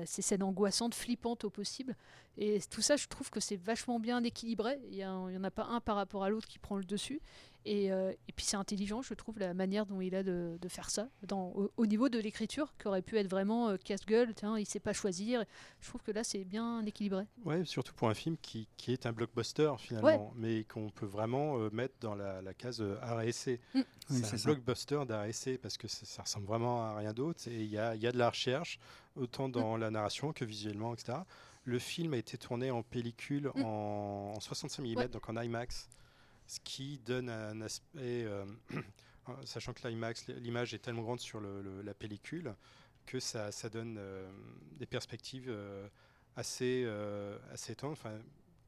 ces 0.05 0.22
scènes 0.22 0.43
angoissantes, 0.43 0.95
flippantes 0.95 1.45
au 1.45 1.51
possible. 1.51 1.97
Et 2.37 2.61
tout 2.70 2.83
ça, 2.83 2.97
je 2.97 3.07
trouve 3.09 3.31
que 3.31 3.41
c'est 3.41 3.57
vachement 3.57 3.99
bien 3.99 4.22
équilibré. 4.22 4.79
Il 4.91 4.97
n'y 4.97 5.05
en 5.05 5.45
a 5.45 5.51
pas 5.51 5.64
un 5.64 5.81
par 5.81 5.97
rapport 5.97 6.22
à 6.22 6.31
l'autre 6.31 6.47
qui 6.49 6.59
prend 6.59 6.76
le 6.76 6.85
dessus. 6.85 7.20
Et, 7.64 7.92
euh, 7.92 8.12
et 8.28 8.32
puis 8.32 8.46
c'est 8.46 8.56
intelligent, 8.56 9.02
je 9.02 9.12
trouve, 9.14 9.38
la 9.38 9.52
manière 9.52 9.84
dont 9.84 10.00
il 10.00 10.14
a 10.14 10.22
de, 10.22 10.56
de 10.61 10.68
faire 10.68 10.88
ça, 10.90 11.09
dans, 11.22 11.48
au, 11.54 11.70
au 11.76 11.86
niveau 11.86 12.09
de 12.09 12.18
l'écriture, 12.18 12.72
qui 12.80 12.88
aurait 12.88 13.02
pu 13.02 13.18
être 13.18 13.28
vraiment 13.28 13.68
euh, 13.68 13.76
casse-gueule, 13.76 14.32
tiens, 14.34 14.59
il 14.59 14.64
sait 14.66 14.80
pas 14.80 14.92
choisir. 14.94 15.44
Je 15.80 15.88
trouve 15.88 16.02
que 16.02 16.11
là, 16.12 16.24
c'est 16.24 16.44
bien 16.44 16.84
équilibré. 16.86 17.24
Ouais, 17.44 17.64
surtout 17.64 17.92
pour 17.94 18.09
un 18.09 18.14
film 18.14 18.36
qui, 18.40 18.68
qui 18.76 18.92
est 18.92 19.04
un 19.06 19.12
blockbuster 19.12 19.72
finalement, 19.78 20.09
Ouais. 20.09 20.32
mais 20.36 20.64
qu'on 20.64 20.88
peut 20.90 21.04
vraiment 21.06 21.59
euh, 21.59 21.68
mettre 21.70 21.94
dans 22.00 22.14
la, 22.14 22.40
la 22.40 22.54
case 22.54 22.80
euh, 22.80 22.96
art 23.02 23.20
et 23.22 23.28
essai. 23.28 23.61
Mm. 23.74 23.80
C'est 24.09 24.34
un 24.34 24.38
ça. 24.38 24.44
blockbuster 24.50 25.00
d'art 25.06 25.26
et 25.26 25.30
essai 25.30 25.59
parce 25.59 25.76
que 25.76 25.88
ça, 25.88 26.06
ça 26.06 26.22
ressemble 26.22 26.46
vraiment 26.46 26.82
à 26.82 26.96
rien 26.96 27.12
d'autre. 27.12 27.46
Et 27.48 27.64
il 27.64 27.70
y 27.70 27.76
a, 27.78 27.94
il 27.94 28.00
y 28.02 28.06
a 28.06 28.12
de 28.12 28.18
la 28.18 28.30
recherche, 28.30 28.78
autant 29.16 29.48
dans 29.50 29.76
la 29.76 29.90
narration 29.90 30.32
que 30.32 30.44
visuellement, 30.46 30.94
etc. 30.94 31.18
Le 31.64 31.78
film 31.78 32.14
a 32.14 32.16
été 32.16 32.38
tourné 32.38 32.70
en 32.70 32.82
pellicule 32.82 33.50
Mm. 33.54 33.64
en, 33.64 34.32
en 34.36 34.40
65 34.40 34.82
mm, 34.82 34.96
Ouais. 34.96 35.09
donc 35.09 35.28
en 35.28 35.36
IMAX, 35.36 35.88
ce 36.49 36.61
qui 36.61 36.99
donne 36.99 37.28
un 37.28 37.61
aspect, 37.61 38.24
euh, 38.24 38.44
sachant 39.44 39.74
que 39.74 39.86
l'image 39.86 40.74
est 40.74 40.78
tellement 40.78 41.03
grande 41.03 41.20
sur 41.20 41.40
le- 41.40 41.82
la 41.82 41.94
pellicule 41.94 42.55
que 43.05 43.20
ça, 43.20 43.51
donne 43.70 43.96
euh, 43.99 44.28
des 44.72 44.86
perspectives 44.86 45.49
euh, 45.49 45.86
assez, 46.36 46.86
assez 47.53 47.76
enfin, 47.82 48.18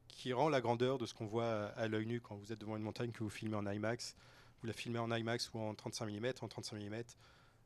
qui 0.07 0.31
rend 0.31 0.49
la 0.49 0.61
grandeur 0.61 0.99
de 0.99 1.05
ce 1.05 1.13
qu'on 1.13 1.25
voit 1.25 1.65
à, 1.75 1.87
l'œil 1.87 2.05
nu 2.05 2.21
quand 2.21 2.35
vous 2.35 2.53
êtes 2.53 2.59
devant 2.59 2.77
une 2.77 2.83
montagne 2.83 3.11
que 3.11 3.23
vous 3.23 3.29
filmez 3.29 3.55
en 3.55 3.65
IMAX. 3.65 4.15
Vous 4.61 4.67
la 4.67 4.73
filmez 4.73 4.99
en 4.99 5.11
IMAX 5.11 5.51
ou 5.53 5.59
en 5.59 5.73
35 5.73 6.05
mm. 6.05 6.25
En 6.41 6.47
35 6.47 6.77
mm, 6.77 7.03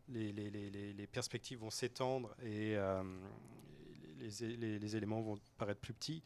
les, 0.09 1.07
perspectives 1.11 1.59
vont 1.59 1.71
s'étendre 1.71 2.33
et 2.43 2.77
les 4.19 4.95
éléments 4.95 5.21
vont 5.21 5.39
paraître 5.57 5.81
plus 5.81 5.93
petits. 5.93 6.23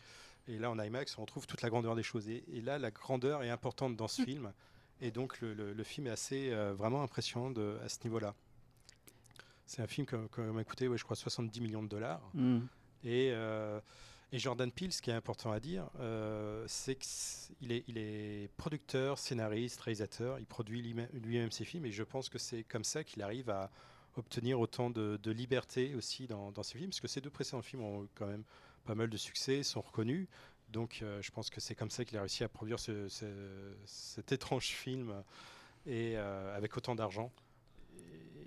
Et 0.50 0.58
là, 0.58 0.70
en 0.72 0.80
IMAX, 0.80 1.18
on 1.18 1.22
retrouve 1.22 1.46
toute 1.48 1.62
la 1.62 1.70
grandeur 1.70 1.96
des 1.96 2.04
choses. 2.04 2.28
Et, 2.28 2.44
et 2.52 2.62
là, 2.62 2.78
la 2.80 2.92
grandeur 2.92 3.44
est 3.44 3.50
importante 3.50 3.96
dans 3.96 4.08
ce 4.08 4.24
film. 4.24 4.52
Et 5.02 5.12
donc, 5.12 5.40
le, 5.42 5.54
le- 5.54 5.74
le 5.74 5.84
film 5.84 6.08
est 6.08 6.12
assez 6.12 6.50
euh, 6.52 6.74
vraiment 6.74 7.04
impressionnant 7.04 7.52
de- 7.52 7.78
à 7.84 7.88
ce 7.90 8.00
niveau-là. 8.04 8.34
C'est 9.66 9.82
un 9.82 9.88
film 9.88 10.08
qui 10.08 10.16
a 10.16 10.18
qui 10.18 10.24
a 10.26 10.28
quand 10.30 10.54
même 10.54 10.66
coûté, 10.66 10.88
ouais, 10.88 10.98
je 10.98 11.04
crois, 11.04 11.16
70 11.16 11.62
millions 11.62 11.84
de 11.84 11.88
dollars. 11.88 12.22
Mm. 12.34 12.60
Et, 13.04 13.30
euh, 13.32 13.80
et 14.32 14.40
Jordan 14.40 14.72
Peele, 14.72 14.92
ce 14.92 15.02
qui 15.02 15.12
est 15.12 15.14
important 15.14 15.52
à 15.52 15.60
dire, 15.60 15.88
euh, 16.00 16.66
c'est 16.68 16.96
qu'il 16.96 17.72
est, 17.72 17.84
il 17.88 17.98
est 17.98 18.50
producteur, 18.58 19.20
scénariste, 19.20 19.80
réalisateur. 19.82 20.40
Il 20.40 20.46
produit 20.48 20.82
lui-même 20.82 21.52
ses 21.52 21.66
films. 21.66 21.86
Et 21.86 21.92
je 21.92 22.04
pense 22.04 22.28
que 22.30 22.40
c'est 22.40 22.64
comme 22.64 22.84
ça 22.84 23.04
qu'il 23.04 23.22
arrive 23.22 23.50
à 23.52 23.70
obtenir 24.18 24.60
autant 24.60 24.90
de, 24.90 25.20
de 25.22 25.32
liberté 25.32 25.94
aussi 25.96 26.26
dans, 26.28 26.52
dans 26.52 26.64
ses 26.64 26.78
films. 26.80 26.90
Parce 26.90 27.00
que 27.00 27.08
ces 27.08 27.22
deux 27.22 27.30
précédents 27.30 27.62
films 27.62 27.84
ont 27.84 28.08
quand 28.16 28.26
même 28.28 28.44
pas 28.90 28.96
mal 28.96 29.08
de 29.10 29.18
succès, 29.18 29.62
sont 29.62 29.82
reconnus. 29.82 30.28
Donc 30.70 31.00
euh, 31.04 31.22
je 31.22 31.30
pense 31.30 31.52
que 31.52 31.62
c'est 31.62 31.76
comme 31.76 31.92
ça 31.92 32.04
qu'il 32.06 32.18
a 32.18 32.22
réussi 32.22 32.44
à 32.44 32.50
produire 32.50 32.80
ce- 32.80 33.08
ce- 33.08 33.76
cet 33.86 34.32
étrange 34.32 34.66
film 34.66 35.14
et 35.86 36.14
euh, 36.18 36.58
avec 36.58 36.76
autant 36.76 36.96
d'argent 36.96 37.32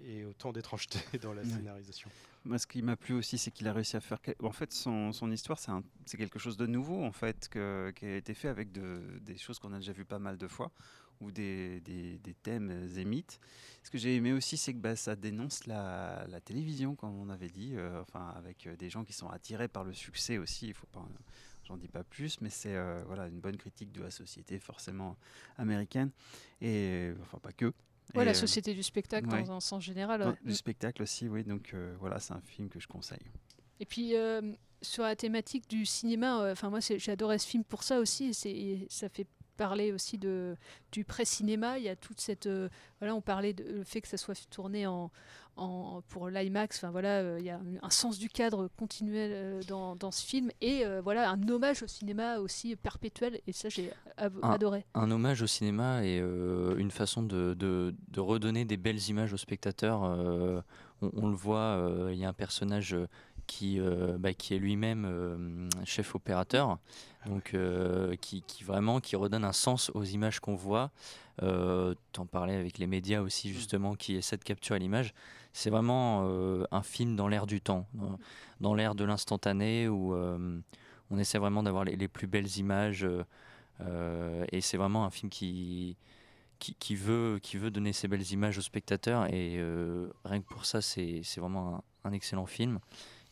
et, 0.05 0.19
et 0.19 0.25
autant 0.25 0.51
d'étrangeté 0.53 0.99
dans 1.23 1.33
la 1.33 1.45
scénarisation. 1.45 2.11
Moi, 2.45 2.59
ce 2.59 2.67
qui 2.67 2.83
m'a 2.83 2.97
plu 2.97 3.15
aussi, 3.15 3.39
c'est 3.39 3.53
qu'il 3.53 3.69
a 3.69 3.73
réussi 3.73 3.97
à 3.97 4.01
faire. 4.01 4.19
En 4.43 4.51
fait, 4.51 4.73
son, 4.73 5.13
son 5.13 5.31
histoire, 5.31 5.61
c'est 6.07 6.17
quelque 6.17 6.41
chose 6.41 6.57
de 6.57 6.67
nouveau, 6.67 7.05
en 7.05 7.13
fait, 7.13 7.49
que- 7.49 7.93
qui 7.95 8.05
a 8.05 8.17
été 8.17 8.35
fait 8.35 8.49
avec 8.49 8.73
de- 8.73 9.21
des 9.21 9.39
choses 9.39 9.61
qu'on 9.61 9.73
a 9.73 9.77
déjà 9.79 9.93
vu 9.93 10.05
pas 10.05 10.19
mal 10.19 10.39
de 10.39 10.49
fois, 10.49 10.73
ou 11.23 11.31
des, 11.31 11.81
des- 11.81 12.19
des 12.19 12.35
thèmes 12.35 12.71
et 12.97 13.05
mythes. 13.05 13.39
Ce 13.83 13.91
que 13.91 13.99
j'ai 13.99 14.15
aimé 14.17 14.33
aussi, 14.33 14.57
c'est 14.57 14.73
que 14.75 14.79
bah, 14.79 14.97
ça 14.97 15.17
dénonce 15.17 15.67
la, 15.67 16.27
la 16.29 16.41
télévision, 16.41 16.95
comme 16.95 17.19
on 17.19 17.29
avait 17.31 17.49
dit, 17.51 17.73
euh, 17.75 18.01
enfin, 18.03 18.33
avec 18.37 18.67
euh, 18.67 18.77
des 18.77 18.91
gens 18.91 19.05
qui 19.05 19.13
sont 19.13 19.29
attirés 19.29 19.69
par 19.69 19.85
le 19.85 19.93
succès 19.93 20.39
aussi. 20.39 20.69
Il 20.69 20.75
faut 20.75 20.87
pas. 20.89 21.07
J'en 21.65 21.77
dis 21.77 21.89
pas 21.89 22.03
plus, 22.03 22.41
mais 22.41 22.51
c'est 22.51 22.75
euh, 22.75 23.03
voilà 23.07 23.29
une 23.29 23.39
bonne 23.41 23.57
critique 23.57 23.93
de 23.93 24.03
la 24.03 24.11
société 24.11 24.59
forcément 24.59 25.17
américaine 25.57 26.11
et 26.61 27.13
enfin 27.23 27.39
pas 27.39 27.53
que. 27.53 27.67
Ouais, 28.15 28.23
Et, 28.23 28.25
la 28.25 28.33
euh, 28.33 28.35
société 28.35 28.75
du 28.75 28.83
spectacle 28.83 29.29
ouais. 29.29 29.43
dans 29.45 29.53
un 29.53 29.61
sens 29.61 29.83
général. 29.85 30.23
Ouais. 30.23 30.35
Du 30.45 30.55
spectacle 30.55 31.03
aussi, 31.03 31.29
oui. 31.29 31.45
Donc 31.45 31.71
euh, 31.73 31.95
voilà, 32.01 32.19
c'est 32.19 32.33
un 32.35 32.41
film 32.41 32.69
que 32.69 32.81
je 32.81 32.89
conseille. 32.89 33.23
Et 33.79 33.87
puis 33.87 34.17
euh, 34.17 34.41
sur 34.83 35.05
la 35.05 35.15
thématique 35.15 35.69
du 35.69 35.87
cinéma, 35.87 36.43
euh, 36.43 36.53
enfin 36.53 36.69
moi 36.69 36.81
c'est- 36.81 36.99
j'adorais 36.99 37.39
ce 37.39 37.47
film 37.47 37.63
pour 37.65 37.85
ça 37.85 38.01
aussi. 38.01 38.25
et 38.27 38.33
c'est- 38.33 38.51
et 38.51 38.87
ça 38.91 39.09
fait 39.09 39.27
parler 39.57 39.93
aussi 39.93 40.19
de 40.19 40.57
du 40.93 41.05
pré-cinéma. 41.05 41.79
Il 41.79 41.85
y 41.85 41.89
a 41.89 41.97
toute 41.97 42.21
cette 42.21 42.47
euh, 42.47 42.69
voilà, 43.01 43.15
on 43.15 43.21
parlait 43.21 43.53
de 43.53 43.65
le 43.65 43.85
fait 43.85 44.01
que 44.01 44.09
ça 44.09 44.17
soit 44.17 44.35
tourné 44.51 44.87
en, 44.87 45.11
en 45.57 46.03
pour 46.09 46.29
l'IMAX. 46.29 46.79
Enfin 46.79 46.91
voilà, 46.91 47.21
euh, 47.21 47.37
il 47.39 47.45
y 47.47 47.51
a 47.51 47.61
un, 47.83 47.91
sens 47.91 48.19
du 48.19 48.29
cadre 48.29 48.69
continuel 48.77 49.31
euh, 49.35 49.61
dans, 49.69 49.97
dans 49.97 50.11
ce 50.11 50.25
film 50.25 50.51
et 50.61 50.85
voilà 51.03 51.31
un 51.31 51.49
hommage 51.49 51.83
au 51.83 51.87
cinéma 51.87 52.39
aussi 52.39 52.77
perpétuel. 52.77 53.41
Et 53.47 53.53
ça 53.53 53.69
j'ai 53.69 53.91
adoré. 54.43 54.85
un 54.95 55.11
hommage 55.11 55.43
au 55.43 55.47
cinéma 55.47 56.05
et 56.05 56.19
une 56.19 56.91
façon 56.91 57.23
de, 57.23 57.55
de- 57.55 57.95
de 58.09 58.21
redonner 58.21 58.65
des 58.65 58.77
belles 58.77 59.09
images 59.09 59.33
aux 59.33 59.37
spectateurs. 59.39 60.03
on, 60.03 60.63
on 61.17 61.29
le 61.29 61.35
voit, 61.37 61.91
il 62.11 62.17
y 62.19 62.25
a 62.25 62.29
un 62.29 62.33
personnage 62.33 62.97
qui, 63.47 63.81
euh, 63.81 64.17
bah, 64.19 64.33
qui 64.35 64.55
est 64.55 64.59
lui-même 64.59 65.05
euh, 65.05 65.69
chef 65.85 66.15
opérateur, 66.15 66.79
donc 67.27 67.55
euh, 67.55 68.17
qui, 68.17 68.43
qui 68.43 68.65
vraiment 68.65 69.01
qui 69.01 69.17
redonne 69.17 69.45
un 69.45 69.53
sens 69.53 69.91
aux 69.95 70.05
images 70.05 70.41
qu'on 70.41 70.55
voit. 70.55 70.91
T'en 72.13 72.27
parlais 72.27 72.55
avec 72.55 72.79
les 72.79 72.87
médias 72.87 73.21
aussi 73.21 73.53
justement 73.53 73.95
qui 73.95 74.15
essaient 74.17 74.37
de 74.37 74.45
capturer 74.45 74.79
l'image. 74.79 75.15
C'est 75.53 75.71
vraiment 75.71 76.23
un 76.71 76.83
film 76.83 77.17
dans 77.17 77.27
l'air 77.27 77.47
du 77.47 77.61
temps, 77.61 77.87
dans, 77.95 78.19
dans 78.61 78.75
l'air 78.75 78.95
de 78.95 79.05
l'instantané 79.05 79.89
où 79.89 80.15
on 80.15 81.19
essaie 81.19 81.39
vraiment 81.39 81.63
d'avoir 81.63 81.85
les, 81.85 81.97
les 81.97 82.07
plus 82.07 82.27
belles 82.27 82.59
images. 82.59 83.07
et 83.81 84.61
c'est 84.61 84.77
vraiment 84.77 85.05
un 85.05 85.11
film 85.11 85.31
qui, 85.31 85.97
qui, 86.59 86.75
qui 86.75 86.95
veut, 86.95 87.41
qui 87.43 87.57
veut 87.57 87.71
donner 87.71 87.93
ces 87.93 88.09
belles 88.09 88.31
images 88.31 88.59
aux 88.59 88.63
spectateurs. 88.63 89.27
Et 89.33 89.61
rien 90.25 90.41
que 90.41 90.47
pour 90.47 90.65
ça, 90.65 90.81
c'est 90.81 91.23
c'est 91.25 91.41
vraiment 91.41 91.77
un, 91.77 91.83
un 92.05 92.13
excellent 92.13 92.47
film. 92.47 92.79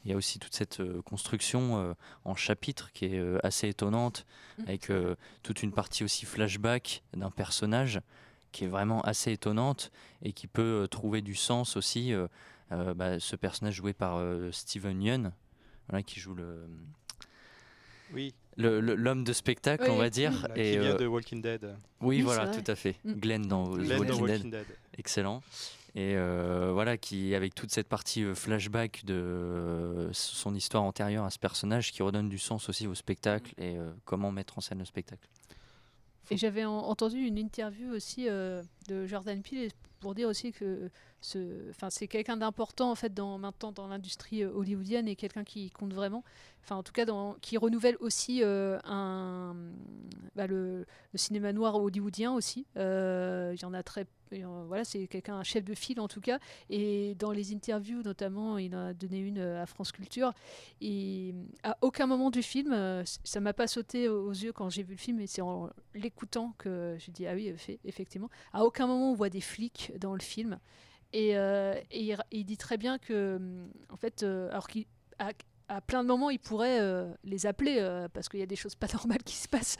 Il 0.04 0.10
y 0.10 0.14
a 0.14 0.16
aussi 0.16 0.38
toute 0.38 0.54
cette 0.54 0.80
euh, 0.80 1.02
construction 1.02 1.78
euh, 1.78 1.94
en 2.24 2.34
chapitres 2.34 2.90
qui 2.92 3.04
est 3.06 3.18
euh, 3.18 3.38
assez 3.42 3.68
étonnante, 3.68 4.24
avec 4.66 4.88
euh, 4.90 5.14
toute 5.42 5.62
une 5.62 5.72
partie 5.72 6.04
aussi 6.04 6.24
flashback 6.26 7.02
d'un 7.14 7.30
personnage 7.30 8.00
qui 8.52 8.64
est 8.64 8.68
vraiment 8.68 9.02
assez 9.02 9.30
étonnante 9.32 9.92
et 10.22 10.32
qui 10.32 10.46
peut 10.46 10.82
euh, 10.82 10.86
trouver 10.86 11.20
du 11.22 11.34
sens 11.34 11.76
aussi. 11.76 12.12
euh, 12.14 12.26
euh, 12.72 12.94
bah, 12.94 13.18
ce 13.18 13.34
personnage 13.36 13.74
joué 13.74 13.92
par 13.92 14.16
euh, 14.18 14.50
Steven 14.52 15.02
Yeun, 15.02 15.32
voilà, 15.88 16.02
qui 16.04 16.20
joue 16.20 16.34
le, 16.34 16.64
Oui. 18.14 18.32
le- 18.56 18.80
l'homme 18.80 19.24
de 19.24 19.32
spectacle, 19.32 19.84
Oui, 19.84 19.90
on 19.90 19.96
va 19.98 20.08
dire. 20.08 20.32
Voilà, 20.38 20.56
et, 20.56 20.72
qui 20.72 20.78
vient 20.78 20.94
euh, 20.94 20.98
de 20.98 21.06
Walking 21.06 21.42
Dead. 21.42 21.64
Oui, 22.00 22.16
Oui, 22.18 22.22
voilà, 22.22 22.46
tout 22.48 22.62
à 22.70 22.76
fait. 22.76 22.96
Mm. 23.04 23.12
Glenn 23.14 23.42
dans, 23.42 23.70
Glenn 23.76 23.98
Walking, 23.98 24.06
dans 24.06 24.26
Dead. 24.26 24.30
Walking 24.36 24.50
Dead. 24.52 24.66
Excellent. 24.98 25.42
Et 25.96 26.14
euh, 26.16 26.70
voilà, 26.72 26.96
qui 26.96 27.34
avec 27.34 27.54
toute 27.54 27.72
cette 27.72 27.88
partie 27.88 28.22
euh, 28.22 28.34
flashback 28.34 29.04
de 29.04 29.14
euh, 29.14 30.08
son 30.12 30.54
histoire 30.54 30.84
antérieure 30.84 31.24
à 31.24 31.30
ce 31.30 31.38
personnage, 31.38 31.90
qui 31.92 32.02
redonne 32.02 32.28
du 32.28 32.38
sens 32.38 32.68
aussi 32.68 32.86
au 32.86 32.94
spectacle 32.94 33.52
et 33.58 33.76
comment 34.04 34.30
mettre 34.30 34.58
en 34.58 34.60
scène 34.60 34.78
le 34.78 34.84
spectacle. 34.84 35.26
Et 36.30 36.36
j'avais 36.36 36.64
en- 36.64 36.78
entendu 36.78 37.18
une 37.18 37.38
interview 37.38 37.90
aussi 37.92 38.26
de 38.26 39.06
Jordan 39.06 39.42
Peele 39.42 39.70
pour 39.98 40.14
dire 40.14 40.28
aussi 40.28 40.52
que 40.52 40.88
ce, 41.20 41.68
enfin, 41.70 41.90
c'est 41.90 42.06
quelqu'un 42.06 42.36
d'important 42.36 42.92
en 42.92 42.94
fait 42.94 43.18
maintenant 43.18 43.72
dans 43.72 43.88
l'industrie 43.88 44.44
hollywoodienne 44.44 45.08
et 45.08 45.16
quelqu'un 45.16 45.44
qui 45.44 45.70
compte 45.70 45.92
vraiment. 45.92 46.22
Enfin, 46.62 46.76
en 46.76 46.82
tout 46.84 46.92
cas, 46.92 47.04
qui 47.40 47.58
renouvelle 47.58 47.96
aussi 47.98 48.42
un, 48.44 49.56
bah, 50.36 50.46
le, 50.46 50.86
le 51.12 51.18
cinéma 51.18 51.52
noir 51.52 51.74
hollywoodien 51.74 52.32
aussi. 52.32 52.64
Il 52.76 53.58
y 53.60 53.64
en 53.64 53.74
a 53.74 53.82
très 53.82 54.02
euh, 54.02 54.04
voilà, 54.66 54.84
c'est 54.84 55.06
quelqu'un, 55.06 55.36
un 55.36 55.42
chef 55.42 55.64
de 55.64 55.74
file 55.74 56.00
en 56.00 56.08
tout 56.08 56.20
cas. 56.20 56.38
Et 56.68 57.14
dans 57.16 57.32
les 57.32 57.52
interviews, 57.52 58.02
notamment, 58.02 58.58
il 58.58 58.74
en 58.74 58.86
a 58.86 58.94
donné 58.94 59.18
une 59.18 59.38
euh, 59.38 59.62
à 59.62 59.66
France 59.66 59.92
Culture. 59.92 60.32
Et 60.80 61.34
à 61.62 61.76
aucun 61.80 62.06
moment 62.06 62.30
du 62.30 62.42
film, 62.42 62.72
euh, 62.72 63.02
ça 63.24 63.40
m'a 63.40 63.52
pas 63.52 63.66
sauté 63.66 64.08
aux 64.08 64.30
yeux 64.30 64.52
quand 64.52 64.70
j'ai 64.70 64.82
vu 64.82 64.94
le 64.94 64.98
film, 64.98 65.20
et 65.20 65.26
c'est 65.26 65.42
en 65.42 65.70
l'écoutant 65.94 66.54
que 66.58 66.96
j'ai 66.98 67.12
dit 67.12 67.26
ah 67.26 67.34
oui, 67.34 67.50
effe- 67.50 67.78
effectivement. 67.84 68.30
À 68.52 68.64
aucun 68.64 68.86
moment 68.86 69.10
on 69.10 69.14
voit 69.14 69.30
des 69.30 69.40
flics 69.40 69.92
dans 69.98 70.14
le 70.14 70.20
film. 70.20 70.58
Et, 71.12 71.36
euh, 71.36 71.74
il, 71.90 72.44
dit 72.44 72.56
très 72.56 72.76
bien 72.76 72.98
que, 72.98 73.36
hum, 73.36 73.68
en 73.88 73.96
fait, 73.96 74.22
euh, 74.22 74.48
alors 74.50 74.68
qu'il 74.68 74.86
à, 75.18 75.32
à 75.70 75.80
plein 75.80 76.02
de 76.02 76.08
moments, 76.08 76.30
il 76.30 76.40
pourrait 76.40 76.80
euh, 76.80 77.12
les 77.22 77.46
appeler 77.46 77.76
euh, 77.78 78.08
parce 78.12 78.28
qu'il 78.28 78.40
y 78.40 78.42
a 78.42 78.46
des 78.46 78.56
choses 78.56 78.74
pas 78.76 78.88
normales 78.92 79.22
qui 79.22 79.36
se 79.36 79.48
passent. 79.48 79.78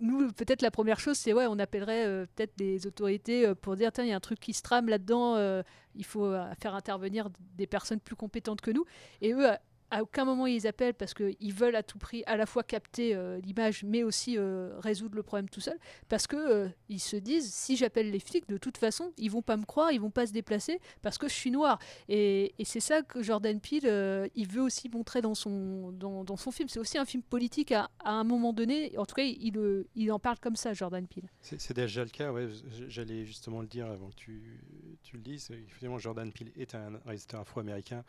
Nous, 0.00 0.30
peut-être 0.32 0.60
la 0.60 0.70
première 0.70 1.00
chose, 1.00 1.16
c'est 1.16 1.32
ouais, 1.32 1.46
on 1.48 1.58
appellerait 1.58 2.06
euh, 2.06 2.26
peut-être 2.36 2.56
des 2.58 2.86
autorités 2.86 3.46
euh, 3.46 3.54
pour 3.54 3.74
dire 3.74 3.90
tiens, 3.90 4.04
il 4.04 4.10
y 4.10 4.12
a 4.12 4.16
un 4.16 4.20
truc 4.20 4.38
qui 4.38 4.52
se 4.52 4.60
trame 4.60 4.88
là-dedans, 4.88 5.62
il 5.94 6.04
faut 6.04 6.32
faire 6.60 6.74
intervenir 6.74 7.28
des 7.56 7.66
personnes 7.66 8.00
plus 8.00 8.16
compétentes 8.16 8.60
que 8.60 8.70
nous. 8.70 8.84
Et 9.22 9.32
eux, 9.32 9.46
à, 9.92 10.02
aucun 10.02 10.24
moment 10.24 10.46
ils 10.46 10.66
appellent 10.66 10.94
parce 10.94 11.14
qu'ils 11.14 11.54
veulent 11.54 11.76
à 11.76 11.82
tout 11.82 11.98
prix 11.98 12.22
à 12.26 12.36
la 12.36 12.46
fois 12.46 12.62
capter 12.62 13.14
euh, 13.14 13.40
l'image, 13.40 13.84
mais 13.84 14.02
aussi 14.02 14.36
euh, 14.38 14.78
résoudre 14.78 15.16
le 15.16 15.22
problème 15.22 15.48
tout 15.48 15.60
seul. 15.60 15.78
Parce 16.08 16.26
que 16.26 16.36
euh, 16.36 16.68
ils 16.88 17.00
se 17.00 17.16
disent, 17.16 17.52
si 17.52 17.76
j'appelle 17.76 18.10
les 18.10 18.18
flics, 18.18 18.48
de 18.48 18.58
toute 18.58 18.78
façon, 18.78 19.12
ils 19.16 19.30
vont 19.30 19.42
pas 19.42 19.56
me 19.56 19.64
croire, 19.64 19.92
ils 19.92 20.00
vont 20.00 20.10
pas 20.10 20.26
se 20.26 20.32
déplacer 20.32 20.80
parce 21.02 21.18
que 21.18 21.28
je 21.28 21.34
suis 21.34 21.50
noir. 21.50 21.78
Et, 22.08 22.54
c'est 22.64 22.80
ça 22.80 23.02
que 23.02 23.22
Jordan 23.22 23.60
Peele, 23.60 24.30
il 24.34 24.48
veut 24.48 24.62
aussi 24.62 24.88
montrer 24.88 25.20
dans 25.20 25.34
son, 25.34 25.92
dans, 25.92 26.36
son 26.36 26.50
film. 26.50 26.70
C'est 26.70 26.78
aussi 26.78 26.96
un 26.96 27.04
film 27.04 27.22
politique 27.22 27.70
à, 27.72 27.90
à, 28.02 28.12
un 28.12 28.24
moment 28.24 28.54
donné. 28.54 28.96
En 28.96 29.04
tout 29.04 29.14
cas, 29.14 29.24
il, 29.24 29.84
il 29.94 30.10
en 30.10 30.18
parle 30.18 30.38
comme 30.38 30.56
ça, 30.56 30.72
Jordan 30.72 31.06
Peele. 31.06 31.28
C'est 31.40 31.74
déjà 31.74 32.02
le 32.02 32.08
cas, 32.08 32.32
ouais. 32.32 32.48
J'allais 32.88 33.26
justement 33.26 33.60
le 33.60 33.66
dire 33.66 33.88
avant 33.88 34.08
que 34.08 34.14
tu, 34.14 34.60
tu 35.02 35.16
le 35.16 35.22
dises. 35.22 35.50
Effectivement, 35.50 35.98
Jordan 35.98 36.32
Peele 36.32 36.50
est 36.56 36.74
un 36.74 36.98
réalisateur 37.04 37.40
afro-américain 37.40 38.04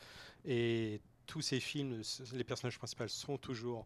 et 0.46 1.02
tous 1.26 1.42
ces 1.42 1.60
films, 1.60 2.02
les 2.34 2.44
personnages 2.44 2.78
principaux 2.78 3.08
sont 3.08 3.38
toujours 3.38 3.86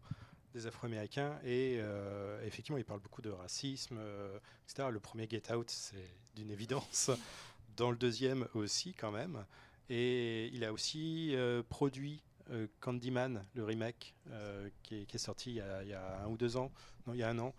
des 0.54 0.66
Afro-Américains 0.66 1.38
et 1.44 1.78
euh, 1.78 2.44
effectivement, 2.44 2.78
il 2.78 2.84
parle 2.84 3.00
beaucoup 3.00 3.22
de 3.22 3.30
racisme, 3.30 3.96
euh, 3.98 4.38
etc. 4.64 4.88
Le 4.90 5.00
premier 5.00 5.28
Get 5.28 5.52
Out, 5.52 5.70
c'est 5.70 6.10
d'une 6.34 6.50
évidence. 6.50 7.10
Dans 7.76 7.90
le 7.90 7.96
deuxième 7.96 8.48
aussi, 8.54 8.94
quand 8.94 9.12
même. 9.12 9.44
Et 9.88 10.48
il 10.48 10.64
a 10.64 10.72
aussi 10.72 11.34
euh, 11.34 11.62
produit 11.68 12.22
Candyman, 12.80 13.44
le 13.54 13.62
remake, 13.62 14.14
qui 14.82 14.94
est, 14.94 15.18
sorti 15.18 15.50
il 15.50 15.56
y, 15.56 15.92
a, 15.92 16.22
un 16.22 16.28
ou 16.28 16.38
deux 16.38 16.56
ans, 16.56 16.72
non, 17.06 17.12
il 17.12 17.18
y 17.18 17.22
a 17.22 17.28
un 17.28 17.38
an. 17.38 17.54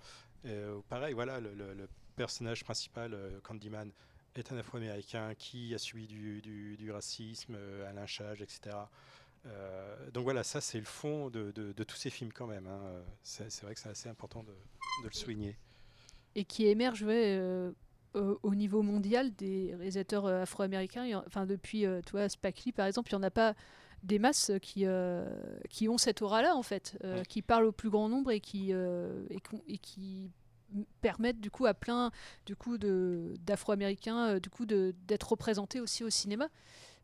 pareil, 0.89 1.13
voilà, 1.13 1.39
le, 1.39 1.87
personnage 2.15 2.63
principal, 2.63 3.15
Candyman, 3.43 3.91
est 4.33 4.51
un 4.51 4.57
Afro-Américain 4.57 5.35
qui 5.35 5.75
a 5.75 5.77
subi 5.77 6.07
du, 6.07 6.41
du 6.75 6.91
racisme, 6.91 7.55
un 7.87 7.93
lynchage, 7.93 8.41
etc. 8.41 8.75
Euh, 9.45 10.11
donc 10.11 10.23
voilà, 10.23 10.43
ça 10.43 10.61
c'est 10.61 10.79
le 10.79 10.85
fond 10.85 11.29
de, 11.29 11.51
de, 11.51 11.71
de, 11.71 11.83
tous 11.83 11.95
ces 11.95 12.09
films 12.09 12.33
quand 12.33 12.47
même. 12.47 12.67
Hein. 12.67 12.81
C'est 13.23 13.61
vrai 13.61 13.73
que 13.73 13.79
c'est 13.79 13.89
assez 13.89 14.09
important 14.09 14.43
de, 14.43 14.51
de, 14.51 15.07
le 15.07 15.13
souligner. 15.13 15.57
Et 16.35 16.45
qui 16.45 16.67
émerge 16.67 17.03
ouais, 17.03 17.39
euh, 18.15 18.35
au 18.41 18.55
niveau 18.55 18.81
mondial 18.81 19.31
des 19.35 19.75
réalisateurs 19.75 20.25
euh, 20.25 20.41
afro-américains. 20.41 21.21
Enfin 21.27 21.45
depuis, 21.45 21.85
euh, 21.85 22.01
toi, 22.01 22.27
Spike 22.27 22.65
Lee 22.65 22.71
par 22.71 22.87
exemple, 22.87 23.11
il 23.11 23.15
n'y 23.15 23.19
en 23.19 23.27
a 23.27 23.29
pas 23.31 23.53
des 24.01 24.17
masses 24.17 24.51
qui, 24.61 24.85
euh, 24.85 25.29
qui 25.69 25.87
ont 25.89 25.99
cette 25.99 26.23
aura-là 26.23 26.55
en 26.55 26.63
fait, 26.63 26.97
ouais. 27.03 27.21
qui 27.27 27.41
parlent 27.43 27.65
au 27.65 27.71
plus 27.71 27.89
grand 27.89 28.09
nombre 28.09 28.31
et 28.31 28.39
qui, 28.39 28.71
et, 28.71 29.39
et 29.67 29.77
qui 29.77 30.31
permettent 31.01 31.41
du 31.41 31.51
coup 31.51 31.65
à 31.65 31.73
plein 31.73 32.11
du 32.45 32.55
coup 32.55 32.77
d'afro-américains 32.77 34.39
du 34.39 34.49
coup 34.49 34.65
d'être 34.65 35.31
représentés 35.31 35.81
aussi 35.81 36.03
au 36.03 36.09
cinéma 36.09 36.47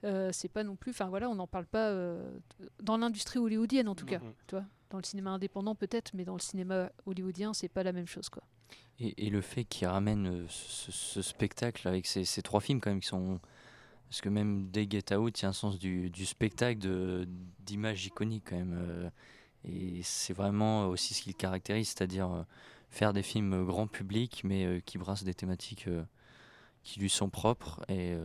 euh, 0.03 0.29
c'est 0.33 0.49
pas 0.49 0.63
non 0.63 0.75
plus 0.75 0.91
enfin 0.91 1.07
voilà 1.07 1.29
on 1.29 1.35
n'en 1.35 1.47
parle 1.47 1.65
pas 1.65 1.89
euh, 1.89 2.37
dans 2.83 2.97
l'industrie 2.97 3.39
hollywoodienne 3.39 3.87
en 3.87 3.95
tout 3.95 4.05
cas 4.05 4.19
Mhm. 4.19 4.33
tu 4.47 4.55
vois 4.55 4.65
dans 4.91 4.97
le 4.97 5.03
cinéma 5.03 5.31
indépendant 5.31 5.73
peut-être 5.75 6.11
mais 6.13 6.25
dans 6.25 6.35
le 6.35 6.39
cinéma 6.41 6.91
hollywoodien 7.05 7.53
c'est 7.53 7.69
pas 7.69 7.83
la 7.83 7.91
même 7.93 8.05
chose 8.07 8.29
quoi 8.29 8.43
Et, 8.99 9.25
et 9.25 9.29
le 9.29 9.41
fait 9.41 9.63
qu'il 9.65 9.87
ramène 9.87 10.27
euh, 10.27 10.45
ce, 10.49 10.91
ce 10.91 11.21
spectacle 11.21 11.87
avec 11.87 12.05
ces, 12.05 12.23
ces 12.25 12.41
trois 12.41 12.59
films 12.61 12.79
quand 12.81 12.91
même 12.91 12.99
qui 12.99 13.07
sont 13.07 13.39
parce 14.09 14.21
que 14.21 14.29
même 14.29 14.69
dès 14.69 14.87
Get 14.89 15.15
Out, 15.15 15.39
il 15.39 15.43
y 15.43 15.45
a 15.45 15.49
un 15.49 15.53
sens 15.53 15.79
du, 15.79 16.11
du 16.11 16.25
spectacle, 16.27 16.79
de- 16.79 17.27
d'image 17.65 18.05
iconique 18.05 18.43
quand 18.47 18.55
même. 18.55 19.11
et 19.63 20.01
c'est 20.03 20.31
vraiment 20.33 20.87
aussi 20.87 21.15
ce 21.15 21.23
qui 21.23 21.29
le 21.29 21.33
caractérise, 21.33 21.87
c'est-à-dire 21.89 22.45
faire 22.91 23.13
des 23.13 23.23
films 23.23 23.65
grand 23.65 23.87
public, 23.87 24.43
mais 24.45 24.79
qui 24.85 24.99
brassent 24.99 25.23
des 25.23 25.33
thématiques 25.33 25.87
qui 26.83 26.99
lui 26.99 27.09
sont 27.09 27.29
propres. 27.31 27.81
Et 27.89 28.15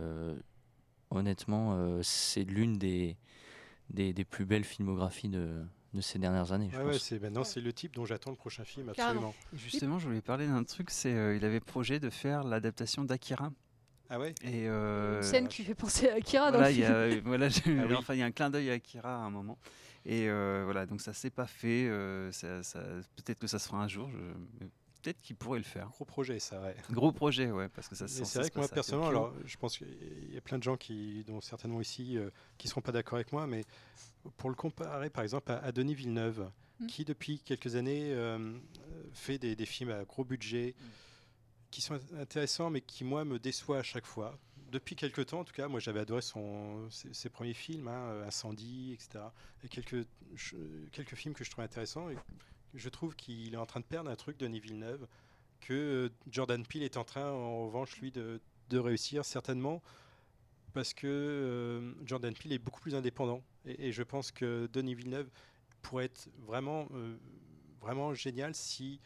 honnêtement, 1.11 1.75
euh, 1.75 2.01
c'est 2.03 2.43
l'une 2.43 2.77
des, 2.77 3.15
des, 3.89 4.13
des 4.13 4.25
plus 4.25 4.45
belles 4.45 4.63
filmographies 4.63 5.29
de, 5.29 5.63
de 5.93 6.01
ces 6.01 6.17
dernières 6.19 6.51
années. 6.53 6.69
je 6.71 6.77
Ouais, 6.77 6.83
pense. 6.85 6.93
ouais, 6.93 6.99
c'est 6.99 7.19
maintenant 7.21 7.43
c'est 7.43 7.61
le 7.61 7.73
type 7.73 7.93
dont 7.93 8.05
j'attends 8.05 8.31
le 8.31 8.37
prochain 8.37 8.63
film 8.63 8.89
absolument. 8.89 9.35
Justement, 9.53 9.99
je 9.99 10.07
voulais 10.07 10.21
parler 10.21 10.47
d'un 10.47 10.63
truc, 10.63 10.89
c'est 10.89 11.13
euh, 11.13 11.35
il 11.35 11.45
avait 11.45 11.59
projet 11.59 11.99
de 11.99 12.09
faire 12.09 12.43
l'adaptation 12.43 13.03
d'Akira. 13.03 13.51
Ah 14.09 14.19
ouais? 14.19 14.35
Et 14.43 14.67
euh, 14.67 15.17
une 15.17 15.23
scène 15.23 15.47
qui 15.47 15.63
fait 15.63 15.75
penser 15.75 16.09
à 16.09 16.15
Akira 16.15 16.51
dans 16.51 16.57
voilà, 16.57 16.69
le 16.69 16.75
il 16.75 16.81
y 16.81 16.83
film 16.83 16.95
a, 16.95 17.21
voilà, 17.21 17.47
Ah 17.47 17.85
oui. 17.87 17.95
enfin, 17.95 18.13
il 18.13 18.19
y 18.19 18.23
a 18.23 18.25
un 18.25 18.31
clin 18.31 18.49
d'œil 18.49 18.69
à 18.69 18.73
Akira 18.73 19.15
à 19.15 19.19
un 19.19 19.29
moment. 19.29 19.57
Et 20.05 20.27
euh, 20.29 20.63
voilà, 20.65 20.85
donc 20.85 20.99
ça 20.99 21.13
s'est 21.13 21.29
pas 21.29 21.45
fait. 21.47 21.87
euh, 21.87 22.31
ça, 22.31 22.61
ça- 22.63 22.83
peut-être 23.15 23.39
que 23.39 23.47
ça 23.47 23.57
se 23.59 23.67
fera 23.69 23.81
un 23.83 23.87
jour. 23.87 24.09
je- 24.09 24.65
Peut-être 25.01 25.19
qu'il 25.21 25.35
pourrait 25.35 25.59
le 25.59 25.65
faire. 25.65 25.89
Gros 25.89 26.05
projet, 26.05 26.39
ça, 26.39 26.61
ouais. 26.61 26.75
Gros 26.91 27.11
projet, 27.11 27.49
ouais, 27.51 27.69
parce 27.69 27.87
que 27.87 27.95
ça. 27.95 28.07
C'est 28.07 28.23
vrai 28.39 28.49
que 28.49 28.59
moi, 28.59 28.67
personnellement, 28.67 29.07
alors, 29.09 29.33
je 29.45 29.57
pense 29.57 29.77
qu'il 29.77 30.33
y 30.33 30.37
a 30.37 30.41
plein 30.41 30.57
de 30.57 30.63
gens 30.63 30.77
qui, 30.77 31.23
dont 31.25 31.41
certainement 31.41 31.81
ici, 31.81 32.17
euh, 32.17 32.29
qui 32.57 32.67
ne 32.67 32.69
seront 32.69 32.81
pas 32.81 32.91
d'accord 32.91 33.15
avec 33.15 33.31
moi, 33.31 33.47
mais 33.47 33.65
pour 34.37 34.49
le 34.49 34.55
comparer, 34.55 35.09
par 35.09 35.23
exemple, 35.23 35.51
à, 35.51 35.57
à 35.59 35.71
Denis 35.71 35.95
Villeneuve, 35.95 36.49
Mm. 36.79 36.87
qui 36.87 37.05
depuis 37.05 37.37
quelques 37.39 37.75
années 37.75 38.11
euh, 38.11 38.57
fait 39.13 39.37
des, 39.37 39.55
des 39.55 39.65
films 39.67 39.91
à 39.91 40.03
gros 40.03 40.23
budget, 40.23 40.73
qui 41.69 41.79
sont 41.81 41.99
intéressants, 42.17 42.69
mais 42.71 42.81
qui, 42.81 43.03
moi, 43.03 43.23
me 43.23 43.37
déçoivent 43.37 43.79
à 43.79 43.83
chaque 43.83 44.05
fois. 44.07 44.37
Depuis 44.71 44.95
quelques 44.95 45.27
temps, 45.27 45.41
en 45.41 45.43
tout 45.43 45.53
cas, 45.53 45.67
moi, 45.67 45.79
j'avais 45.79 45.99
adoré 45.99 46.21
son, 46.21 46.89
ses, 46.89 47.13
ses 47.13 47.29
premiers 47.29 47.53
films, 47.53 47.87
hein, 47.87 48.23
Incendie, 48.25 48.93
etc. 48.93 49.25
Et 49.63 49.67
quelques, 49.67 50.07
je- 50.35 50.55
quelques 50.91 51.15
films 51.15 51.33
que 51.35 51.43
je 51.43 51.51
trouve 51.51 51.63
intéressants. 51.63 52.09
Et 52.09 52.15
je 52.73 52.89
trouve 52.89 53.15
qu'il 53.15 53.53
est 53.53 53.57
en 53.57 53.65
train 53.65 53.79
de 53.79 53.85
perdre 53.85 54.09
un 54.09 54.15
truc, 54.15 54.37
Denis 54.37 54.59
Villeneuve, 54.59 55.07
que 55.59 55.73
euh, 55.73 56.09
Jordan 56.29 56.65
Peele 56.65 56.83
est 56.83 56.97
en 56.97 57.03
train, 57.03 57.29
en 57.29 57.65
revanche, 57.65 57.97
lui, 57.97 58.11
de, 58.11 58.39
de 58.69 58.79
réussir, 58.79 59.25
certainement, 59.25 59.81
parce 60.73 60.93
que 60.93 61.07
euh, 61.07 61.93
Jordan 62.05 62.33
Peele 62.33 62.53
est 62.53 62.59
beaucoup 62.59 62.81
plus 62.81 62.95
indépendant. 62.95 63.43
Et, 63.65 63.87
et 63.87 63.91
je 63.91 64.03
pense 64.03 64.31
que 64.31 64.69
Denis 64.73 64.95
Villeneuve 64.95 65.29
pourrait 65.81 66.05
être 66.05 66.29
vraiment, 66.39 66.87
euh, 66.93 67.17
vraiment 67.79 68.13
génial 68.13 68.55
si 68.55 68.99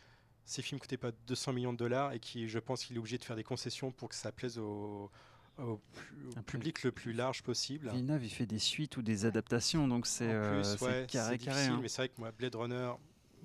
ces 0.45 0.61
films 0.61 0.77
ne 0.77 0.81
coûtaient 0.81 0.97
pas 0.97 1.11
200 1.27 1.53
millions 1.53 1.73
de 1.73 1.77
dollars 1.77 2.13
et 2.13 2.19
qui, 2.19 2.47
je 2.47 2.59
pense 2.59 2.85
qu'il 2.85 2.95
est 2.95 2.99
obligé 2.99 3.17
de 3.17 3.23
faire 3.23 3.35
des 3.35 3.43
concessions 3.43 3.91
pour 3.91 4.09
que 4.09 4.15
ça 4.15 4.31
plaise 4.31 4.59
au, 4.59 5.09
public 6.45 6.83
le 6.83 6.91
plus 6.91 7.13
large 7.13 7.41
possible. 7.41 7.89
Villeneuve, 7.89 8.25
il 8.25 8.29
fait 8.29 8.45
des 8.45 8.59
suites 8.59 8.97
ou 8.97 9.01
des 9.01 9.25
adaptations, 9.25 9.87
donc 9.87 10.05
c'est 10.05 10.29
euh, 10.29 10.61
ouais, 10.81 11.07
carré 11.09 11.37
carré. 11.37 11.65
hein. 11.65 11.79
mais 11.81 11.87
c'est 11.87 12.01
vrai 12.01 12.09
que 12.09 12.19
moi, 12.19 12.31
Blade 12.31 12.55
Runner 12.55 12.91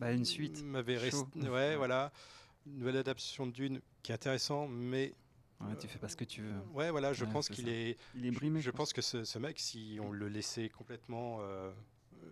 Bah, 0.01 0.13
une 0.13 0.25
suite. 0.25 0.63
m'avait 0.65 0.97
chaud. 1.11 1.29
resté. 1.35 1.49
Ouais, 1.49 1.77
voilà. 1.77 2.13
Une 2.67 2.79
nouvelle 2.79 2.97
adaptation 2.97 3.47
de 3.47 3.53
Dune 3.53 3.81
qui 4.03 4.13
est 4.13 4.15
intéressant, 4.15 4.67
mais. 4.67 5.15
Ouais, 5.61 5.77
tu 5.79 5.87
fais 5.89 5.99
pas 5.99 6.09
ce 6.09 6.17
que 6.17 6.25
tu 6.25 6.41
veux. 6.43 6.55
Ouais, 6.73 6.91
voilà, 6.91 7.13
je 7.13 7.25
Ouais, 7.27 7.31
pense 7.33 7.49
qu'il 7.51 7.69
est. 7.69 7.99
Il 8.15 8.25
est 8.27 8.33
je- 8.33 8.35
brimé, 8.39 8.61
Je, 8.61 8.67
je 8.67 8.71
pense 8.71 8.93
que 8.95 9.03
ce, 9.03 9.25
ce 9.25 9.39
mec, 9.39 9.59
si 9.61 9.99
on 10.03 10.11
le 10.11 10.29
laissait 10.29 10.71
complètement 10.71 11.39
euh, 11.41 11.71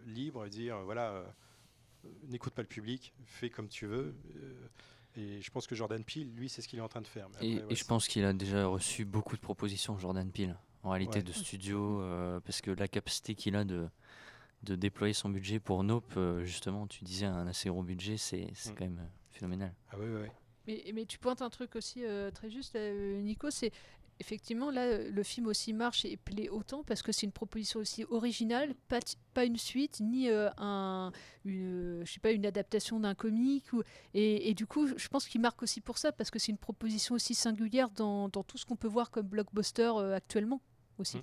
libre 0.06 0.46
et 0.46 0.50
dire, 0.50 0.76
euh, 0.76 0.84
voilà, 0.84 1.10
euh, 1.12 1.24
n'écoute 2.28 2.54
pas 2.54 2.62
le 2.62 2.68
public, 2.68 3.12
fais 3.26 3.50
comme 3.50 3.68
tu 3.68 3.86
veux. 3.86 4.14
euh, 4.36 4.68
et 5.16 5.42
je 5.42 5.50
pense 5.50 5.66
que 5.66 5.74
Jordan 5.74 6.02
Peele, 6.04 6.32
lui, 6.36 6.48
c'est 6.48 6.62
ce 6.62 6.68
qu'il 6.68 6.78
est 6.78 6.82
en 6.82 6.88
train 6.88 7.00
de 7.02 7.06
faire. 7.06 7.28
Mais 7.40 7.46
Et, 7.46 7.52
après, 7.54 7.66
ouais, 7.66 7.72
et 7.72 7.76
je 7.76 7.84
pense 7.84 8.06
qu'il 8.08 8.24
a 8.24 8.32
déjà 8.32 8.66
reçu 8.66 9.04
beaucoup 9.04 9.36
de 9.36 9.40
propositions, 9.42 9.98
Jordan 9.98 10.30
Peele, 10.30 10.56
en 10.84 10.90
réalité, 10.90 11.18
Ouais. 11.18 11.22
de 11.24 11.32
studio, 11.32 12.00
euh, 12.00 12.40
parce 12.40 12.60
que 12.62 12.70
la 12.70 12.86
capacité 12.88 13.34
qu'il 13.34 13.56
a 13.56 13.64
de, 13.64 13.88
de 14.62 14.74
déployer 14.74 15.14
son 15.14 15.28
budget 15.28 15.61
pour 15.61 15.82
Nope, 15.84 16.14
euh, 16.16 16.44
justement, 16.44 16.86
tu 16.86 17.04
disais 17.04 17.26
un 17.26 17.46
assez 17.46 17.68
gros 17.68 17.82
budget, 17.82 18.16
c'est 18.16 18.48
c'est 18.54 18.72
Mm. 18.72 18.74
quand 18.74 18.84
même 18.84 18.98
euh, 18.98 19.09
phénoménal. 19.30 19.74
Ah 19.90 19.96
oui, 19.98 20.06
oui, 20.09 20.20
oui. 20.22 20.28
Mais, 20.66 20.92
mais 20.92 21.06
tu 21.06 21.18
pointes 21.18 21.40
un 21.42 21.48
truc 21.50 21.76
aussi 21.76 22.04
euh, 22.04 22.30
très 22.30 22.50
juste, 22.50 22.74
euh, 22.76 23.20
Nico, 23.22 23.50
c'est 23.50 23.70
effectivement 24.20 24.72
là 24.72 24.98
le 24.98 25.22
film 25.22 25.46
aussi 25.46 25.72
marche 25.72 26.04
et 26.04 26.16
plaît 26.16 26.48
autant 26.48 26.82
parce 26.82 27.02
que 27.02 27.12
c'est 27.12 27.24
une 27.24 27.32
proposition 27.32 27.78
aussi 27.78 28.04
originale, 28.11 28.74
pas, 28.88 28.98
pas 29.32 29.44
une 29.44 29.56
suite 29.56 30.00
ni 30.00 30.28
euh, 30.28 30.50
un, 30.59 31.12
une, 31.44 32.02
je 32.04 32.12
sais 32.14 32.18
pas 32.18 32.32
une 32.32 32.44
adaptation 32.44 32.98
d'un 32.98 33.14
comique 33.14 33.72
ou, 33.72 33.82
et, 34.14 34.50
et 34.50 34.54
du 34.54 34.66
coup 34.66 34.88
je 34.96 35.06
pense 35.09 35.28
qu'il 35.28 35.40
marque 35.40 35.62
aussi 35.62 35.80
pour 35.80 35.98
ça 35.98 36.11
parce 36.11 36.32
que 36.32 36.40
c'est 36.40 36.50
une 36.50 36.59
proposition 36.59 37.14
aussi 37.14 37.34
singulière 37.36 37.90
dans, 37.90 38.28
dans 38.28 38.42
tout 38.42 38.59
ce 38.59 38.66
qu'on 38.66 38.74
peut 38.74 38.88
voir 38.88 39.12
comme 39.12 39.28
blockbuster 39.28 39.92
euh, 39.96 40.16
actuellement 40.16 40.61
aussi. 40.98 41.18
Mm. 41.18 41.22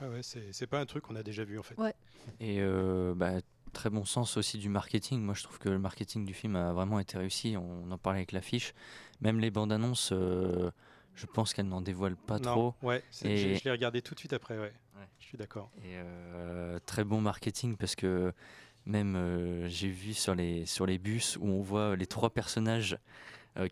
Ah 0.00 0.08
ouais, 0.08 0.22
c'est 0.22 0.52
c'est 0.52 0.66
pas 0.66 0.80
un 0.80 0.86
truc 0.86 1.04
qu'on 1.04 1.16
a 1.16 1.22
déjà 1.22 1.44
vu 1.44 1.58
en 1.58 1.62
fait. 1.62 1.76
Ouais. 1.78 1.94
Et 2.40 2.58
euh, 2.60 3.14
bah, 3.14 3.32
très 3.72 3.90
bon 3.90 4.04
sens 4.04 4.36
aussi 4.36 4.58
du 4.58 4.68
marketing. 4.68 5.20
Moi, 5.20 5.34
je 5.34 5.42
trouve 5.42 5.58
que 5.58 5.68
le 5.68 5.78
marketing 5.78 6.24
du 6.24 6.34
film 6.34 6.56
a 6.56 6.72
vraiment 6.72 6.98
été 7.00 7.18
réussi. 7.18 7.56
On 7.56 7.90
en 7.90 7.98
parlait 7.98 8.20
avec 8.20 8.32
l'affiche. 8.32 8.74
Même 9.20 9.40
les 9.40 9.50
bandes 9.50 9.72
annonces, 9.72 10.10
euh, 10.12 10.70
je 11.14 11.26
pense 11.26 11.52
qu'elles 11.52 11.68
n'en 11.68 11.80
dévoilent 11.80 12.16
pas 12.16 12.38
Non, 12.38 12.52
trop. 12.52 12.74
Ouais, 12.82 13.02
c'est- 13.10 13.28
Et- 13.28 13.54
je, 13.54 13.58
je 13.60 13.64
l'ai 13.64 13.70
regardé 13.72 14.00
tout 14.02 14.14
de 14.14 14.18
suite 14.20 14.32
après, 14.32 14.58
ouais. 14.58 14.72
Je 15.20 15.26
suis 15.26 15.38
d'accord. 15.38 15.70
Et 15.84 15.94
euh, 15.96 16.78
très 16.86 17.04
bon 17.04 17.20
marketing 17.20 17.76
parce 17.76 17.94
que 17.94 18.32
même 18.86 19.14
euh, 19.16 19.68
j'ai 19.68 19.88
vu 19.90 20.14
sur 20.14 20.34
les, 20.34 20.64
sur 20.64 20.86
les 20.86 20.98
bus 20.98 21.36
où 21.36 21.46
on 21.46 21.60
voit 21.60 21.96
les 21.96 22.06
trois 22.06 22.30
personnages 22.30 22.96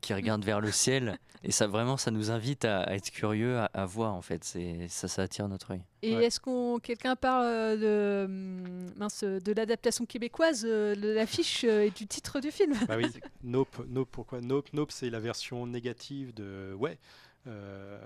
qui 0.01 0.13
regardent 0.15 0.45
vers 0.45 0.61
le 0.61 0.73
ciel 0.73 1.19
et 1.45 1.53
ça 1.53 1.67
vraiment 1.69 1.97
ça 1.97 2.11
nous 2.11 2.31
invite 2.33 2.65
à, 2.65 2.81
à 2.83 2.95
être 2.95 3.11
curieux, 3.13 3.57
à, 3.59 3.67
à 3.67 3.87
voir 3.87 4.15
en 4.15 4.23
fait. 4.23 4.43
C'est 4.43 4.89
ça, 4.89 5.07
ça 5.07 5.23
attire 5.23 5.47
notre 5.49 5.71
œil. 5.73 5.83
Et 6.03 6.13
est-ce 6.13 6.41
qu'on 6.41 6.79
quelqu'un 6.81 7.15
parle 7.15 7.45
euh, 7.47 7.77
de 7.77 8.25
hum, 8.27 8.91
mince 8.97 9.23
de 9.23 9.53
l'adaptation 9.53 10.07
québécoise 10.07 10.65
euh, 10.67 10.95
de 10.95 11.09
l'affiche 11.11 11.65
euh, 11.65 11.85
et 11.87 11.91
du 11.91 12.07
titre 12.07 12.41
du 12.41 12.51
film? 12.51 12.75
Bah 12.89 12.97
oui, 12.97 13.07
Nope, 13.45 13.85
Nope, 13.89 14.09
pourquoi 14.11 14.41
Nope, 14.41 14.73
Nope, 14.73 14.91
c'est 14.91 15.11
la 15.11 15.21
version 15.21 15.67
négative 15.67 16.35
de 16.35 16.75
Ouais, 16.79 16.99
euh, 17.47 18.01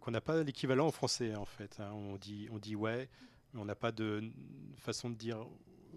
qu'on 0.00 0.10
n'a 0.10 0.20
pas 0.20 0.42
l'équivalent 0.42 0.86
en 0.86 0.92
français 0.92 1.34
en 1.36 1.46
fait. 1.46 1.76
hein. 1.80 1.90
On 1.92 2.16
dit, 2.16 2.48
on 2.52 2.58
dit 2.58 2.76
Ouais, 2.76 3.08
On 3.54 3.64
n'a 3.64 3.74
pas 3.74 3.92
de 3.92 4.22
façon 4.76 5.08
de 5.10 5.14
dire 5.14 5.38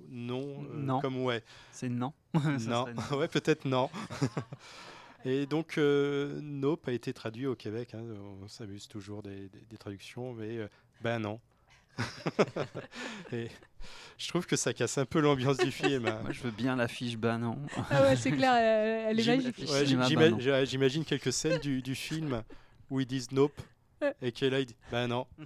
non, 0.09 0.65
euh, 0.71 0.77
Non. 0.77 1.01
comme 1.01 1.23
ouais. 1.23 1.43
C'est 1.71 1.89
non. 1.89 2.13
Non, 2.67 2.85
ouais, 3.17 3.27
peut-être 3.27 3.65
non. 3.65 3.89
Et 5.25 5.45
donc, 5.45 5.77
euh, 5.77 6.39
Nope 6.41 6.87
a 6.87 6.91
été 6.93 7.13
traduit 7.13 7.45
au 7.45 7.55
Québec. 7.55 7.93
hein, 7.93 8.01
on 8.41 8.47
s'amuse 8.47 8.87
toujours 8.87 9.21
des, 9.21 9.49
des- 9.49 9.65
des 9.69 9.77
traductions, 9.77 10.33
mais 10.33 10.57
euh, 10.57 10.67
ben 11.01 11.19
non. 11.19 11.39
Et 13.31 13.47
je 14.17 14.27
trouve 14.29 14.45
que 14.45 14.55
ça 14.55 14.73
casse 14.73 14.97
un 14.97 15.05
peu 15.05 15.19
l'ambiance 15.19 15.57
du 15.57 15.71
film. 15.71 16.05
hein. 16.07 16.19
Moi, 16.23 16.31
je 16.31 16.41
veux 16.41 16.51
bien 16.51 16.75
l'affiche, 16.75 17.17
bah 17.17 17.37
non. 17.37 17.57
Ah 17.89 18.03
ouais, 18.03 18.15
c'est 18.15 18.31
clair, 18.31 18.53
elle, 18.55 19.17
elle 19.17 19.19
est 19.19 19.35
magique. 19.37 19.57
ouais, 20.47 20.65
J'imagine 20.65 21.05
quelques 21.05 21.33
scènes 21.33 21.59
du, 21.59 21.81
du 21.81 21.95
film 21.95 22.41
où 22.89 22.99
ils 22.99 23.05
disent 23.07 23.31
Nope. 23.31 23.59
Et 24.21 24.31
qui 24.31 24.45
est 24.45 24.49
là, 24.49 24.59
il 24.59 24.65
dit 24.65 24.75
Ben 24.91 25.07
non. 25.07 25.25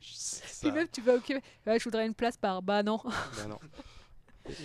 Puis 0.00 0.12
Ça- 0.14 0.70
même, 0.70 0.88
tu 0.88 1.00
vas 1.00 1.14
au 1.16 1.20
Québec. 1.20 1.42
Ouais, 1.66 1.78
je 1.78 1.84
voudrais 1.84 2.06
une 2.06 2.14
place 2.14 2.36
par 2.36 2.62
bah 2.62 2.82
non. 2.82 3.00
ben 3.36 3.48
non. 3.48 3.58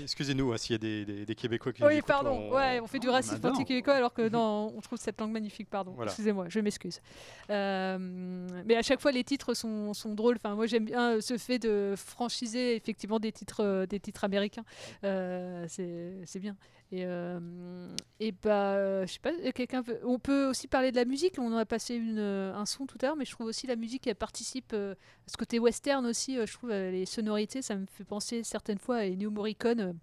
Excusez-nous 0.02 0.52
hein, 0.54 0.58
s'il 0.58 0.72
y 0.74 0.76
a 0.76 0.80
des, 0.80 1.06
des- 1.06 1.26
des 1.28 1.36
Québécois 1.36 1.72
qui 1.72 1.84
Oui, 1.84 1.90
nous 1.94 1.98
écoutent, 2.00 2.08
pardon. 2.08 2.32
on- 2.32 2.56
Ouais, 2.56 2.80
on 2.80 2.88
fait 2.88 2.98
du 2.98 3.10
racisme 3.10 3.36
adore. 3.36 3.52
anti-québécois 3.52 3.94
alors 3.94 4.12
que 4.12 4.28
non, 4.30 4.74
on 4.76 4.82
trouve 4.82 4.98
cette 4.98 5.20
langue 5.22 5.32
magnifique. 5.32 5.70
Pardon. 5.70 5.92
Voilà. 5.92 6.10
Excusez-moi, 6.10 6.46
je 6.50 6.60
m'excuse. 6.62 7.00
Euh, 7.52 7.98
mais 8.66 8.76
à 8.76 8.82
chaque 8.82 9.00
fois, 9.00 9.12
les 9.12 9.24
titres 9.24 9.54
sont, 9.54 9.94
sont 9.94 10.16
drôles. 10.16 10.38
Enfin, 10.38 10.56
moi, 10.56 10.66
j'aime 10.66 10.86
bien 10.86 11.18
euh, 11.18 11.22
ce 11.22 11.38
fait 11.38 11.60
de 11.60 11.94
franchiser 11.96 12.76
effectivement 12.76 13.20
des 13.20 13.32
titres, 13.32 13.64
euh, 13.64 13.86
des 13.86 14.00
titres 14.00 14.24
américains. 14.24 14.66
Euh, 15.04 15.66
c'est 15.68 16.40
bien. 16.40 16.56
Et, 16.92 17.04
euh, 17.06 17.40
et 18.22 18.32
bah, 18.32 18.76
euh, 18.76 19.06
je 19.06 19.14
sais 19.14 19.20
pas, 19.20 19.34
quelqu'un 19.52 19.82
veut- 19.82 20.00
On 20.06 20.20
peut 20.20 20.48
aussi 20.48 20.68
parler 20.70 20.92
de 20.92 20.96
la 20.96 21.04
musique. 21.06 21.36
On 21.38 21.52
en 21.54 21.58
a 21.58 21.66
passé 21.66 21.96
une, 21.96 22.18
euh, 22.18 22.54
un 22.56 22.66
son 22.66 22.86
tout 22.86 22.98
à 23.02 23.08
l'heure, 23.08 23.16
mais 23.18 23.26
je 23.26 23.32
trouve 23.32 23.48
aussi 23.48 23.68
la 23.68 23.76
musique, 23.76 24.08
elle 24.08 24.16
participe 24.16 24.72
euh, 24.74 24.94
à 24.94 25.30
ce 25.30 25.36
côté 25.38 25.60
western 25.60 26.06
aussi. 26.06 26.38
euh, 26.38 26.46
je 26.46 26.54
trouve 26.54 26.72
euh, 26.72 26.92
les 26.92 27.06
sonorités, 27.06 27.62
ça 27.62 27.76
me 27.76 27.86
fait 27.88 28.06
penser 28.06 28.42
certaines 28.44 28.78
fois 28.80 28.98
à 28.98 29.06
Ennio 29.06 29.30
Morricone. 29.32 29.80
euh, 29.82 29.94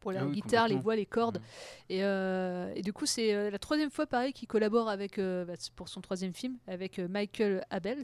pour 0.00 0.12
la 0.12 0.20
Ah 0.20 0.26
oui, 0.26 0.32
guitare, 0.34 0.68
les 0.68 0.76
voix, 0.76 0.96
les 0.96 1.06
cordes. 1.06 1.40
Et, 1.88 2.04
euh, 2.04 2.70
et 2.74 2.82
du 2.82 2.92
coup, 2.92 3.06
c'est 3.06 3.34
euh, 3.34 3.50
la 3.50 3.58
troisième 3.58 3.90
fois, 3.90 4.06
pareil, 4.06 4.34
qu'il 4.34 4.46
collabore 4.46 4.90
avec, 4.90 5.18
euh, 5.18 5.46
bah, 5.46 5.54
pour 5.76 5.88
son 5.88 6.02
troisième 6.02 6.34
film, 6.34 6.58
avec 6.66 6.98
euh, 6.98 7.08
Michael 7.08 7.64
Abels. 7.70 8.02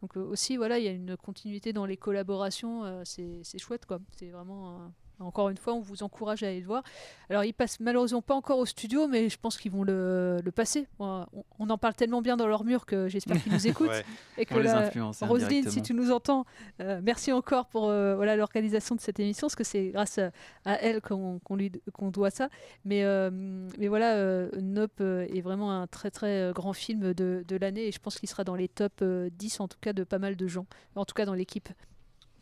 Donc 0.00 0.16
euh, 0.16 0.20
aussi, 0.22 0.56
voilà, 0.56 0.78
il 0.78 0.84
y 0.86 0.88
a 0.88 0.92
une 0.92 1.14
continuité 1.18 1.74
dans 1.74 1.84
les 1.84 1.98
collaborations. 1.98 2.86
euh, 2.86 3.02
c'est 3.04 3.40
c'est 3.42 3.58
chouette, 3.58 3.84
quoi. 3.84 3.98
C'est 4.16 4.30
vraiment... 4.30 4.90
encore 5.22 5.48
une 5.48 5.56
fois, 5.56 5.74
on 5.74 5.80
vous 5.80 6.02
encourage 6.02 6.42
à 6.42 6.48
aller 6.48 6.60
le 6.60 6.66
voir. 6.66 6.82
Alors, 7.30 7.44
il 7.44 7.52
passe 7.52 7.80
malheureusement 7.80 8.22
pas 8.22 8.34
encore 8.34 8.58
au 8.58 8.66
studio, 8.66 9.06
mais 9.08 9.28
je 9.28 9.38
pense 9.38 9.56
qu'ils 9.56 9.72
vont 9.72 9.84
le, 9.84 10.38
le 10.44 10.50
passer. 10.50 10.86
On, 10.98 11.24
on 11.58 11.70
en 11.70 11.78
parle 11.78 11.94
tellement 11.94 12.22
bien 12.22 12.36
dans 12.36 12.46
leur 12.46 12.64
mur 12.64 12.86
que 12.86 13.08
j'espère 13.08 13.42
qu'ils 13.42 13.52
nous 13.52 13.66
écoutent. 13.66 13.88
Ouais. 13.88 14.04
Et 14.38 14.44
que 14.44 14.54
hein, 14.54 15.10
Roselyne, 15.22 15.70
si 15.70 15.82
tu 15.82 15.94
nous 15.94 16.10
entends, 16.10 16.44
euh, 16.80 17.00
merci 17.02 17.32
encore 17.32 17.66
pour 17.66 17.88
euh, 17.88 18.14
voilà 18.16 18.36
l'organisation 18.36 18.94
de 18.94 19.00
cette 19.00 19.20
émission, 19.20 19.46
parce 19.46 19.56
que 19.56 19.64
c'est 19.64 19.88
grâce 19.88 20.18
à, 20.18 20.30
à 20.64 20.74
elle 20.80 21.00
qu'on 21.00 21.38
qu'on 21.40 22.10
doit 22.10 22.30
ça. 22.30 22.48
Mais 22.84 23.04
euh, 23.04 23.30
mais 23.78 23.88
voilà, 23.88 24.46
Nope 24.60 25.00
est 25.00 25.40
vraiment 25.42 25.72
un 25.72 25.86
très 25.86 26.10
très 26.10 26.52
grand 26.54 26.72
film 26.72 27.12
de, 27.12 27.44
de 27.46 27.56
l'année, 27.56 27.86
et 27.88 27.92
je 27.92 27.98
pense 27.98 28.18
qu'il 28.18 28.28
sera 28.28 28.44
dans 28.44 28.54
les 28.54 28.68
top 28.68 28.92
euh, 29.02 29.30
10 29.32 29.60
en 29.60 29.68
tout 29.68 29.78
cas 29.80 29.92
de 29.92 30.04
pas 30.04 30.18
mal 30.18 30.36
de 30.36 30.46
gens, 30.46 30.66
en 30.96 31.04
tout 31.04 31.14
cas 31.14 31.24
dans 31.24 31.34
l'équipe. 31.34 31.68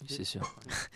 C'est 0.08 0.24
sûr. 0.24 0.42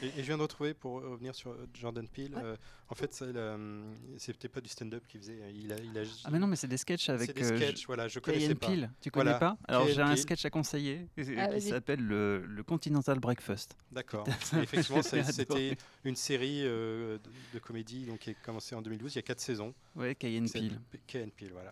Et, 0.02 0.07
et 0.07 0.11
je 0.18 0.22
viens 0.22 0.36
de 0.38 0.42
retrouver, 0.42 0.74
pour 0.74 0.94
revenir 1.02 1.34
sur 1.34 1.50
euh, 1.50 1.66
Jordan 1.74 2.07
Peele, 2.09 2.34
euh, 2.36 2.57
en 2.88 2.94
fait, 2.94 3.22
hum, 3.22 3.94
c'était 4.18 4.48
pas 4.48 4.61
du 4.61 4.68
stand-up 4.68 5.05
qu'il 5.07 5.20
faisait. 5.20 5.38
Il 5.55 5.72
a, 5.72 5.76
il 5.78 5.98
a, 5.98 6.02
Ah 6.24 6.30
mais 6.30 6.38
non, 6.38 6.46
mais 6.46 6.57
c'est 6.57 6.68
des 6.68 6.76
sketchs 6.76 7.09
avec 7.11 7.26
C'est 7.28 7.34
des 7.34 7.44
euh, 7.44 7.57
sketchs, 7.57 7.80
J- 7.80 7.86
voilà, 7.86 8.09
je 8.09 8.18
Cayenne 8.20 8.40
connaissais 8.40 8.55
pas. 8.55 8.66
Peele. 8.68 8.90
Tu 9.00 9.11
connais 9.11 9.24
Voilà, 9.24 9.38
pas 9.38 9.57
Alors 9.68 9.86
j'ai 9.88 10.00
un 10.00 10.16
sketch 10.16 10.44
à 10.44 10.50
conseiller 10.50 11.07
euh, 11.18 11.34
Ah, 11.38 11.48
qui 11.48 11.61
s'appelle 11.62 12.00
le, 12.00 12.44
le 12.46 12.62
Continental 12.62 13.18
Breakfast. 13.20 13.76
D'accord. 13.92 14.26
Effectivement, 14.62 15.02
c'était 15.32 15.76
une 16.05 16.16
série 16.16 16.62
euh, 16.64 17.18
de, 17.18 17.30
de 17.52 17.59
comédie 17.59 18.07
donc, 18.07 18.20
qui 18.20 18.30
a 18.30 18.34
commencé 18.34 18.74
en 18.74 18.82
2012. 18.82 19.12
Il 19.14 19.16
y 19.16 19.18
a 19.18 19.22
quatre 19.22 19.40
saisons. 19.40 19.74
Ouais, 19.96 20.14
Cayenne 20.14 20.48
Peele. 20.50 20.80
Cayenne 21.07 21.30
Peele, 21.30 21.50
voilà. 21.52 21.70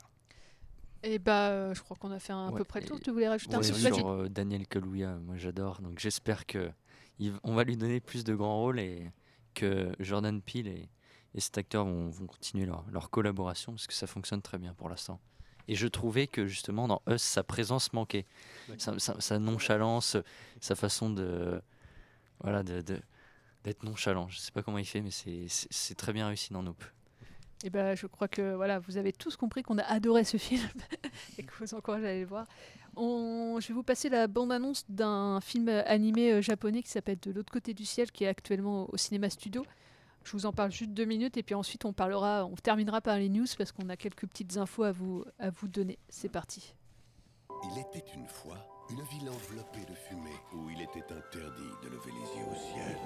Et 1.05 1.19
bah, 1.19 1.49
euh, 1.51 1.75
je 1.75 1.83
crois 1.83 1.97
qu'on 1.97 2.13
a 2.13 2.21
fait 2.21 2.33
un 2.33 2.51
Ouais, 2.51 2.59
peu 2.59 2.65
près 2.65 2.81
le 2.81 2.87
tour. 2.87 3.01
Tu 3.01 3.11
voulais 3.11 3.29
rajouter 3.29 3.57
un 3.57 3.59
ouais, 3.61 3.69
truc 3.69 3.93
sur 3.93 4.09
euh, 4.09 4.29
Daniel 4.29 4.69
Kaluuya, 4.69 5.17
moi 5.17 5.37
j'adore. 5.37 5.81
Donc 5.83 5.99
j'espère 5.99 6.47
que 6.47 6.71
on 7.45 7.55
va 7.55 7.65
lui 7.65 7.77
donner 7.77 8.01
plus 8.01 8.25
de 8.25 8.35
grands 8.35 8.59
rôles 8.59 8.81
et 8.81 9.11
que 9.55 9.93
Jordan 10.01 10.41
Peele 10.41 10.69
et, 10.69 10.89
et 11.35 11.41
cet 11.41 11.59
acteur 11.59 11.85
vont, 11.85 12.27
continuer 12.27 12.67
leur, 12.67 13.11
collaboration 13.11 13.73
parce 13.73 13.87
que 13.87 13.95
ça 13.95 14.07
fonctionne 14.07 14.43
très 14.43 14.59
bien 14.59 14.75
pour 14.75 14.89
l'instant. 14.89 15.21
Et 15.69 15.75
je 15.75 15.87
trouvais 15.87 16.27
que 16.27 16.47
justement 16.47 16.89
dans 16.89 17.03
Us, 17.09 17.23
sa 17.23 17.45
présence 17.45 17.93
manquait. 17.93 18.27
Sa, 18.79 19.39
nonchalance, 19.39 20.17
sa 20.61 20.75
façon 20.75 21.11
de. 21.11 21.63
Voilà, 22.41 22.65
d'être 22.65 23.85
nonchalant. 23.85 24.29
Je 24.29 24.39
sais 24.39 24.51
pas 24.51 24.63
comment 24.63 24.79
il 24.79 24.85
fait, 24.85 25.01
mais 25.01 25.13
c'est- 25.13 25.95
très 25.95 26.13
bien 26.13 26.27
réussi 26.27 26.53
dans 26.53 26.63
Nope. 26.63 26.85
Et 27.65 27.71
ben, 27.71 27.95
je 27.95 28.09
crois 28.09 28.27
que 28.27 28.57
voilà, 28.57 28.81
vous 28.81 28.97
avez 28.97 29.13
tous 29.13 29.37
compris 29.37 29.63
qu'on 29.63 29.79
a 29.79 29.85
adoré 29.85 30.25
ce 30.25 30.37
film 30.37 30.69
et 31.39 31.45
que 31.45 31.53
vous 31.61 31.75
encourage 31.75 32.03
à 32.03 32.09
aller 32.09 32.23
le 32.23 32.27
voir. 32.27 32.49
Je 32.97 33.69
vais 33.69 33.75
vous 33.75 33.83
passer 33.85 34.09
la 34.09 34.27
bande-annonce 34.27 34.85
d'un 34.89 35.41
film 35.41 35.69
animé 35.69 36.33
euh, 36.33 36.43
japonais 36.43 36.83
qui 36.83 36.91
s'appelle 36.91 37.19
De 37.21 37.31
l'autre 37.31 37.53
côté 37.53 37.75
du 37.75 37.85
ciel, 37.85 38.11
qui 38.11 38.25
est 38.25 38.29
actuellement 38.29 38.89
au 38.93 38.97
cinéma 38.97 39.31
studio. 39.31 39.65
Je 40.25 40.33
vous 40.33 40.47
en 40.47 40.53
parle 40.53 40.73
juste 40.73 40.91
deux 40.91 41.05
minutes 41.05 41.37
et 41.37 41.45
puis 41.45 41.55
ensuite 41.55 41.85
on 41.85 41.93
parlera, 41.93 42.45
on 42.45 42.55
terminera 42.55 43.01
par 43.01 43.19
les 43.19 43.29
news 43.29 43.47
parce 43.57 43.71
qu'on 43.71 43.89
a 43.89 43.97
quelques 43.97 44.27
petites 44.27 44.57
infos 44.57 44.83
à 44.83 44.93
vous, 44.93 45.25
à 45.39 45.51
vous 45.51 45.69
donner. 45.69 45.99
C'est 46.09 46.29
parti. 46.29 46.75
Il 47.73 47.79
était 47.79 48.05
une 48.15 48.27
fois 48.27 48.67
une 48.91 49.03
ville 49.03 49.31
enveloppée 49.31 49.85
de 49.89 49.95
fumée 49.95 50.37
où 50.55 50.69
il 50.71 50.83
était 50.83 51.05
interdit 51.13 51.71
de 51.85 51.89
lever 51.89 52.11
les 52.11 52.41
yeux 52.41 52.47
au 52.51 52.57
ciel. 52.57 52.97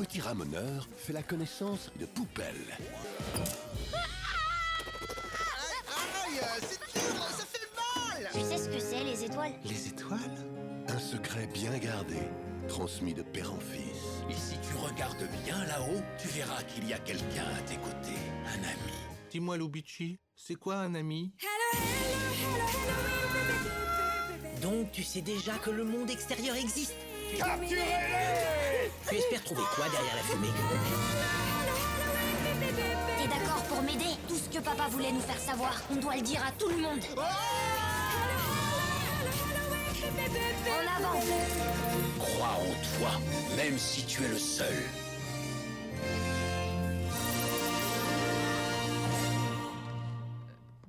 Petit 0.00 0.22
ramoneur 0.22 0.88
fait 0.96 1.12
la 1.12 1.22
connaissance 1.22 1.90
de 2.00 2.06
Poupelle. 2.06 2.78
Aïe, 6.24 6.40
c'est 6.62 6.80
dur, 6.98 7.22
ça 7.28 7.44
fait 7.44 7.68
mal 7.76 8.30
Tu 8.32 8.40
sais 8.40 8.56
ce 8.56 8.68
que 8.70 8.80
c'est, 8.80 9.04
les 9.04 9.24
étoiles? 9.24 9.52
Les 9.62 9.88
étoiles? 9.88 10.18
Un 10.88 10.98
secret 10.98 11.46
bien 11.52 11.76
gardé, 11.76 12.16
transmis 12.66 13.12
de 13.12 13.20
père 13.20 13.52
en 13.52 13.60
fils. 13.60 14.24
Et 14.30 14.32
si 14.32 14.58
tu 14.66 14.74
regardes 14.76 15.28
bien 15.44 15.62
là-haut, 15.66 16.00
tu 16.18 16.28
verras 16.28 16.62
qu'il 16.62 16.88
y 16.88 16.94
a 16.94 16.98
quelqu'un 16.98 17.44
à 17.58 17.60
tes 17.68 17.76
côtés, 17.76 18.20
un 18.46 18.60
ami. 18.60 18.96
Dis-moi, 19.30 19.58
Lubici, 19.58 20.18
c'est 20.34 20.54
quoi 20.54 20.76
un 20.76 20.94
ami? 20.94 21.34
Donc 24.62 24.92
tu 24.92 25.02
sais 25.02 25.20
déjà 25.20 25.58
que 25.58 25.70
le 25.70 25.84
monde 25.84 26.08
extérieur 26.08 26.56
existe 26.56 26.94
Capturez-les 27.38 28.90
Tu 29.08 29.14
espères 29.16 29.44
trouver 29.44 29.62
quoi 29.74 29.88
derrière 29.88 30.16
la 30.16 30.22
fumée 30.22 30.48
T'es 33.18 33.28
d'accord 33.28 33.62
pour 33.64 33.82
m'aider 33.82 34.16
Tout 34.28 34.36
ce 34.36 34.56
que 34.56 34.62
papa 34.62 34.88
voulait 34.90 35.12
nous 35.12 35.20
faire 35.20 35.38
savoir, 35.38 35.80
on 35.90 35.96
doit 35.96 36.16
le 36.16 36.22
dire 36.22 36.40
à 36.46 36.52
tout 36.52 36.68
le 36.68 36.76
monde. 36.76 37.00
En 40.66 41.04
avant 41.04 41.20
Crois 42.18 42.58
en 42.58 42.98
toi, 42.98 43.10
même 43.56 43.78
si 43.78 44.04
tu 44.04 44.24
es 44.24 44.28
le 44.28 44.38
seul. 44.38 44.74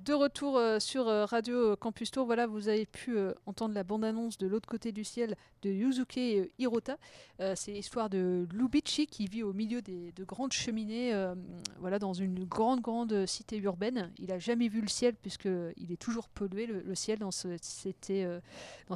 De 0.04 0.14
retour 0.14 0.56
euh, 0.56 0.80
sur 0.80 1.06
euh, 1.06 1.24
Radio 1.26 1.76
Campus 1.76 2.10
Tour, 2.10 2.26
voilà, 2.26 2.48
vous 2.48 2.66
avez 2.66 2.86
pu 2.86 3.16
euh, 3.16 3.34
entendre 3.46 3.72
la 3.72 3.84
bande-annonce 3.84 4.36
de 4.36 4.48
l'autre 4.48 4.68
côté 4.68 4.90
du 4.90 5.04
ciel 5.04 5.36
de 5.62 5.70
Yuzuke 5.70 6.18
euh, 6.18 6.46
Hirota. 6.58 6.96
Euh, 7.38 7.54
c'est 7.54 7.70
l'histoire 7.70 8.10
de 8.10 8.48
Lubichi 8.52 9.06
qui 9.06 9.26
vit 9.26 9.44
au 9.44 9.52
milieu 9.52 9.80
de 9.80 10.24
grandes 10.24 10.52
cheminées, 10.52 11.14
euh, 11.14 11.36
voilà, 11.78 12.00
dans 12.00 12.14
une 12.14 12.44
grande, 12.44 12.80
grande 12.80 13.26
cité 13.26 13.58
urbaine. 13.58 14.10
Il 14.18 14.30
n'a 14.30 14.40
jamais 14.40 14.66
vu 14.66 14.80
le 14.80 14.88
ciel 14.88 15.14
puisqu'il 15.14 15.92
est 15.92 16.00
toujours 16.00 16.28
pollué, 16.28 16.66
le, 16.66 16.94
ciel, 16.96 17.20
dans, 17.20 17.30
euh, 17.44 17.56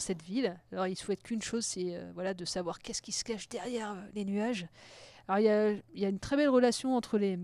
cette 0.00 0.22
ville. 0.22 0.56
Alors 0.72 0.88
il 0.88 0.96
souhaite 0.96 1.22
qu'une 1.22 1.42
chose, 1.42 1.64
c'est 1.64 1.94
euh, 1.94 2.10
voilà, 2.14 2.34
de 2.34 2.44
savoir 2.44 2.80
qu'est-ce 2.80 3.02
qui 3.02 3.12
se 3.12 3.22
cache 3.22 3.48
derrière 3.48 3.92
euh, 3.92 4.02
les 4.14 4.24
nuages. 4.24 4.66
Alors 5.28 5.40
il 5.40 6.00
y 6.00 6.04
a, 6.04 6.08
une 6.08 6.20
très 6.20 6.36
belle 6.36 6.48
relation 6.48 6.96
entre 6.96 7.18
les, 7.18 7.38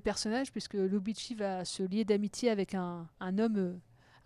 personnages 0.00 0.50
puisque 0.50 0.74
Lubichi 0.74 1.34
va 1.34 1.64
se 1.64 1.82
lier 1.82 2.04
d'amitié 2.04 2.50
avec 2.50 2.74
un, 2.74 3.08
un 3.20 3.38
homme 3.38 3.56
euh, 3.56 3.74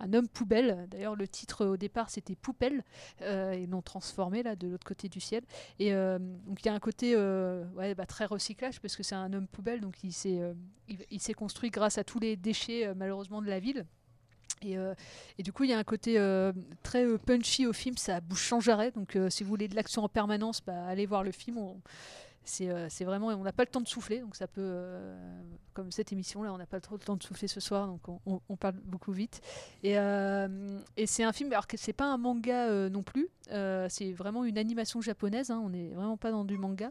un 0.02 0.14
homme 0.14 0.28
poubelle. 0.28 0.88
D'ailleurs, 0.90 1.14
le 1.14 1.28
titre 1.28 1.66
au 1.66 1.76
départ 1.76 2.08
c'était 2.08 2.34
Poupelle 2.34 2.84
euh, 3.20 3.52
et 3.52 3.66
non 3.66 3.82
transformé 3.82 4.42
là 4.42 4.56
de 4.56 4.66
l'autre 4.66 4.86
côté 4.86 5.10
du 5.10 5.20
ciel. 5.20 5.42
Et 5.78 5.92
euh, 5.92 6.18
donc 6.18 6.64
il 6.64 6.66
y 6.66 6.68
a 6.70 6.74
un 6.74 6.80
côté 6.80 7.14
bah, 7.14 8.06
très 8.06 8.24
recyclage 8.24 8.80
parce 8.80 8.96
que 8.96 9.02
c'est 9.02 9.14
un 9.14 9.32
homme 9.34 9.46
poubelle, 9.46 9.80
donc 9.80 10.02
il 10.02 10.12
s'est 10.12 11.34
construit 11.34 11.68
grâce 11.70 11.98
à 11.98 12.04
tous 12.04 12.18
les 12.18 12.36
déchets 12.36 12.94
malheureusement 12.94 13.42
de 13.42 13.48
la 13.48 13.58
ville. 13.58 13.84
Et, 14.62 14.76
du 15.42 15.52
coup, 15.54 15.64
il 15.64 15.70
y 15.70 15.72
a 15.72 15.78
un 15.78 15.84
côté 15.84 16.18
très 16.82 17.06
punchy 17.18 17.66
au 17.66 17.72
film, 17.72 17.96
ça 17.96 18.20
bouge 18.20 18.46
sans 18.46 18.68
arrêt. 18.68 18.90
Donc, 18.90 19.18
si 19.30 19.42
vous 19.42 19.48
voulez 19.48 19.68
de 19.68 19.74
l'action 19.74 20.04
en 20.04 20.08
permanence, 20.08 20.60
bah, 20.62 20.84
allez 20.86 21.06
voir 21.06 21.24
le 21.24 21.32
film. 21.32 21.58
C'est 22.44 23.04
vraiment, 23.04 23.28
on 23.28 23.42
n'a 23.42 23.52
pas 23.52 23.64
le 23.64 23.70
temps 23.70 23.80
de 23.80 23.88
souffler, 23.88 24.20
donc 24.20 24.34
ça 24.34 24.46
peut, 24.46 24.88
comme 25.74 25.92
cette 25.92 26.12
émission 26.12 26.42
là, 26.42 26.52
on 26.52 26.58
n'a 26.58 26.66
pas 26.66 26.80
trop 26.80 26.96
le 26.96 27.02
temps 27.02 27.16
de 27.16 27.22
souffler 27.22 27.48
ce 27.48 27.60
soir, 27.60 27.86
donc 27.86 28.00
on, 28.26 28.56
parle 28.56 28.74
beaucoup 28.84 29.12
vite. 29.12 29.40
Et, 29.82 29.94
et 29.94 31.06
c'est 31.06 31.22
un 31.22 31.32
film, 31.32 31.52
alors 31.52 31.66
que 31.66 31.76
c'est 31.76 31.92
pas 31.92 32.06
un 32.06 32.16
manga 32.16 32.88
non 32.88 33.02
plus, 33.02 33.28
c'est 33.88 34.12
vraiment 34.12 34.44
une 34.44 34.58
animation 34.58 35.00
japonaise, 35.00 35.50
hein, 35.50 35.60
on 35.64 35.70
n'est 35.70 35.90
vraiment 35.90 36.16
pas 36.16 36.30
dans 36.30 36.44
du 36.44 36.58
manga. 36.58 36.90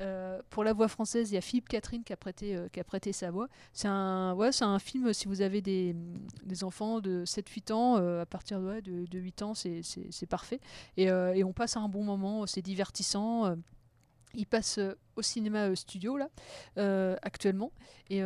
Euh, 0.00 0.40
pour 0.50 0.62
la 0.62 0.72
voix 0.72 0.88
française, 0.88 1.30
il 1.30 1.34
y 1.34 1.38
a 1.38 1.40
Philippe 1.40 1.68
Catherine 1.68 2.04
qui 2.04 2.12
a 2.12 2.16
prêté, 2.16 2.54
euh, 2.54 2.68
qui 2.68 2.80
a 2.80 2.84
prêté 2.84 3.12
sa 3.12 3.30
voix. 3.30 3.48
C'est 3.72 3.88
un, 3.88 4.34
ouais, 4.34 4.50
un 4.60 4.78
film, 4.78 5.12
si 5.12 5.26
vous 5.26 5.40
avez 5.40 5.62
des, 5.62 5.94
enfants 6.62 7.00
de 7.00 7.24
7-8 7.24 7.72
ans, 7.72 7.96
euh, 7.96 8.22
à 8.22 8.26
partir 8.26 8.60
de, 8.60 8.80
de, 8.80 9.06
de 9.06 9.18
8 9.18 9.42
ans, 9.42 9.54
c'est, 9.54 9.82
parfait. 10.28 10.60
Et, 10.96 11.10
on 11.10 11.52
passe 11.52 11.76
un 11.76 11.88
bon 11.88 12.02
moment, 12.02 12.46
c'est 12.46 12.62
divertissant. 12.62 13.56
Il 14.36 14.46
passe 14.46 14.78
euh, 14.78 14.92
au 15.16 15.22
cinéma 15.22 15.68
euh, 15.68 15.74
studio 15.74 16.16
là 16.16 16.28
euh, 16.78 17.16
actuellement. 17.22 17.72
Et, 18.10 18.22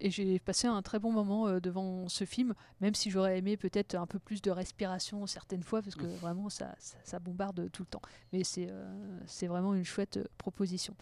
j'ai 0.00 0.38
passé 0.38 0.66
un 0.66 0.80
très 0.80 0.98
bon 0.98 1.12
moment 1.12 1.60
devant 1.60 2.08
ce 2.08 2.24
film 2.24 2.54
même 2.80 2.94
si 2.94 3.10
j'aurais 3.10 3.36
aimé 3.36 3.58
peut-être 3.58 3.94
un 3.94 4.06
peu 4.06 4.18
plus 4.18 4.40
de 4.40 4.50
respiration 4.50 5.26
certaines 5.26 5.62
fois 5.62 5.82
parce 5.82 5.96
que 5.96 6.06
vraiment 6.06 6.48
ça, 6.48 6.74
ça, 6.78 7.18
bombarde 7.18 7.70
tout 7.72 7.82
le 7.82 7.88
temps. 7.88 8.00
Mais 8.32 8.42
c'est 8.42 8.68
c'est 9.26 9.48
vraiment 9.48 9.74
une 9.74 9.84
chouette 9.84 10.18
proposition. 10.38 10.94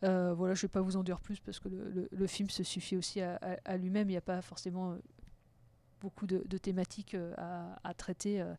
Voilà 0.00 0.54
je 0.54 0.62
vais 0.62 0.68
pas 0.68 0.80
vous 0.80 0.96
en 0.96 1.02
dire 1.02 1.20
plus 1.20 1.40
parce 1.40 1.60
que 1.60 1.68
le, 1.68 2.08
le, 2.10 2.26
film 2.26 2.48
se 2.48 2.62
suffit 2.62 2.96
aussi 2.96 3.20
à, 3.20 3.38
à 3.64 3.76
lui-même. 3.76 4.08
Il 4.08 4.12
n'y 4.12 4.18
a 4.18 4.22
pas 4.22 4.40
forcément 4.40 4.96
beaucoup 6.02 6.26
de, 6.26 6.58
thématiques 6.58 7.14
euh, 7.14 7.32
à, 7.84 7.94
traiter. 7.94 8.40
Euh, 8.40 8.52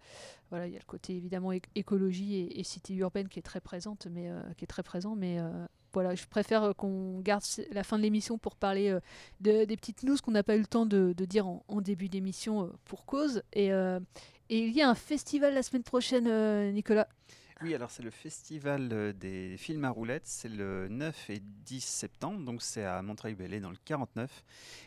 voilà, 0.50 0.68
il 0.68 0.74
y 0.74 0.76
a 0.76 0.80
le 0.80 0.86
côté 0.86 1.16
évidemment 1.16 1.52
écologie 1.76 2.48
et, 2.50 2.64
cité 2.64 2.94
urbaine 2.96 3.28
qui 3.28 3.39
est 3.39 3.44
très 3.44 3.60
présente, 3.60 4.08
mais 4.10 4.30
euh, 4.30 4.41
qui 4.58 4.64
est 4.64 4.68
très 4.68 4.84
présent, 4.84 5.16
mais 5.16 5.38
voilà, 5.91 6.16
je 6.16 6.26
préfère 6.26 6.74
qu'on 6.76 7.20
garde 7.20 7.44
la 7.72 7.84
fin 7.84 7.98
de 7.98 8.04
l'émission 8.04 8.38
pour 8.38 8.56
parler 8.56 8.98
de, 9.41 9.66
des 9.66 9.78
petites 9.78 10.04
news 10.04 10.18
qu'on 10.24 10.32
n'a 10.32 10.41
pas 10.41 10.56
eu 10.56 10.60
le 10.60 10.66
temps 10.66 10.86
de, 10.86 11.14
dire 11.14 11.48
en, 11.48 11.82
début 11.82 12.10
d'émission 12.10 12.72
pour 12.86 13.06
cause. 13.06 13.44
Et, 13.54 13.72
il 14.50 14.72
y 14.72 14.82
a 14.82 14.89
un 14.89 14.96
festival 14.96 15.54
la 15.54 15.64
semaine 15.64 15.84
prochaine, 15.84 16.72
Nicolas. 16.74 17.08
Oui, 17.64 17.74
alors 17.74 17.91
c'est 17.91 18.03
le 18.03 18.09
festival 18.09 18.89
euh, 18.91 19.14
des 19.14 19.55
films 19.55 19.86
à 19.86 19.89
roulettes, 19.89 20.28
c'est 20.28 20.49
le 20.49 20.89
9 20.89 21.30
et 21.30 21.39
10 21.39 21.80
septembre, 21.80 22.43
donc 22.43 22.61
c'est 22.61 22.84
à 22.84 23.01
Montreuil-Bellay 23.01 23.61
dans 23.61 23.70
le 23.70 23.78
49. 23.86 24.43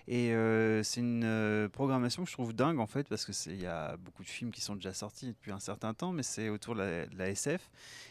Et 0.09 0.35
euh, 0.35 0.83
c'est 0.83 1.01
une 1.01 1.25
euh, 1.25 1.71
programmation 1.71 2.25
que 2.25 2.29
je 2.29 2.35
trouve 2.35 2.53
dingue 2.53 2.79
en 2.79 2.87
fait, 2.87 3.09
parce 3.09 3.25
qu'il 3.25 3.59
y 3.59 3.65
a 3.65 3.97
beaucoup 3.97 4.23
de 4.23 4.29
films 4.29 4.51
qui 4.51 4.61
sont 4.61 4.75
déjà 4.75 4.93
sortis 4.93 5.29
depuis 5.29 5.53
un 5.53 5.59
certain 5.59 5.95
temps, 5.95 6.13
mais 6.13 6.23
c'est 6.23 6.51
autour 6.51 6.75
de 6.75 7.07
la, 7.17 7.31
SF. 7.31 7.71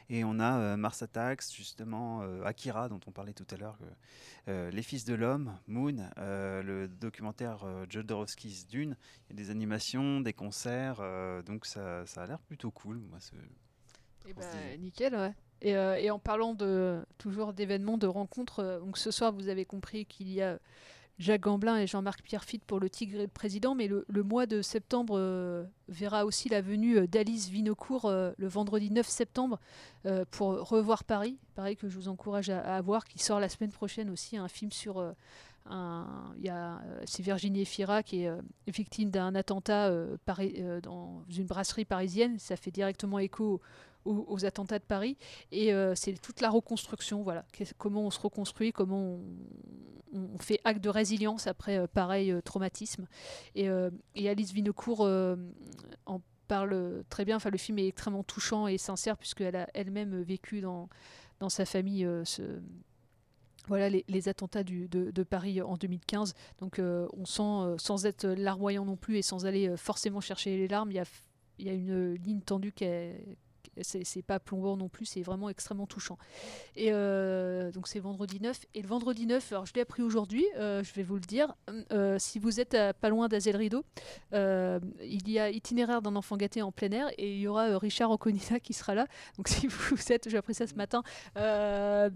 Et 0.09 0.24
on 0.24 0.39
a 0.39 0.76
Mars 0.78 1.03
Attacks, 1.03 1.43
justement, 1.53 2.22
Akira, 2.43 2.89
dont 2.89 2.99
on 3.05 3.11
parlait 3.11 3.34
tout 3.34 3.45
à 3.51 3.57
l'heure, 3.57 3.78
Les 4.47 4.82
Fils 4.82 5.05
de 5.05 5.13
l'Homme, 5.13 5.55
Moon, 5.68 6.09
le 6.18 6.88
documentaire 6.88 7.66
Jodorowsky's 7.89 8.68
Dune, 8.68 8.97
il 9.30 9.36
y 9.36 9.39
a 9.39 9.43
des 9.43 9.51
animations, 9.51 10.22
des 10.22 10.34
concerts, 10.34 11.01
donc 11.45 11.66
ça, 11.68 12.03
a 12.16 12.26
l'air 12.26 12.39
plutôt 12.39 12.72
cool. 12.72 12.97
Moi, 12.97 13.20
et 14.26 14.32
eh 14.32 14.34
ben, 14.34 14.82
nickel, 14.82 15.15
ouais. 15.15 15.34
Et, 15.61 15.76
euh, 15.76 15.95
et, 15.97 16.11
en 16.11 16.19
parlant 16.19 16.53
de 16.53 16.99
toujours 17.17 17.53
d'événements, 17.53 17.97
de 17.97 18.07
rencontres, 18.07 18.59
euh, 18.59 18.80
donc 18.80 18.97
ce 18.97 19.09
soir 19.11 19.32
vous 19.32 19.47
avez 19.47 19.65
compris 19.65 20.05
qu'il 20.05 20.32
y 20.32 20.41
a 20.41 20.59
Jacques 21.17 21.41
Gamblin 21.41 21.78
et 21.78 21.88
Jean-Marc 21.88 22.21
Pierrefitte 22.21 22.65
pour 22.65 22.80
le 22.80 22.89
Tigre 22.89 23.19
et 23.19 23.23
le 23.23 23.30
Président, 23.30 23.73
mais 23.73 23.88
le, 23.88 24.05
le 24.09 24.21
mois 24.21 24.45
de 24.47 24.61
septembre 24.61 25.17
euh, 25.17 25.63
verra 25.88 26.26
aussi 26.26 26.49
la 26.49 26.61
venue 26.61 27.07
d'Alice 27.07 27.47
Vinocourt 27.47 28.11
le 28.11 28.47
vendredi 28.47 28.91
9 28.91 29.07
septembre 29.07 29.59
pour 30.30 30.49
revoir 30.69 31.05
Paris. 31.05 31.38
Pareil 31.55 31.78
que 31.78 31.88
je 31.88 31.95
vous 31.95 32.09
encourage 32.09 32.49
à, 32.49 32.59
à, 32.59 32.82
voir, 32.82 33.05
qui 33.05 33.17
sort 33.17 33.39
la 33.39 33.47
semaine 33.47 33.71
prochaine 33.71 34.09
aussi, 34.09 34.36
un 34.36 34.49
film 34.49 34.71
sur 34.71 35.01
il 35.67 36.43
y 36.43 36.49
a, 36.49 36.80
c'est 37.05 37.23
Virginie 37.23 37.61
Efira 37.61 38.03
qui 38.03 38.26
est 38.26 38.32
victime 38.67 39.09
d'un 39.09 39.34
attentat 39.34 39.89
dans 40.84 41.23
une 41.36 41.45
brasserie 41.45 41.86
parisienne. 41.86 42.38
Ça 42.39 42.55
fait 42.55 42.71
directement 42.71 43.19
écho 43.19 43.61
aux, 44.06 44.45
attentats 44.45 44.80
de 44.80 44.84
Paris. 44.84 45.18
Et 45.51 45.74
euh, 45.74 45.93
c'est 45.95 46.14
toute 46.14 46.41
la 46.41 46.49
reconstruction, 46.49 47.24
voilà. 47.24 47.45
Comment 47.78 48.06
on 48.06 48.12
se 48.12 48.20
reconstruit, 48.20 48.72
comment 48.72 49.20
on, 50.14 50.38
fait 50.39 50.62
acte 50.64 50.82
de 50.82 50.89
résilience 50.89 51.47
après 51.47 51.78
euh, 51.78 51.88
pareil 51.88 52.32
euh, 52.32 52.41
traumatisme. 52.41 53.08
Et, 53.56 53.68
Alice 54.28 54.53
Vinocourt 54.53 55.01
en 56.06 56.22
parle 56.47 57.03
très 57.10 57.26
bien. 57.26 57.38
Enfin, 57.38 57.49
le 57.49 57.58
film 57.58 57.80
est 57.80 57.88
extrêmement 57.88 58.24
touchant 58.24 58.68
et 58.68 58.78
sincère 58.78 59.18
puisqu'elle 59.18 59.56
a 59.56 59.68
elle-même 59.74 60.22
vécu 60.22 60.62
dans, 60.62 60.89
dans 61.39 61.49
sa 61.49 61.66
famille 61.66 62.08
voilà 63.68 63.89
les, 63.89 64.30
attentats 64.30 64.64
de, 64.64 65.24
Paris 65.24 65.62
en 65.62 65.76
2015. 65.76 66.34
Donc 66.60 66.80
on 66.80 67.26
sent, 67.26 67.76
sans 67.78 68.06
être 68.06 68.28
larmoyant 68.28 68.86
non 68.86 68.95
plus 68.95 69.18
et 69.18 69.22
sans 69.22 69.45
aller 69.45 69.76
forcément 69.76 70.22
chercher 70.22 70.56
les 70.56 70.68
larmes, 70.68 70.91
il 70.91 70.95
y 70.95 70.99
a, 70.99 71.06
y 71.60 71.70
a, 71.70 71.74
une 71.74 72.14
ligne 72.14 72.41
tendue 72.41 72.72
qui 72.72 72.84
est, 72.84 73.38
c'est 73.82 74.21
pas 74.21 74.39
plombant 74.39 74.78
non 74.78 74.89
plus, 74.89 75.05
c'est 75.05 75.21
vraiment 75.21 75.49
extrêmement 75.49 75.88
touchant. 75.88 76.17
Et 76.76 76.89
euh, 76.91 77.71
donc 77.71 77.88
c'est 77.88 77.99
vendredi 77.99 78.39
9. 78.41 78.65
Et 78.73 78.82
le 78.82 78.88
vendredi 78.88 79.26
9, 79.26 79.51
alors 79.51 79.65
je 79.65 79.73
l'ai 79.73 79.82
appris 79.82 80.01
aujourd'hui, 80.01 80.45
euh, 80.57 80.84
je 80.84 80.93
vais 80.93 81.03
vous 81.03 81.15
le 81.15 81.21
dire, 81.21 81.55
euh, 81.91 82.17
si 82.19 82.39
vous 82.39 82.59
êtes 82.59 82.78
pas 83.01 83.09
loin 83.09 83.28
d'Azel 83.28 83.55
Rideau, 83.55 83.84
il 84.32 85.30
y 85.30 85.39
a 85.39 85.49
itinéraire 85.49 86.01
d'un 86.01 86.15
enfant 86.15 86.38
gâté 86.38 86.61
en 86.61 86.71
plein 86.71 86.91
air 86.91 87.09
et 87.17 87.34
il 87.34 87.39
y 87.39 87.47
aura 87.47 87.78
Richard 87.78 88.11
Oconina 88.11 88.59
qui 88.59 88.73
sera 88.73 88.95
là. 88.95 89.07
Donc 89.38 89.47
si 89.49 89.67
vous 89.67 90.11
êtes, 90.11 90.30
j'ai 90.30 90.38
appris 90.38 90.53
ça 90.53 90.67
ce 90.67 90.76
matin, 90.76 91.03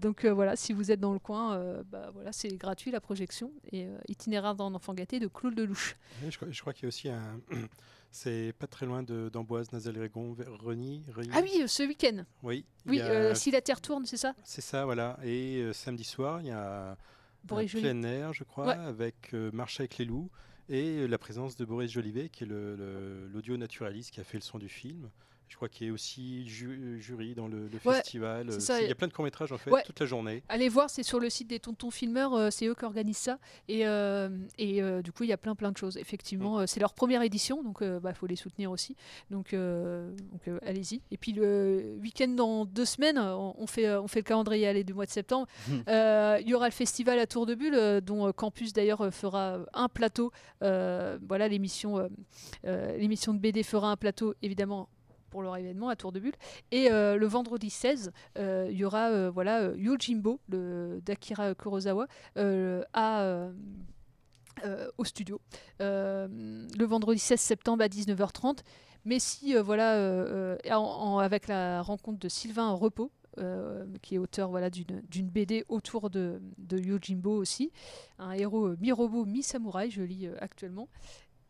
donc 0.00 0.24
voilà, 0.26 0.56
si 0.56 0.72
vous 0.72 0.90
êtes 0.90 1.00
dans 1.00 1.12
le 1.12 1.18
coin, 1.18 1.82
bah, 1.90 2.10
voilà, 2.14 2.32
c'est 2.32 2.48
gratuit 2.56 2.90
la 2.90 3.00
projection. 3.00 3.52
Et 3.72 3.86
itinéraire 4.08 4.54
d'un 4.54 4.74
enfant 4.74 4.94
gâté 4.94 5.20
de 5.20 5.26
Claude 5.26 5.58
Lelouch. 5.58 5.96
je, 6.28 6.36
crois, 6.36 6.48
je 6.50 6.60
crois 6.60 6.72
qu'il 6.72 6.84
y 6.84 6.86
a 6.86 6.88
aussi 6.88 7.08
un. 7.08 7.40
C'est 8.10 8.52
pas 8.58 8.66
très 8.66 8.86
loin 8.86 9.02
d'Amboise, 9.02 9.72
Nazel-Régon, 9.72 10.36
Reny, 10.60 11.04
Ah 11.32 11.40
oui, 11.42 11.62
euh, 11.62 11.66
ce 11.66 11.84
week-end. 11.84 12.24
Oui. 12.42 12.64
Oui, 12.86 13.00
euh, 13.00 13.34
si 13.34 13.50
la 13.50 13.60
Terre 13.60 13.80
tourne, 13.80 14.04
c'est 14.04 14.16
ça 14.16 14.34
C'est 14.42 14.60
ça, 14.60 14.84
voilà. 14.84 15.18
Et 15.22 15.58
euh, 15.58 15.72
samedi 15.72 16.02
soir, 16.02 16.40
il 16.40 16.48
y 16.48 16.50
a 16.50 16.96
un 17.48 17.66
plein 17.66 18.02
air, 18.02 18.32
je 18.32 18.44
crois, 18.44 18.72
avec 18.72 19.32
Marche 19.32 19.80
avec 19.80 19.98
les 19.98 20.04
loups 20.04 20.30
et 20.68 21.06
la 21.08 21.18
présence 21.18 21.56
de 21.56 21.64
Boris 21.64 21.90
Jolivet, 21.90 22.28
qui 22.28 22.44
est 22.44 22.46
l'audio 22.46 23.56
naturaliste 23.56 24.10
qui 24.12 24.20
a 24.20 24.24
fait 24.24 24.38
le 24.38 24.42
son 24.42 24.58
du 24.58 24.68
film 24.68 25.08
je 25.50 25.56
crois 25.56 25.68
qu'il 25.68 25.88
y 25.88 25.90
a 25.90 25.92
aussi 25.92 26.46
jury 26.46 27.34
dans 27.34 27.48
le, 27.48 27.68
festival. 27.80 28.48
il 28.48 28.88
y 28.88 28.90
a 28.90 28.94
plein 28.94 29.08
de 29.08 29.12
courts-métrages 29.12 29.50
en 29.50 29.58
fait 29.58 29.70
toute 29.84 29.98
la 29.98 30.06
journée. 30.06 30.44
Allez 30.48 30.68
voir, 30.68 30.88
c'est 30.88 31.02
sur 31.02 31.18
le 31.18 31.28
site 31.28 31.48
des 31.48 31.58
Tontons 31.58 31.90
Filmeurs, 31.90 32.34
euh, 32.34 32.50
c'est 32.50 32.66
eux 32.66 32.74
qui 32.74 32.84
organisent 32.84 33.16
ça. 33.16 33.38
Et, 33.68 33.84
euh, 33.84 34.28
et 34.58 34.80
euh, 34.80 35.02
du 35.02 35.10
coup, 35.10 35.24
il 35.24 35.28
y 35.28 35.32
a 35.32 35.36
plein 35.36 35.56
plein 35.56 35.72
de 35.72 35.76
choses. 35.76 35.96
Effectivement, 35.96 36.60
mm. 36.60 36.66
c'est 36.68 36.78
leur 36.78 36.94
première 36.94 37.22
édition, 37.22 37.64
donc 37.64 37.78
il 37.80 37.98
bah, 38.00 38.14
faut 38.14 38.26
les 38.26 38.36
soutenir 38.36 38.70
aussi. 38.70 38.96
Donc, 39.30 39.52
donc 39.52 40.60
allez-y. 40.64 41.02
Et 41.10 41.16
puis 41.16 41.32
le 41.32 41.96
week-end 42.00 42.28
dans 42.28 42.64
deux 42.64 42.84
semaines, 42.84 43.18
on, 43.18 43.66
fait, 43.66 43.92
on 43.96 44.06
fait 44.06 44.20
le 44.20 44.24
calendrier 44.24 44.68
aller 44.68 44.84
du 44.84 44.94
mois 44.94 45.06
de 45.06 45.10
septembre. 45.10 45.48
Mm. 45.66 45.80
Il 46.42 46.48
y 46.48 46.54
aura 46.54 46.66
le 46.66 46.72
festival 46.72 47.18
à 47.18 47.26
Tour 47.26 47.46
de 47.46 47.56
Bulle, 47.56 48.00
dont 48.02 48.32
Campus 48.32 48.72
d'ailleurs 48.72 49.12
fera 49.12 49.58
un 49.74 49.88
plateau. 49.88 50.30
voilà, 50.60 51.48
l'émission 51.48 52.08
l'émission 52.64 53.34
de 53.34 53.40
BD 53.40 53.64
fera 53.64 53.90
un 53.90 53.96
plateau 53.96 54.34
évidemment 54.42 54.88
pour 55.30 55.42
leur 55.42 55.56
événement 55.56 55.88
à 55.88 55.96
Tour 55.96 56.12
de 56.12 56.20
Bulle. 56.20 56.34
Et 56.70 56.90
euh, 56.90 57.16
le 57.16 57.26
vendredi 57.26 57.70
16, 57.70 58.12
euh, 58.38 58.68
il 58.70 58.76
y 58.76 58.84
aura 58.84 59.08
euh, 59.08 59.30
voilà, 59.30 59.70
Yojimbo 59.76 60.40
d'Akira 60.48 61.54
Kurosawa 61.54 62.06
au 64.98 65.04
studio. 65.04 65.40
le 65.78 66.84
vendredi 66.84 67.18
16 67.18 67.40
septembre 67.40 67.82
à 67.84 67.88
19h30. 67.88 68.58
Mais 69.06 69.18
si, 69.18 69.54
voilà, 69.54 70.56
avec 71.20 71.48
la 71.48 71.80
rencontre 71.80 72.18
de 72.18 72.28
Sylvain 72.28 72.72
Repos, 72.72 73.10
qui 74.02 74.16
est 74.16 74.18
auteur 74.18 74.50
voilà, 74.50 74.68
d'une 74.68 75.30
BD 75.30 75.64
autour 75.68 76.10
de, 76.10 76.42
de, 76.58 76.78
Yojimbo 76.78 77.34
aussi, 77.34 77.72
un 78.18 78.32
héros 78.32 78.76
mi-robot, 78.76 79.24
mi-samouraï, 79.24 79.90
je 79.90 80.02
lis 80.02 80.28
actuellement. 80.40 80.88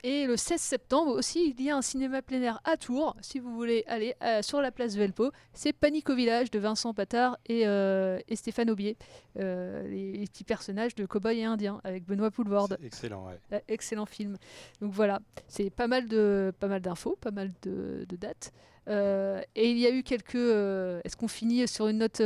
Et 0.02 0.26
le 0.26 0.36
16 0.36 0.60
septembre 0.60 1.12
aussi, 1.12 1.54
il 1.56 1.62
y 1.62 1.70
a 1.70 1.76
un 1.76 1.82
cinéma 1.82 2.22
plein 2.22 2.40
air 2.40 2.60
à 2.64 2.78
Tours, 2.78 3.14
si 3.20 3.38
vous 3.38 3.54
voulez 3.54 3.84
aller 3.86 4.14
euh, 4.22 4.40
sur 4.40 4.62
la 4.62 4.70
place 4.70 4.96
Velpo. 4.96 5.30
C'est 5.52 5.74
Panique 5.74 6.08
au 6.08 6.14
village 6.14 6.50
de 6.50 6.58
Vincent 6.58 6.94
Patard 6.94 7.36
et, 7.46 7.66
euh, 7.66 8.18
Stéphane 8.32 8.70
Aubier, 8.70 8.96
euh, 9.38 9.86
les, 9.86 10.24
petits 10.26 10.44
personnages 10.44 10.94
de 10.94 11.04
Cowboy 11.04 11.40
et 11.40 11.44
Indien 11.44 11.80
avec 11.84 12.06
Benoît 12.06 12.30
Poulvorde. 12.30 12.78
Excellent, 12.82 13.26
ouais. 13.26 13.62
excellent 13.68 14.06
film. 14.06 14.38
Donc 14.80 14.92
voilà, 14.92 15.20
c'est 15.48 15.68
pas 15.68 15.86
mal 15.86 16.08
de 16.08 16.52
pas 16.58 16.68
mal 16.68 16.80
d'infos, 16.80 17.18
pas 17.20 17.30
mal 17.30 17.52
de, 17.62 18.06
dates. 18.10 18.52
et 18.88 19.70
il 19.70 19.78
y 19.78 19.86
a 19.86 19.90
eu 19.90 20.02
quelques. 20.02 20.34
Est-ce 20.34 21.16
qu'on 21.16 21.28
finit 21.28 21.68
sur 21.68 21.88
une 21.88 21.98
note 21.98 22.22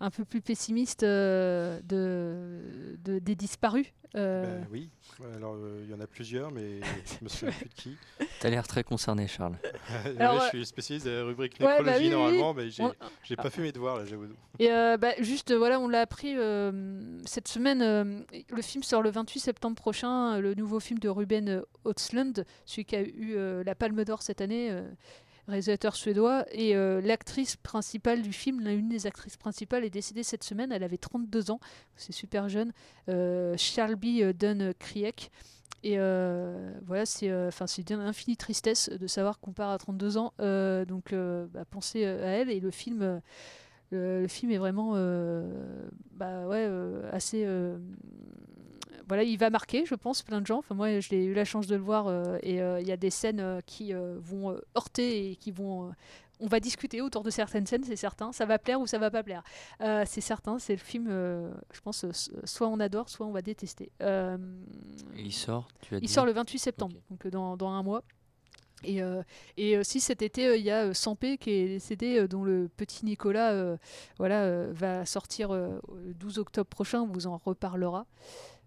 un 0.00 0.10
peu 0.10 0.24
plus 0.24 0.40
pessimiste 0.40 1.02
de, 1.02 1.80
de, 1.84 3.18
des 3.18 3.34
disparus. 3.34 3.86
Ben 4.12 4.66
oui, 4.72 4.90
alors 5.36 5.56
il 5.84 5.88
y 5.88 5.94
en 5.94 6.00
a 6.00 6.06
plusieurs, 6.06 6.50
mais 6.50 6.80
je 6.80 7.22
me 7.24 7.28
souviens 7.28 7.54
plus 7.54 7.68
de 7.68 7.74
qui. 7.74 7.96
Tu 8.40 8.46
as 8.46 8.50
l'air 8.50 8.66
très 8.66 8.82
concerné, 8.82 9.28
Charles. 9.28 9.56
Alors, 10.18 10.42
je 10.44 10.48
suis 10.48 10.66
spécialiste 10.66 11.06
de 11.06 11.12
la 11.12 11.24
rubrique 11.24 11.60
bah 11.60 11.78
nécrologie 11.78 12.10
normalement, 12.10 12.52
mais 12.52 12.70
j'ai 12.70 12.82
n'ai 12.82 13.36
pas 13.36 13.50
fait 13.50 13.62
mes 13.62 13.70
devoirs 13.70 13.98
là, 13.98 14.04
j'avoue. 14.06 14.26
Et 14.58 14.68
bah, 14.68 15.12
juste, 15.20 15.52
voilà, 15.52 15.78
on 15.78 15.86
l'a 15.86 16.00
appris 16.00 16.34
cette 17.24 17.46
semaine. 17.46 18.24
le 18.50 18.62
film 18.62 18.82
sort 18.82 19.02
le 19.02 19.10
28 19.10 19.38
septembre 19.38 19.76
prochain, 19.76 20.40
le 20.40 20.54
nouveau 20.54 20.80
film 20.80 20.98
de 20.98 21.08
Ruben 21.08 21.62
Östlund, 21.86 22.44
celui 22.64 22.84
qui 22.84 22.96
a 22.96 23.02
eu 23.02 23.36
la 23.62 23.74
Palme 23.76 24.02
d'Or 24.04 24.22
cette 24.22 24.40
année 24.40 24.76
réalisateur 25.50 25.94
suédois. 25.94 26.46
Et 26.52 26.74
euh, 26.74 27.00
l'actrice 27.00 27.56
principale 27.56 28.22
du 28.22 28.32
film, 28.32 28.60
l'une 28.60 28.88
des 28.88 29.06
actrices 29.06 29.36
principales, 29.36 29.84
est 29.84 29.90
décédée 29.90 30.22
cette 30.22 30.44
semaine. 30.44 30.72
Elle 30.72 30.82
avait 30.82 30.98
32 30.98 31.50
ans, 31.50 31.60
c'est 31.96 32.12
super 32.12 32.48
jeune. 32.48 32.72
Euh, 33.08 33.54
Charlby 33.56 34.22
euh, 34.22 34.32
Dunn 34.32 34.72
Kriek. 34.78 35.30
Et 35.82 35.96
voilà, 35.96 37.06
c'est 37.06 37.32
enfin 37.46 37.66
c'est 37.66 37.90
infinie 37.90 38.36
tristesse 38.36 38.90
de 38.90 39.06
savoir 39.06 39.40
qu'on 39.40 39.52
part 39.52 39.70
à 39.70 39.78
32 39.78 40.18
ans. 40.18 40.34
donc 40.86 41.14
bah, 41.14 41.64
pensez 41.70 42.04
à 42.04 42.26
elle 42.26 42.50
et 42.50 42.60
le 42.60 42.70
film. 42.70 43.22
Le, 43.90 44.26
film 44.28 44.52
est 44.52 44.58
vraiment 44.58 44.92
bah 46.12 46.46
ouais, 46.48 46.68
assez 47.12 47.46
voilà, 49.10 49.24
il 49.24 49.38
va 49.38 49.50
marquer, 49.50 49.84
je 49.86 49.96
pense, 49.96 50.22
plein 50.22 50.40
de 50.40 50.46
gens. 50.46 50.58
Enfin, 50.58 50.76
moi, 50.76 51.00
j'ai 51.00 51.24
eu 51.24 51.34
la 51.34 51.44
chance 51.44 51.66
de 51.66 51.74
le 51.74 51.82
voir 51.82 52.06
euh, 52.06 52.38
et 52.44 52.62
euh, 52.62 52.80
il 52.80 52.86
y 52.86 52.92
a 52.92 52.96
des 52.96 53.10
scènes 53.10 53.40
euh, 53.40 53.60
qui 53.66 53.92
vont 53.92 54.56
heurter 54.76 55.32
et 55.32 55.34
qui 55.34 55.50
vont. 55.50 55.90
on 56.38 56.46
va 56.46 56.60
discuter 56.60 57.00
autour 57.00 57.24
de 57.24 57.30
certaines 57.30 57.66
scènes, 57.66 57.82
c'est 57.82 57.96
certain. 57.96 58.30
Ça 58.30 58.46
va 58.46 58.60
plaire 58.60 58.80
ou 58.80 58.86
ça 58.86 58.98
va 58.98 59.10
pas 59.10 59.24
plaire. 59.24 59.42
c'est 60.06 60.20
certain, 60.20 60.60
c'est 60.60 60.74
le 60.74 60.78
film, 60.78 61.08
je 61.08 61.80
pense, 61.80 62.06
soit 62.44 62.68
on 62.68 62.78
adore, 62.78 63.08
soit 63.08 63.26
on 63.26 63.32
va 63.32 63.42
détester. 63.42 63.90
il 65.16 65.32
sort, 65.32 65.66
tu 65.80 65.96
as 65.96 65.98
Il 66.00 66.08
sort 66.08 66.24
le 66.24 66.32
28 66.32 66.60
septembre, 66.60 66.94
donc 67.10 67.26
dans, 67.26 67.56
dans, 67.56 67.70
un 67.70 67.82
mois. 67.82 68.04
Et, 68.84 69.00
et 69.56 69.76
aussi 69.76 69.98
cet 69.98 70.22
été, 70.22 70.56
il 70.56 70.64
y 70.64 70.70
a 70.70 70.94
Sampé 70.94 71.36
qui 71.36 71.50
est 71.50 71.66
décédé, 71.66 72.28
dont 72.28 72.44
le 72.44 72.68
petit 72.68 73.04
Nicolas 73.04 73.76
voilà, 74.18 74.68
va 74.68 75.04
sortir 75.04 75.52
le 75.52 76.14
12 76.14 76.38
octobre 76.38 76.70
prochain, 76.70 77.00
on 77.00 77.08
vous 77.08 77.26
en 77.26 77.38
reparlera. 77.38 78.06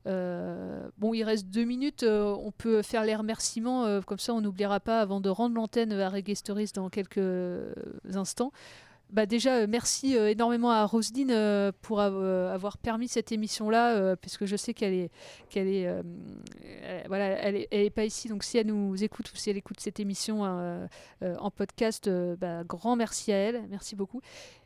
Euh, 0.05 0.87
bon, 0.97 1.13
il 1.13 1.23
reste 1.23 1.47
deux 1.47 1.63
minutes. 1.63 2.03
Euh, 2.03 2.35
on 2.39 2.51
peut 2.51 2.81
faire 2.81 3.03
les 3.03 3.15
remerciements, 3.15 3.85
euh, 3.85 4.01
comme 4.01 4.19
ça 4.19 4.33
on 4.33 4.41
n'oubliera 4.41 4.79
pas 4.79 4.99
avant 5.01 5.21
de 5.21 5.29
rendre 5.29 5.55
l'antenne 5.55 5.93
à 5.93 6.09
Reggae 6.09 6.33
dans 6.73 6.89
quelques 6.89 7.19
instants. 8.13 8.51
Bah 9.09 9.27
déjà, 9.27 9.67
merci 9.67 10.15
énormément 10.15 10.71
à 10.71 10.85
Roselyne 10.85 11.71
pour 11.83 12.01
avoir 12.01 12.79
permis 12.79 13.07
cette 13.07 13.31
émission-là, 13.31 14.15
puisque 14.15 14.45
je 14.45 14.55
sais 14.55 14.73
qu'elle 14.73 14.93
est, 14.93 15.11
qu'elle 15.49 15.67
est, 15.67 15.87
voilà, 17.07 17.25
elle 17.25 17.67
est, 17.69 17.89
pas 17.91 18.05
ici. 18.05 18.27
Donc 18.27 18.43
si 18.43 18.57
elle 18.57 18.65
nous 18.65 19.03
écoute 19.03 19.31
ou 19.31 19.35
si 19.35 19.51
elle 19.51 19.57
écoute 19.57 19.79
cette 19.79 19.99
émission 19.99 20.41
en 21.21 21.51
podcast, 21.51 22.09
bah, 22.39 22.63
grand 22.63 22.95
merci 22.95 23.31
à 23.31 23.35
elle, 23.35 23.67
merci 23.69 23.95
beaucoup. 23.95 24.21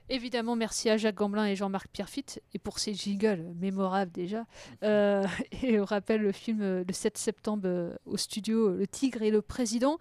Évidemment, 0.09 0.55
merci 0.55 0.89
à 0.89 0.97
Jacques 0.97 1.15
Gamblin 1.15 1.45
et 1.45 1.55
Jean-Marc 1.55 1.89
Pierrefitte 1.89 2.41
et 2.53 2.59
pour 2.59 2.79
ces 2.79 2.93
jingles 2.93 3.43
mémorables 3.59 4.11
déjà. 4.11 4.45
Euh, 4.83 5.25
et 5.63 5.79
on 5.79 5.85
rappelle 5.85 6.21
le 6.21 6.31
film 6.31 6.61
euh, 6.61 6.83
le 6.87 6.93
7 6.93 7.17
septembre 7.17 7.63
euh, 7.65 7.95
au 8.05 8.15
studio 8.17 8.69
Le 8.69 8.87
Tigre 8.87 9.21
et 9.21 9.31
le 9.31 9.41
Président. 9.41 9.97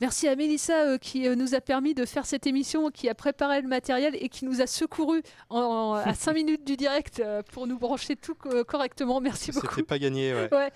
Merci 0.00 0.28
à 0.28 0.36
Mélissa 0.36 0.96
qui 0.98 1.28
nous 1.28 1.56
a 1.56 1.60
permis 1.60 1.92
de 1.92 2.04
faire 2.04 2.24
cette 2.24 2.46
émission, 2.46 2.88
qui 2.90 3.08
a 3.08 3.16
préparé 3.16 3.60
le 3.60 3.66
matériel 3.66 4.16
et 4.20 4.28
qui 4.28 4.44
nous 4.44 4.60
a 4.60 4.68
secouru 4.68 5.22
à 5.50 6.14
5 6.14 6.32
minutes 6.34 6.64
du 6.64 6.76
direct 6.76 7.20
pour 7.50 7.66
nous 7.66 7.80
brancher 7.80 8.14
tout 8.14 8.36
correctement. 8.68 9.20
Merci 9.20 9.50
beaucoup. 9.50 9.66
C'était 9.70 9.82
pas 9.82 9.98
gagné, 9.98 10.32
ouais. 10.34 10.70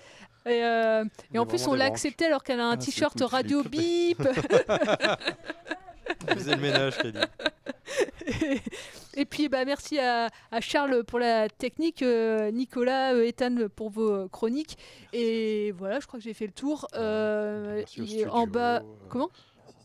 Et, 0.45 1.39
en 1.39 1.45
plus, 1.45 1.65
on 1.67 1.73
l'a 1.73 1.85
accepté 1.85 2.25
alors 2.25 2.43
qu'elle 2.43 2.59
a 2.59 2.67
un 2.67 2.71
ah, 2.71 2.77
t-shirt 2.77 3.17
radio 3.21 3.63
bip. 3.63 4.21
Faisait 6.27 6.55
le 6.55 6.61
ménage. 6.61 6.93
Et, 9.15 9.25
puis 9.25 9.49
bah, 9.49 9.65
merci 9.65 9.99
à, 9.99 10.29
Charles 10.59 11.03
pour 11.03 11.19
la 11.19 11.49
technique, 11.49 12.01
euh, 12.01 12.51
Nicolas, 12.51 13.13
euh, 13.13 13.27
Ethan 13.27 13.55
pour 13.75 13.89
vos 13.89 14.27
chroniques. 14.29 14.77
Et 15.11 15.71
voilà, 15.77 15.99
je 15.99 16.07
crois 16.07 16.19
que 16.19 16.23
j'ai 16.23 16.33
fait 16.33 16.47
le 16.47 16.53
tour. 16.53 16.87
Euh, 16.95 17.83
en 18.29 18.47
bas, 18.47 18.81
comment? 19.09 19.29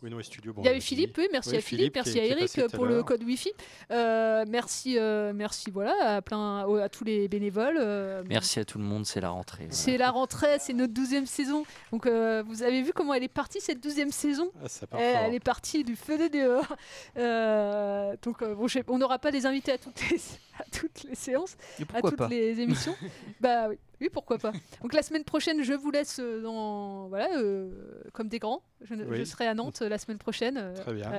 Il 0.02 0.64
y 0.64 0.68
a 0.68 0.76
eu 0.76 0.80
Philippe, 0.80 1.16
oui, 1.18 1.28
merci 1.32 1.56
à 1.56 1.60
Philippe, 1.60 1.94
merci 1.94 2.20
à 2.20 2.24
Eric 2.24 2.60
pour 2.72 2.86
le 2.86 3.02
code 3.02 3.22
Wi-Fi. 3.22 3.52
Euh, 3.90 4.44
merci, 4.48 4.96
euh, 4.98 5.32
merci 5.34 5.70
voilà, 5.70 6.16
à, 6.16 6.22
plein, 6.22 6.66
à 6.80 6.88
tous 6.88 7.04
les 7.04 7.28
bénévoles. 7.28 7.78
Euh. 7.78 8.22
merci 8.28 8.60
à 8.60 8.64
tout 8.64 8.78
le 8.78 8.84
monde, 8.84 9.06
c'est 9.06 9.20
la 9.20 9.30
rentrée. 9.30 9.66
C'est 9.70 9.96
la 9.96 10.10
rentrée, 10.10 10.58
c'est 10.60 10.72
notre 10.72 10.92
douzième 10.92 11.26
saison. 11.26 11.64
Donc 11.92 12.06
vous 12.06 12.62
avez 12.62 12.82
vu 12.82 12.92
comment 12.92 13.14
elle 13.14 13.24
est 13.24 13.28
partie 13.28 13.60
cette 13.60 13.82
douzième 13.82 14.12
saison? 14.12 14.50
Ah, 14.92 15.00
elle, 15.00 15.34
est 15.34 15.40
partie 15.40 15.84
du 15.84 15.96
feu 15.96 16.18
de 16.18 16.28
dehors. 16.28 16.76
donc 18.22 18.44
on 18.88 18.98
n'aura 18.98 19.18
pas 19.18 19.30
des 19.30 19.46
invités 19.46 19.72
à 19.72 19.78
toutes 19.78 20.00
les, 20.10 20.16
à 20.58 20.64
toutes 20.70 21.04
les 21.04 21.14
séances, 21.14 21.56
à 21.94 22.02
toutes 22.02 22.28
les 22.30 22.60
émissions. 22.60 22.94
bah 23.40 23.68
oui. 23.68 23.78
Oui, 24.00 24.08
pourquoi 24.12 24.38
pas. 24.38 24.52
Donc 24.82 24.92
la 24.92 25.02
semaine 25.02 25.24
prochaine, 25.24 25.62
je 25.62 25.72
vous 25.72 25.90
laisse 25.90 26.20
euh, 26.20 26.40
dans 26.40 27.08
voilà 27.08 27.28
euh, 27.36 27.70
comme 28.12 28.28
des 28.28 28.38
grands. 28.38 28.62
Je, 28.82 29.24
serai 29.24 29.46
à 29.46 29.54
Nantes 29.54 29.80
euh, 29.82 29.88
la 29.88 29.98
semaine 29.98 30.18
prochaine. 30.18 30.72
Très 30.76 30.94
bien. 30.94 31.10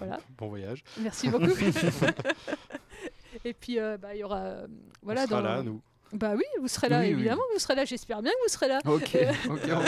Bah, 0.00 0.18
bon 0.38 0.48
voyage. 0.48 0.82
Merci 1.00 1.28
beaucoup. 1.28 1.46
Et 3.44 3.52
puis 3.52 3.78
bah, 3.78 4.14
il 4.14 4.20
y 4.20 4.24
aura 4.24 4.54
voilà 5.02 5.24
on 5.24 5.26
sera 5.26 5.42
là 5.42 5.62
nous. 5.62 5.82
Bah 6.12 6.34
oui, 6.36 6.44
vous 6.60 6.68
serez 6.68 6.88
là, 6.88 7.04
évidemment, 7.04 7.42
vous 7.52 7.58
serez 7.58 7.74
là, 7.74 7.84
j'espère 7.84 8.22
bien 8.22 8.30
que 8.30 8.36
vous 8.44 8.52
serez 8.52 8.68
là. 8.68 8.78
Ok, 8.84 9.18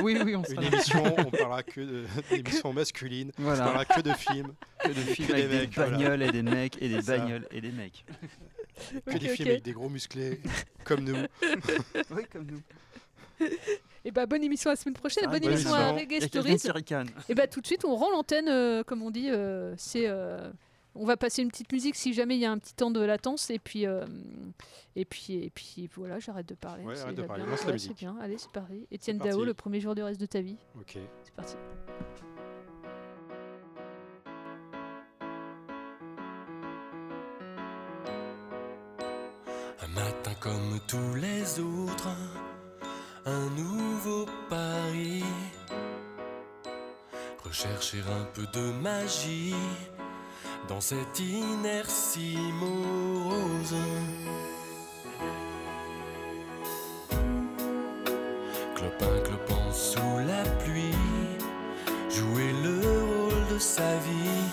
oui, 0.02 0.18
oui, 0.24 0.34
on 0.34 0.42
sera 0.42 0.60
Une 0.60 0.74
émission, 0.74 1.04
on 1.18 1.30
parlera 1.30 1.62
que 1.62 2.04
d'émissions 2.30 2.72
masculines, 2.72 3.30
voilà. 3.38 3.62
on 3.62 3.64
parlera 3.66 3.84
que 3.84 4.00
de 4.00 4.12
films. 4.12 4.52
Que 4.80 4.88
de 4.88 4.94
films 4.94 5.30
avec 5.30 5.70
des, 5.70 5.76
bagnoles 5.76 6.22
et 6.22 6.32
des 6.32 6.42
mecs, 6.42 6.82
et 6.82 6.88
des 6.88 7.00
bagnoles 7.00 7.46
et 7.52 7.60
des 7.60 7.70
mecs. 7.70 8.04
Que 9.06 9.18
des 9.18 9.28
films 9.28 9.48
avec 9.48 9.62
des 9.62 9.72
gros 9.72 9.88
musclés, 9.88 10.40
comme 10.84 11.04
nous. 11.04 11.16
oui, 12.10 12.22
comme 12.30 12.46
nous. 12.46 12.62
Et 14.04 14.12
bah 14.12 14.26
bonne 14.26 14.44
émission 14.44 14.70
la 14.70 14.76
semaine 14.76 14.94
prochaine, 14.94 15.28
bonne, 15.28 15.42
émission 15.42 15.74
à 15.74 15.92
Reggae 15.92 16.20
Stories. 16.20 16.62
Et 17.28 17.34
bah 17.34 17.46
tout 17.46 17.60
de 17.60 17.66
suite 17.66 17.84
on 17.84 17.96
rend 17.96 18.10
l'antenne, 18.10 18.48
euh, 18.48 18.84
comme 18.84 19.02
on 19.02 19.10
dit, 19.10 19.30
euh, 19.30 19.74
c'est 19.76 20.04
euh, 20.06 20.50
on 20.94 21.04
va 21.04 21.16
passer 21.16 21.42
une 21.42 21.48
petite 21.48 21.72
musique 21.72 21.96
si 21.96 22.12
jamais 22.14 22.36
il 22.36 22.40
y 22.40 22.46
a 22.46 22.52
un 22.52 22.58
petit 22.58 22.74
temps 22.74 22.90
de 22.90 23.00
latence 23.00 23.50
et 23.50 23.58
puis 23.58 23.84
et 23.84 25.04
puis 25.04 25.34
et 25.34 25.50
puis 25.50 25.90
voilà 25.94 26.20
j'arrête 26.20 26.48
de 26.48 26.54
parler. 26.54 26.84
Ouais, 26.84 26.98
arrête 27.00 27.16
de 27.16 27.22
parler. 27.22 27.44
Lance 27.44 27.66
la 27.66 27.72
musique. 27.72 27.96
Bien. 27.96 28.16
Allez 28.20 28.38
c'est 28.38 28.52
parti. 28.52 28.86
Étienne 28.90 29.18
Dao, 29.18 29.44
le 29.44 29.54
premier 29.54 29.80
jour 29.80 29.94
du 29.94 30.02
reste 30.02 30.20
de 30.20 30.26
ta 30.26 30.40
vie. 30.40 30.56
Ok. 30.78 30.98
C'est 31.24 31.34
parti. 31.34 31.56
Comme 40.46 40.78
tous 40.86 41.14
les 41.16 41.58
autres, 41.58 42.08
un 43.24 43.46
nouveau 43.56 44.26
pari. 44.48 45.24
Rechercher 47.44 48.02
un 48.20 48.24
peu 48.32 48.46
de 48.52 48.70
magie 48.80 49.54
dans 50.68 50.80
cette 50.80 51.18
inertie 51.18 52.38
morose. 52.60 53.74
Clopin 58.76 59.18
clopin 59.24 59.72
sous 59.72 60.18
la 60.28 60.42
pluie, 60.62 61.02
jouer 62.08 62.52
le 62.62 62.76
rôle 63.10 63.54
de 63.54 63.58
sa 63.58 63.96
vie. 64.06 64.46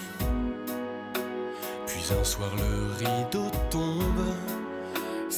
Puis 1.85 2.05
un 2.19 2.23
soir 2.23 2.51
le 2.55 3.05
rideau 3.05 3.51
tombe 3.69 4.33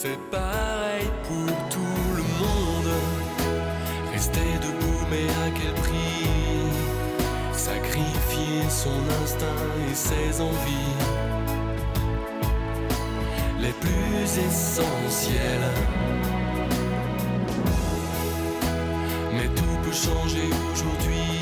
c'est 0.01 0.19
pareil 0.29 1.07
pour 1.23 1.69
tout 1.69 2.05
le 2.17 2.23
monde. 2.41 2.93
Rester 4.11 4.51
debout, 4.61 5.05
mais 5.09 5.29
à 5.45 5.49
quel 5.57 5.73
prix? 5.83 6.27
Sacrifier 7.53 8.69
son 8.69 8.99
instinct 9.23 9.65
et 9.89 9.95
ses 9.95 10.41
envies 10.41 10.97
les 13.61 13.71
plus 13.71 14.45
essentielles. 14.47 15.71
Mais 19.33 19.47
tout 19.55 19.77
peut 19.81 19.99
changer 20.07 20.49
aujourd'hui. 20.73 21.39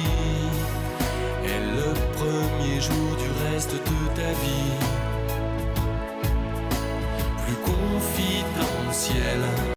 Et 1.44 1.60
le 1.80 1.90
premier 2.20 2.80
jour 2.80 3.18
du 3.18 3.30
reste 3.46 3.74
de 3.74 4.22
ta 4.22 4.30
vie. 4.44 5.03
ciel. 8.94 9.73